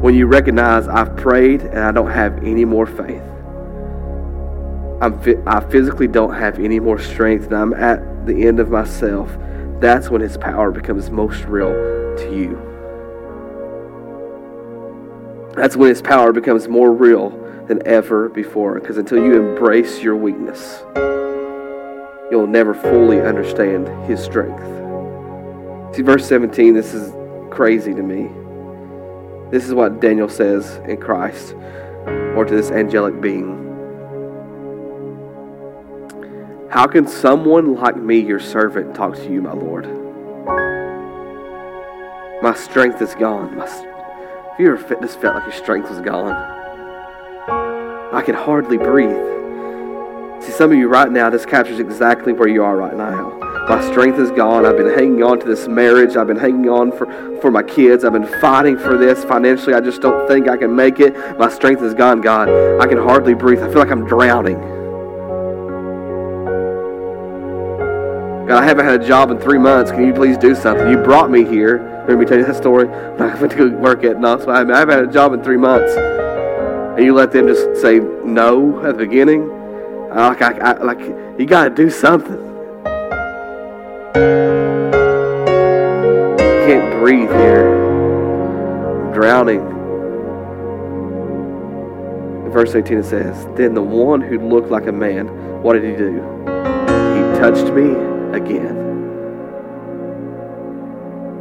When 0.02 0.16
you 0.16 0.28
recognize 0.28 0.88
I've 0.88 1.18
prayed 1.18 1.62
and 1.62 1.80
I 1.80 1.92
don't 1.92 2.12
have 2.12 2.38
any 2.44 2.64
more 2.64 2.86
faith, 2.86 3.24
I'm 5.02 5.20
I 5.48 5.60
physically 5.70 6.08
don't 6.08 6.34
have 6.34 6.60
any 6.60 6.80
more 6.80 7.00
strength, 7.00 7.46
and 7.46 7.56
I'm 7.56 7.74
at 7.74 8.26
the 8.26 8.48
end 8.48 8.60
of 8.60 8.70
myself 8.70 9.30
that's 9.80 10.10
when 10.10 10.20
his 10.20 10.36
power 10.36 10.72
becomes 10.72 11.10
most 11.10 11.46
real 11.46 11.70
to 11.70 12.36
you. 12.36 12.66
That's 15.56 15.78
when 15.78 15.88
his 15.88 16.02
power 16.02 16.34
becomes 16.34 16.68
more 16.68 16.92
real 16.92 17.30
than 17.68 17.86
ever 17.88 18.28
before. 18.28 18.78
Because 18.80 18.98
until 18.98 19.24
you 19.24 19.36
embrace 19.36 20.02
your 20.02 20.18
weakness, 20.18 20.82
you'll 22.30 22.48
never 22.48 22.74
fully 22.74 23.22
understand 23.22 23.88
his 24.06 24.22
strength. 24.22 24.62
See, 25.96 26.02
verse 26.02 26.28
17, 26.28 26.74
this 26.74 26.94
is 26.94 27.14
crazy 27.50 27.94
to 27.94 28.04
me. 28.04 28.30
This 29.50 29.66
is 29.66 29.74
what 29.74 30.02
Daniel 30.02 30.28
says 30.28 30.76
in 30.90 30.98
Christ 30.98 31.54
or 32.36 32.44
to 32.46 32.54
this 32.54 32.70
angelic 32.70 33.22
being. 33.22 33.69
How 36.72 36.86
can 36.86 37.08
someone 37.08 37.74
like 37.74 37.96
me, 37.96 38.20
your 38.20 38.40
servant, 38.40 38.94
talk 38.94 39.16
to 39.16 39.24
you, 39.24 39.42
my 39.42 39.54
Lord? 39.54 39.86
My 42.44 42.54
strength 42.54 43.02
is 43.02 43.16
gone. 43.16 43.58
My, 43.58 43.66
have 43.68 44.60
you 44.60 44.76
ever 44.76 44.96
just 45.02 45.20
felt 45.20 45.34
like 45.34 45.46
your 45.46 45.54
strength 45.54 45.90
was 45.90 46.00
gone? 46.02 46.32
I 48.14 48.22
can 48.22 48.36
hardly 48.36 48.78
breathe. 48.78 49.18
See, 50.44 50.52
some 50.52 50.72
of 50.72 50.78
you 50.78 50.88
right 50.90 51.12
now, 51.12 51.32
this 51.32 51.44
captures 51.44 51.80
exactly 51.80 52.34
where 52.34 52.48
you 52.48 52.64
are 52.64 52.78
right 52.78 52.96
now. 52.96 53.36
My 53.68 53.82
strength 53.90 54.20
is 54.20 54.30
gone. 54.30 54.64
I've 54.68 54.78
been 54.78 54.94
hanging 54.94 55.24
on 55.24 55.40
to 55.40 55.48
this 55.48 55.68
marriage. 55.68 56.18
I've 56.18 56.28
been 56.28 56.38
hanging 56.38 56.70
on 56.70 56.92
for, 56.92 57.08
for 57.42 57.50
my 57.50 57.64
kids. 57.64 58.06
I've 58.06 58.14
been 58.14 58.28
fighting 58.40 58.78
for 58.78 58.96
this. 58.96 59.24
Financially, 59.24 59.74
I 59.74 59.82
just 59.82 60.02
don't 60.02 60.28
think 60.28 60.48
I 60.48 60.56
can 60.56 60.76
make 60.76 61.00
it. 61.00 61.16
My 61.40 61.50
strength 61.50 61.82
is 61.82 61.96
gone, 61.96 62.22
God. 62.22 62.48
I 62.80 62.86
can 62.86 63.00
hardly 63.00 63.34
breathe. 63.34 63.64
I 63.64 63.70
feel 63.70 63.80
like 63.80 63.90
I'm 63.90 64.06
drowning. 64.06 64.79
God, 68.50 68.64
I 68.64 68.66
haven't 68.66 68.86
had 68.88 69.00
a 69.00 69.08
job 69.08 69.30
in 69.30 69.38
three 69.38 69.60
months. 69.60 69.92
Can 69.92 70.08
you 70.08 70.12
please 70.12 70.36
do 70.36 70.56
something? 70.56 70.90
You 70.90 70.98
brought 70.98 71.30
me 71.30 71.46
here. 71.46 72.04
Let 72.08 72.18
me 72.18 72.26
tell 72.26 72.40
you 72.40 72.46
that 72.46 72.56
story. 72.56 72.90
I 72.90 73.40
went 73.40 73.52
to 73.52 73.56
go 73.56 73.70
work 73.78 74.04
at 74.04 74.20
so 74.20 74.50
I 74.50 74.58
haven't 74.58 74.90
had 74.90 75.04
a 75.04 75.06
job 75.06 75.34
in 75.34 75.44
three 75.44 75.56
months. 75.56 75.94
And 75.96 77.06
you 77.06 77.14
let 77.14 77.32
them 77.32 77.46
just 77.46 77.80
say 77.80 78.00
no 78.00 78.84
at 78.84 78.98
the 78.98 79.06
beginning. 79.06 79.50
Like, 80.10 80.42
I, 80.42 80.58
I, 80.58 80.72
like 80.82 81.00
you 81.38 81.46
got 81.46 81.66
to 81.66 81.70
do 81.70 81.92
something. 81.92 82.40
I 84.16 84.18
can't 86.66 87.00
breathe 87.00 87.30
here. 87.30 87.70
I'm 89.06 89.14
drowning. 89.14 89.62
In 92.48 92.52
verse 92.52 92.74
18 92.74 92.98
it 92.98 93.04
says, 93.04 93.46
Then 93.56 93.76
the 93.76 93.84
one 93.84 94.22
who 94.22 94.40
looked 94.40 94.72
like 94.72 94.88
a 94.88 94.92
man, 94.92 95.28
what 95.62 95.74
did 95.74 95.84
he 95.84 95.96
do? 95.96 96.16
He 96.16 97.40
touched 97.40 97.72
me 97.76 98.09
again. 98.34 98.90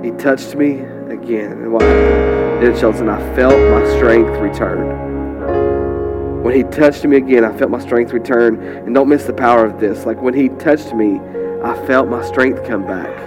He 0.03 0.11
touched 0.13 0.55
me 0.55 0.81
again. 1.11 1.53
And 1.53 1.73
what? 1.73 1.81
Then 1.81 2.75
and 2.75 3.11
I 3.11 3.35
felt 3.35 3.59
my 3.71 3.85
strength 3.97 4.39
return. 4.41 6.43
When 6.43 6.55
he 6.55 6.63
touched 6.65 7.05
me 7.05 7.17
again, 7.17 7.45
I 7.45 7.57
felt 7.57 7.71
my 7.71 7.81
strength 7.81 8.13
return. 8.13 8.63
And 8.63 8.95
don't 8.95 9.09
miss 9.09 9.25
the 9.25 9.33
power 9.33 9.65
of 9.65 9.81
this. 9.81 10.07
Like 10.07 10.23
when 10.23 10.35
he 10.35 10.49
touched 10.51 10.95
me, 10.95 11.21
I 11.65 11.75
felt 11.87 12.09
my 12.09 12.25
strength 12.25 12.65
come 12.65 12.87
back. 12.87 13.27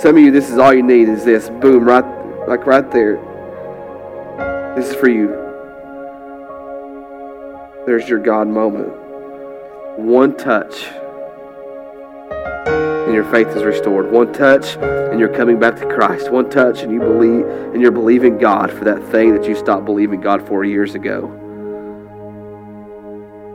Some 0.00 0.16
of 0.16 0.22
you, 0.22 0.30
this 0.30 0.50
is 0.50 0.58
all 0.58 0.74
you 0.74 0.82
need 0.82 1.08
is 1.08 1.24
this. 1.24 1.48
Boom, 1.48 1.84
right, 1.84 2.04
like 2.48 2.66
right 2.66 2.90
there. 2.90 3.16
This 4.74 4.88
is 4.88 4.96
for 4.96 5.08
you. 5.08 5.28
There's 7.86 8.08
your 8.08 8.18
God 8.18 8.48
moment. 8.48 8.92
One 9.98 10.36
touch, 10.36 10.86
and 13.12 13.22
your 13.22 13.30
faith 13.30 13.48
is 13.48 13.62
restored. 13.62 14.10
One 14.10 14.32
touch, 14.32 14.76
and 14.76 15.20
you're 15.20 15.28
coming 15.28 15.60
back 15.60 15.76
to 15.76 15.86
Christ. 15.86 16.30
One 16.30 16.48
touch, 16.48 16.80
and 16.80 16.90
you 16.90 16.98
believe, 16.98 17.44
and 17.44 17.82
you're 17.82 17.90
believing 17.90 18.38
God 18.38 18.70
for 18.70 18.84
that 18.84 19.02
thing 19.10 19.34
that 19.34 19.46
you 19.46 19.54
stopped 19.54 19.84
believing 19.84 20.18
God 20.22 20.48
for 20.48 20.64
years 20.64 20.94
ago. 20.94 21.26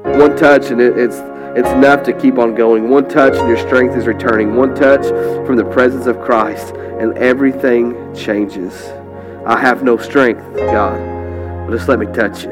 One 0.04 0.38
touch, 0.38 0.70
and 0.70 0.80
it, 0.80 0.96
it's 0.96 1.16
it's 1.58 1.70
enough 1.70 2.04
to 2.04 2.14
keep 2.14 2.38
on 2.38 2.54
going. 2.54 2.88
One 2.88 3.10
touch 3.10 3.34
and 3.34 3.48
your 3.48 3.58
strength 3.58 3.96
is 3.96 4.06
returning. 4.06 4.56
One 4.56 4.76
touch 4.76 5.08
from 5.48 5.56
the 5.56 5.66
presence 5.66 6.06
of 6.06 6.22
Christ 6.22 6.76
and 6.76 7.18
everything 7.18 8.14
changes. 8.14 8.80
I 9.44 9.60
have 9.60 9.82
no 9.82 9.98
strength, 9.98 10.44
God, 10.56 11.66
but 11.66 11.76
just 11.76 11.90
let 11.90 11.98
me 11.98 12.06
touch 12.06 12.44
you. 12.44 12.52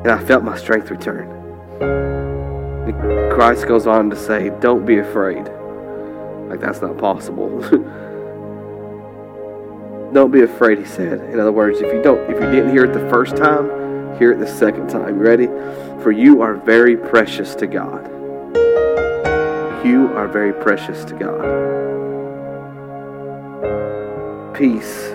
And 0.00 0.10
I 0.10 0.18
felt 0.24 0.42
my 0.42 0.58
strength 0.58 0.90
return. 0.90 2.25
Christ 2.92 3.66
goes 3.66 3.86
on 3.86 4.10
to 4.10 4.16
say, 4.16 4.50
Don't 4.60 4.84
be 4.86 4.98
afraid. 4.98 5.48
Like 6.48 6.60
that's 6.60 6.80
not 6.80 6.96
possible. 6.98 7.60
don't 10.12 10.30
be 10.30 10.42
afraid, 10.42 10.78
he 10.78 10.84
said. 10.84 11.20
In 11.32 11.40
other 11.40 11.50
words, 11.50 11.80
if 11.80 11.92
you 11.92 12.00
don't 12.02 12.20
if 12.30 12.40
you 12.40 12.48
didn't 12.50 12.70
hear 12.70 12.84
it 12.84 12.92
the 12.92 13.10
first 13.10 13.36
time, 13.36 13.66
hear 14.18 14.30
it 14.32 14.38
the 14.38 14.46
second 14.46 14.88
time. 14.88 15.18
Ready? 15.18 15.48
For 16.02 16.12
you 16.12 16.42
are 16.42 16.54
very 16.54 16.96
precious 16.96 17.56
to 17.56 17.66
God. 17.66 18.06
You 19.84 20.12
are 20.14 20.28
very 20.28 20.52
precious 20.52 21.04
to 21.06 21.14
God. 21.14 21.42
Peace. 24.54 25.10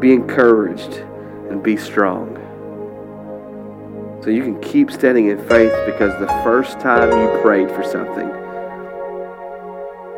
Be 0.00 0.12
encouraged 0.12 1.02
and 1.50 1.60
be 1.62 1.76
strong. 1.76 2.45
So 4.26 4.32
you 4.32 4.42
can 4.42 4.60
keep 4.60 4.90
standing 4.90 5.28
in 5.28 5.38
faith 5.38 5.72
because 5.86 6.12
the 6.18 6.26
first 6.42 6.80
time 6.80 7.10
you 7.12 7.40
prayed 7.42 7.70
for 7.70 7.84
something, 7.84 8.26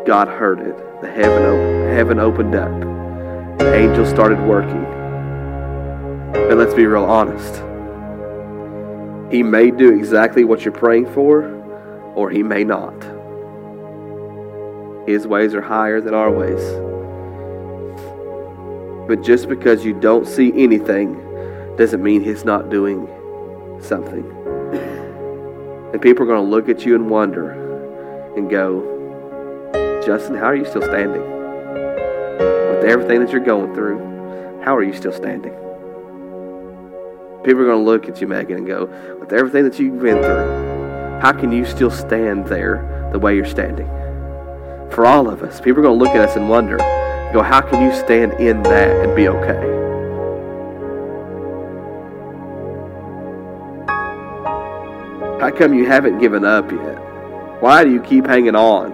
God 0.07 0.29
heard 0.29 0.61
it. 0.61 1.03
The 1.03 1.11
heaven, 1.11 1.43
opened, 1.43 1.93
heaven 1.93 2.19
opened 2.19 2.55
up. 2.55 3.63
Angels 3.75 4.09
started 4.09 4.41
working. 4.47 4.83
And 6.35 6.59
let's 6.59 6.73
be 6.73 6.87
real 6.87 7.05
honest. 7.05 7.57
He 9.31 9.43
may 9.43 9.71
do 9.71 9.95
exactly 9.95 10.43
what 10.43 10.65
you're 10.65 10.73
praying 10.73 11.13
for, 11.13 11.45
or 12.15 12.31
he 12.31 12.43
may 12.43 12.65
not. 12.65 12.95
His 15.07 15.27
ways 15.27 15.53
are 15.53 15.61
higher 15.61 16.01
than 16.01 16.15
our 16.15 16.31
ways. 16.31 16.65
But 19.07 19.23
just 19.23 19.51
because 19.51 19.85
you 19.85 19.93
don't 19.93 20.27
see 20.27 20.51
anything 20.57 21.13
doesn't 21.77 22.03
mean 22.03 22.25
he's 22.25 22.47
not 22.47 22.71
doing 22.71 23.07
something. 23.85 24.25
And 25.93 26.03
people 26.03 26.25
are 26.25 26.27
going 26.27 26.45
to 26.45 26.51
look 26.51 26.69
at 26.69 26.85
you 26.85 26.95
and 26.95 27.09
wonder 27.09 27.53
and 28.37 28.51
go, 28.51 30.03
Justin, 30.05 30.37
how 30.37 30.45
are 30.45 30.57
you 30.57 30.65
still 30.65 30.83
standing? 30.83 31.23
With 31.23 32.85
everything 32.85 33.21
that 33.21 33.31
you're 33.31 33.41
going 33.41 33.75
through, 33.75 33.99
how 34.65 34.77
are 34.77 34.83
you 34.83 34.93
still 34.93 35.13
standing? 35.13 35.53
People 37.45 37.63
are 37.63 37.67
going 37.67 37.85
to 37.85 37.91
look 37.91 38.09
at 38.09 38.21
you, 38.21 38.27
Megan, 38.27 38.59
and 38.59 38.67
go, 38.67 38.87
with 39.19 39.33
everything 39.33 39.65
that 39.65 39.79
you've 39.79 40.01
been 40.01 40.23
through, 40.23 41.21
how 41.21 41.33
can 41.33 41.51
you 41.51 41.65
still 41.65 41.91
stand 41.91 42.47
there 42.47 43.11
the 43.13 43.19
way 43.19 43.35
you're 43.35 43.47
standing? 43.47 43.87
For 44.91 45.07
all 45.07 45.29
of 45.29 45.43
us, 45.43 45.61
people 45.61 45.81
are 45.81 45.83
going 45.83 45.99
to 45.99 46.05
look 46.05 46.15
at 46.15 46.29
us 46.29 46.37
and 46.37 46.49
wonder, 46.49 46.77
go, 47.33 47.43
how 47.43 47.61
can 47.61 47.83
you 47.83 47.93
stand 47.97 48.35
in 48.35 48.63
that 48.65 49.05
and 49.05 49.17
be 49.17 49.29
okay? 49.29 49.78
How 55.49 55.57
come 55.57 55.73
you 55.73 55.87
haven't 55.87 56.19
given 56.19 56.45
up 56.45 56.71
yet? 56.71 56.99
Why 57.63 57.83
do 57.83 57.91
you 57.91 58.03
keep 58.03 58.27
hanging 58.27 58.55
on? 58.55 58.91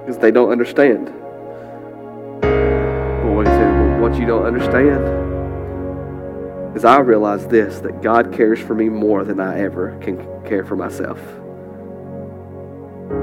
Because 0.00 0.18
they 0.18 0.32
don't 0.32 0.50
understand 0.50 1.06
Boy, 3.22 3.44
what 4.00 4.18
you 4.18 4.26
don't 4.26 4.46
understand 4.46 5.06
is 6.76 6.84
I 6.84 6.98
realize 6.98 7.46
this 7.46 7.78
that 7.82 8.02
God 8.02 8.32
cares 8.32 8.58
for 8.58 8.74
me 8.74 8.88
more 8.88 9.22
than 9.22 9.38
I 9.38 9.60
ever 9.60 9.96
can 10.00 10.18
care 10.42 10.64
for 10.64 10.74
myself. 10.74 11.20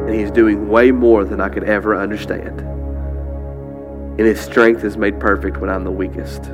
And 0.07 0.15
He's 0.15 0.31
doing 0.31 0.69
way 0.69 0.91
more 0.91 1.25
than 1.25 1.41
I 1.41 1.49
could 1.49 1.65
ever 1.65 1.99
understand. 1.99 2.61
And 2.61 4.21
His 4.21 4.39
strength 4.39 4.85
is 4.85 4.95
made 4.95 5.19
perfect 5.19 5.57
when 5.57 5.69
I'm 5.69 5.83
the 5.83 5.91
weakest. 5.91 6.49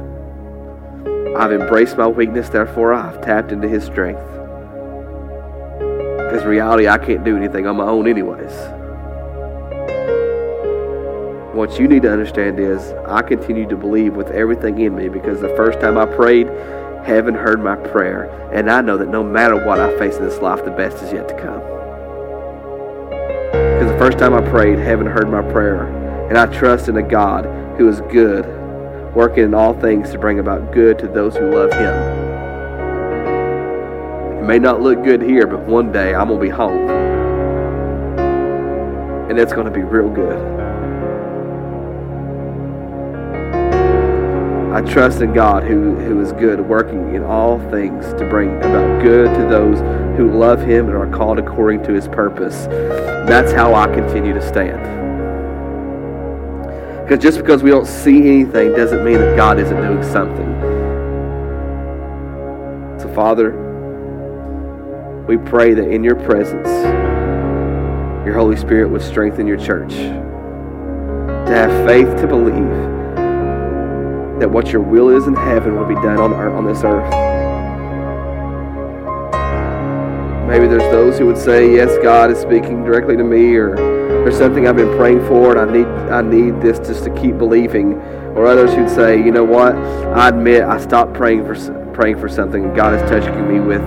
I've 1.36 1.52
embraced 1.52 1.98
my 1.98 2.08
weakness, 2.08 2.50
therefore 2.50 2.94
I've 2.94 3.22
tapped 3.22 3.52
into 3.52 3.68
His 3.68 3.84
strength. 3.84 4.20
Because 6.30 6.46
reality, 6.46 6.88
I 6.88 6.98
can't 6.98 7.24
do 7.24 7.38
anything 7.38 7.66
on 7.68 7.78
my 7.78 7.86
own, 7.86 8.08
anyways. 8.08 8.52
What 11.56 11.80
you 11.80 11.88
need 11.88 12.04
to 12.04 12.12
understand 12.12 12.60
is 12.60 12.94
I 13.08 13.22
continue 13.22 13.68
to 13.68 13.76
believe 13.76 14.16
with 14.16 14.30
everything 14.32 14.80
in 14.80 14.96
me 14.96 15.10
because 15.10 15.42
the 15.42 15.50
first 15.56 15.80
time 15.80 15.98
I 15.98 16.06
prayed, 16.06 16.48
heaven 17.04 17.34
heard 17.34 17.64
my 17.64 17.76
prayer. 17.76 18.30
And 18.54 18.70
I 18.70 18.82
know 18.82 18.98
that 18.98 19.10
no 19.10 19.24
matter 19.24 19.66
what 19.66 19.80
I 19.80 19.98
face 19.98 20.18
in 20.18 20.24
this 20.24 20.40
life, 20.40 20.64
the 20.64 20.72
best 20.72 21.04
is 21.04 21.12
yet 21.12 21.28
to 21.28 21.34
come. 21.36 21.60
Because 23.50 23.92
the 23.92 23.98
first 23.98 24.20
time 24.20 24.34
I 24.34 24.42
prayed, 24.50 24.78
heaven 24.78 25.08
heard 25.08 25.30
my 25.30 25.42
prayer. 25.52 25.88
And 26.30 26.38
I 26.38 26.46
trust 26.46 26.88
in 26.88 26.98
a 26.98 27.04
God 27.04 27.46
who 27.78 27.90
is 27.90 28.02
good, 28.12 28.46
working 29.14 29.44
in 29.44 29.54
all 29.54 29.74
things 29.80 30.12
to 30.12 30.20
bring 30.20 30.40
about 30.40 30.72
good 30.72 31.00
to 31.00 31.08
those 31.08 31.36
who 31.36 31.52
love 31.52 31.72
Him. 31.74 31.94
It 34.40 34.46
may 34.46 34.60
not 34.60 34.82
look 34.82 35.04
good 35.04 35.22
here, 35.22 35.48
but 35.48 35.62
one 35.62 35.92
day 35.92 36.14
I'm 36.14 36.28
going 36.28 36.40
to 36.40 36.46
be 36.46 36.50
home. 36.50 36.90
And 39.30 39.40
it's 39.40 39.54
going 39.54 39.66
to 39.66 39.72
be 39.72 39.84
real 39.84 40.10
good. 40.10 40.60
I 44.74 44.82
trust 44.82 45.22
in 45.22 45.34
God 45.34 45.64
who, 45.64 45.96
who 45.96 46.22
is 46.22 46.32
good, 46.34 46.62
working 46.62 47.16
in 47.16 47.24
all 47.24 47.60
things 47.70 48.06
to 48.14 48.30
bring 48.30 48.56
about 48.58 49.02
good 49.02 49.34
to 49.36 49.42
those 49.48 49.80
who 50.16 50.32
love 50.32 50.62
Him 50.62 50.88
and 50.88 50.96
are 50.96 51.10
called 51.10 51.40
according 51.40 51.84
to 51.84 51.94
His 51.94 52.08
purpose. 52.08 52.68
That's 52.68 53.52
how 53.52 53.74
I 53.74 53.88
continue 53.88 54.34
to 54.34 54.48
stand. 54.48 55.09
Because 57.10 57.24
just 57.24 57.40
because 57.40 57.64
we 57.64 57.72
don't 57.72 57.88
see 57.88 58.20
anything 58.20 58.74
doesn't 58.74 59.04
mean 59.04 59.18
that 59.18 59.36
God 59.36 59.60
isn't 59.60 59.76
doing 59.76 60.04
something. 60.04 60.46
So, 63.00 63.12
Father, 63.16 63.50
we 65.28 65.38
pray 65.38 65.74
that 65.74 65.90
in 65.90 66.04
your 66.04 66.14
presence, 66.16 66.68
your 68.28 68.36
Holy 68.36 68.56
Spirit 68.56 68.92
would 68.92 69.02
strengthen 69.02 69.48
your 69.48 69.58
church 69.58 69.90
to 69.90 71.48
have 71.48 71.88
faith 71.88 72.16
to 72.22 72.28
believe 72.28 72.70
that 74.40 74.52
what 74.52 74.72
your 74.72 74.84
will 74.84 75.10
is 75.10 75.26
in 75.26 75.34
heaven 75.34 75.78
will 75.78 75.88
be 75.88 75.96
done 75.96 76.20
on, 76.20 76.32
earth, 76.34 76.54
on 76.54 76.64
this 76.64 76.84
earth. 76.84 77.10
Maybe 80.48 80.68
there's 80.68 80.92
those 80.92 81.18
who 81.18 81.26
would 81.26 81.40
say, 81.40 81.74
Yes, 81.74 81.90
God 82.04 82.30
is 82.30 82.38
speaking 82.38 82.84
directly 82.84 83.18
to 83.18 83.24
me, 83.24 83.56
or 83.56 83.99
there's 84.10 84.38
something 84.38 84.68
I've 84.68 84.76
been 84.76 84.96
praying 84.98 85.26
for 85.28 85.56
and 85.56 85.70
I 85.70 85.72
need 85.72 85.88
I 86.12 86.22
need 86.22 86.62
this 86.62 86.80
just 86.80 87.04
to 87.04 87.16
keep 87.16 87.38
believing. 87.38 87.94
Or 88.36 88.46
others 88.46 88.74
who'd 88.74 88.90
say, 88.90 89.18
you 89.18 89.32
know 89.32 89.44
what, 89.44 89.76
I 89.76 90.30
admit 90.30 90.64
I 90.64 90.80
stopped 90.80 91.14
praying 91.14 91.46
for 91.46 91.56
praying 91.94 92.20
for 92.20 92.30
something 92.30 92.74
God 92.74 92.94
is 92.94 93.02
touching 93.10 93.48
me 93.52 93.60
with 93.60 93.82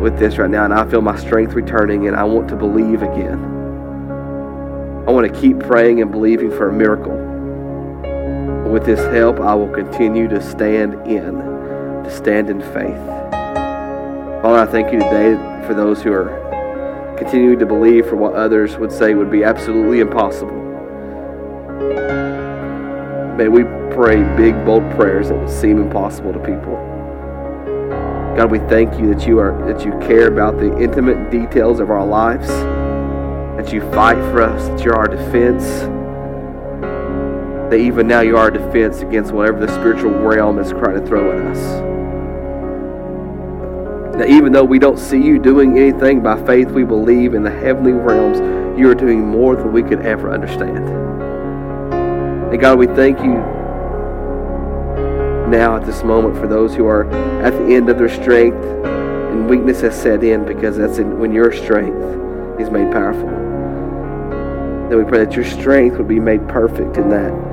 with 0.00 0.18
this 0.18 0.38
right 0.38 0.50
now 0.50 0.64
and 0.64 0.72
I 0.72 0.88
feel 0.88 1.02
my 1.02 1.16
strength 1.18 1.54
returning 1.54 2.08
and 2.08 2.16
I 2.16 2.24
want 2.24 2.48
to 2.48 2.56
believe 2.56 3.02
again. 3.02 3.38
I 5.06 5.12
want 5.12 5.32
to 5.32 5.40
keep 5.40 5.58
praying 5.58 6.00
and 6.02 6.10
believing 6.10 6.50
for 6.50 6.68
a 6.68 6.72
miracle. 6.72 7.16
With 8.70 8.84
this 8.84 9.00
help, 9.12 9.40
I 9.40 9.54
will 9.54 9.68
continue 9.68 10.28
to 10.28 10.40
stand 10.40 10.94
in, 11.06 11.34
to 11.34 12.10
stand 12.10 12.48
in 12.48 12.60
faith. 12.60 12.98
Father, 14.42 14.58
I 14.58 14.66
thank 14.66 14.92
you 14.92 14.98
today 15.00 15.34
for 15.66 15.74
those 15.74 16.02
who 16.02 16.12
are 16.12 16.49
continuing 17.20 17.58
to 17.58 17.66
believe 17.66 18.06
for 18.08 18.16
what 18.16 18.32
others 18.32 18.78
would 18.78 18.90
say 18.90 19.12
would 19.12 19.30
be 19.30 19.44
absolutely 19.44 20.00
impossible. 20.00 20.56
May 23.36 23.48
we 23.48 23.64
pray 23.94 24.22
big, 24.38 24.54
bold 24.64 24.90
prayers 24.92 25.28
that 25.28 25.36
would 25.36 25.50
seem 25.50 25.82
impossible 25.82 26.32
to 26.32 26.38
people. 26.38 26.76
God, 28.36 28.50
we 28.50 28.58
thank 28.60 28.98
you 28.98 29.12
that 29.12 29.26
you 29.26 29.38
are 29.38 29.52
that 29.70 29.84
you 29.84 29.92
care 30.00 30.28
about 30.28 30.56
the 30.58 30.74
intimate 30.78 31.30
details 31.30 31.78
of 31.78 31.90
our 31.90 32.06
lives, 32.06 32.48
that 32.48 33.70
you 33.70 33.82
fight 33.92 34.16
for 34.30 34.40
us, 34.40 34.68
that 34.68 34.82
you're 34.82 34.96
our 34.96 35.08
defense, 35.08 35.64
that 37.70 37.78
even 37.78 38.08
now 38.08 38.22
you 38.22 38.38
are 38.38 38.44
our 38.44 38.50
defense 38.50 39.00
against 39.02 39.32
whatever 39.32 39.64
the 39.66 39.72
spiritual 39.74 40.12
realm 40.12 40.58
is 40.58 40.70
trying 40.70 40.98
to 40.98 41.06
throw 41.06 41.30
at 41.32 41.54
us. 41.54 41.89
Now, 44.20 44.26
even 44.26 44.52
though 44.52 44.64
we 44.64 44.78
don't 44.78 44.98
see 44.98 45.16
you 45.16 45.38
doing 45.38 45.78
anything 45.78 46.22
by 46.22 46.36
faith, 46.44 46.68
we 46.72 46.84
believe 46.84 47.32
in 47.32 47.42
the 47.42 47.50
heavenly 47.50 47.92
realms 47.92 48.38
you 48.78 48.86
are 48.90 48.94
doing 48.94 49.26
more 49.26 49.56
than 49.56 49.72
we 49.72 49.82
could 49.82 50.02
ever 50.02 50.30
understand. 50.30 50.86
And 52.52 52.60
God, 52.60 52.78
we 52.78 52.86
thank 52.86 53.18
you 53.20 53.32
now 55.48 55.74
at 55.74 55.86
this 55.86 56.04
moment 56.04 56.36
for 56.36 56.46
those 56.46 56.74
who 56.74 56.84
are 56.84 57.10
at 57.42 57.54
the 57.54 57.74
end 57.74 57.88
of 57.88 57.96
their 57.96 58.10
strength 58.10 58.62
and 58.62 59.48
weakness 59.48 59.80
has 59.80 59.98
set 59.98 60.22
in 60.22 60.44
because 60.44 60.76
that's 60.76 60.98
in, 60.98 61.18
when 61.18 61.32
your 61.32 61.50
strength 61.50 62.60
is 62.60 62.68
made 62.68 62.92
powerful. 62.92 63.30
That 64.90 64.98
we 64.98 65.04
pray 65.04 65.24
that 65.24 65.32
your 65.32 65.46
strength 65.46 65.96
would 65.96 66.08
be 66.08 66.20
made 66.20 66.46
perfect 66.46 66.98
in 66.98 67.08
that. 67.08 67.49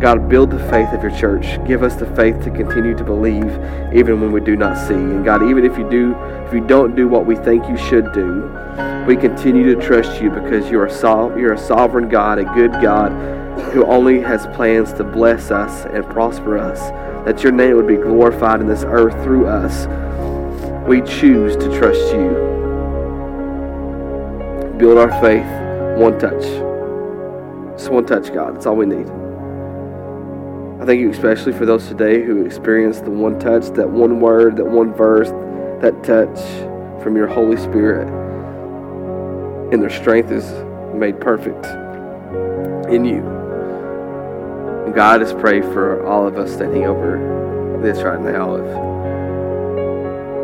God, 0.00 0.28
build 0.28 0.50
the 0.50 0.58
faith 0.70 0.92
of 0.92 1.02
your 1.02 1.16
church. 1.18 1.58
Give 1.66 1.82
us 1.82 1.94
the 1.94 2.06
faith 2.14 2.42
to 2.44 2.50
continue 2.50 2.94
to 2.96 3.04
believe 3.04 3.50
even 3.94 4.20
when 4.20 4.30
we 4.30 4.40
do 4.40 4.54
not 4.54 4.76
see. 4.76 4.94
And 4.94 5.24
God, 5.24 5.42
even 5.42 5.64
if 5.64 5.78
you 5.78 5.88
do, 5.88 6.14
if 6.46 6.52
you 6.52 6.60
don't 6.60 6.94
do 6.94 7.08
what 7.08 7.24
we 7.24 7.34
think 7.36 7.66
you 7.68 7.76
should 7.78 8.12
do, 8.12 8.50
we 9.06 9.16
continue 9.16 9.74
to 9.74 9.80
trust 9.80 10.20
you 10.20 10.30
because 10.30 10.70
you're 10.70 10.86
a, 10.86 10.90
sol- 10.90 11.36
you're 11.38 11.54
a 11.54 11.58
sovereign 11.58 12.08
God, 12.08 12.38
a 12.38 12.44
good 12.44 12.72
God 12.72 13.10
who 13.72 13.84
only 13.86 14.20
has 14.20 14.46
plans 14.48 14.92
to 14.94 15.04
bless 15.04 15.50
us 15.50 15.86
and 15.86 16.04
prosper 16.06 16.58
us. 16.58 16.90
That 17.24 17.42
your 17.42 17.52
name 17.52 17.76
would 17.76 17.86
be 17.86 17.96
glorified 17.96 18.60
in 18.60 18.66
this 18.66 18.84
earth 18.84 19.14
through 19.24 19.46
us. 19.46 19.86
We 20.86 21.00
choose 21.00 21.56
to 21.56 21.78
trust 21.78 22.12
you. 22.12 22.44
Build 24.78 24.98
our 24.98 25.10
faith 25.22 25.46
one 25.98 26.18
touch. 26.18 26.42
Just 27.78 27.90
one 27.90 28.04
touch, 28.04 28.32
God. 28.32 28.54
That's 28.54 28.66
all 28.66 28.76
we 28.76 28.86
need. 28.86 29.06
I 30.78 30.84
thank 30.84 31.00
you 31.00 31.10
especially 31.10 31.54
for 31.54 31.64
those 31.64 31.88
today 31.88 32.22
who 32.22 32.44
experienced 32.44 33.04
the 33.04 33.10
one 33.10 33.38
touch, 33.38 33.70
that 33.76 33.88
one 33.88 34.20
word, 34.20 34.56
that 34.56 34.66
one 34.66 34.92
verse, 34.92 35.30
that 35.80 36.04
touch 36.04 36.38
from 37.02 37.16
your 37.16 37.26
Holy 37.26 37.56
Spirit. 37.56 38.06
And 39.72 39.82
their 39.82 39.88
strength 39.88 40.30
is 40.30 40.44
made 40.94 41.18
perfect 41.18 41.64
in 42.92 43.06
you. 43.06 43.24
And 44.84 44.94
God, 44.94 45.18
I 45.20 45.24
just 45.24 45.38
pray 45.38 45.62
for 45.62 46.06
all 46.06 46.26
of 46.26 46.36
us 46.36 46.52
standing 46.52 46.84
over 46.84 47.80
this 47.82 48.02
right 48.02 48.20
now. 48.20 48.58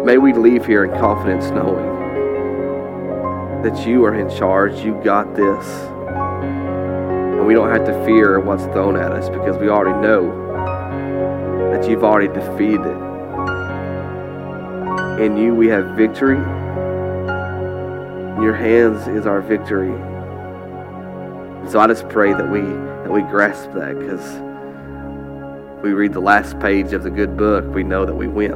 May 0.03 0.17
we 0.17 0.33
leave 0.33 0.65
here 0.65 0.85
in 0.85 0.99
confidence 0.99 1.51
knowing 1.51 1.93
that 3.63 3.87
you 3.87 4.03
are 4.07 4.15
in 4.15 4.31
charge, 4.35 4.83
you 4.83 4.95
got 5.05 5.37
this. 5.37 5.67
And 7.43 7.49
we 7.49 7.55
don't 7.55 7.71
have 7.71 7.85
to 7.87 8.05
fear 8.05 8.39
what's 8.39 8.63
thrown 8.67 8.95
at 8.95 9.11
us 9.11 9.29
because 9.29 9.57
we 9.57 9.69
already 9.69 10.01
know 10.01 10.31
that 11.73 11.91
you've 11.91 12.05
already 12.05 12.29
defeated 12.29 12.87
it. 12.87 12.97
In 15.21 15.37
you 15.37 15.53
we 15.53 15.67
have 15.67 15.97
victory. 15.97 16.37
In 18.37 18.43
your 18.45 18.55
hands 18.55 19.09
is 19.09 19.27
our 19.27 19.41
victory. 19.41 19.91
So 21.69 21.81
I 21.81 21.89
just 21.89 22.09
pray 22.09 22.33
that 22.33 22.49
we 22.49 22.61
that 22.61 23.11
we 23.11 23.23
grasp 23.23 23.73
that 23.73 23.99
because 23.99 24.23
we 25.83 25.95
read 25.95 26.13
the 26.13 26.21
last 26.21 26.61
page 26.61 26.93
of 26.93 27.03
the 27.03 27.11
good 27.11 27.37
book, 27.37 27.65
we 27.75 27.83
know 27.83 28.07
that 28.07 28.15
we 28.15 28.29
win. 28.29 28.53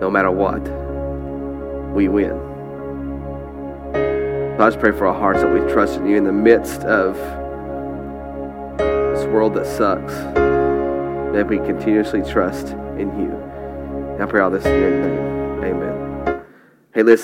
No 0.00 0.10
matter 0.10 0.32
what, 0.32 0.62
we 1.94 2.08
win. 2.08 2.51
I 4.62 4.68
just 4.68 4.78
pray 4.78 4.92
for 4.92 5.08
our 5.08 5.14
hearts 5.14 5.40
that 5.40 5.52
we 5.52 5.58
trust 5.72 5.98
in 5.98 6.06
you 6.06 6.16
in 6.16 6.22
the 6.22 6.30
midst 6.32 6.82
of 6.82 7.16
this 8.78 9.26
world 9.26 9.54
that 9.54 9.66
sucks, 9.66 10.12
that 11.34 11.48
we 11.48 11.56
continuously 11.56 12.22
trust 12.22 12.68
in 12.96 13.10
you. 13.18 13.32
And 14.12 14.22
I 14.22 14.26
pray 14.26 14.40
all 14.40 14.50
this 14.50 14.64
in 14.64 14.80
your 14.80 14.90
name. 14.90 15.64
Amen. 15.64 16.44
Hey, 16.94 17.02
listen. 17.02 17.20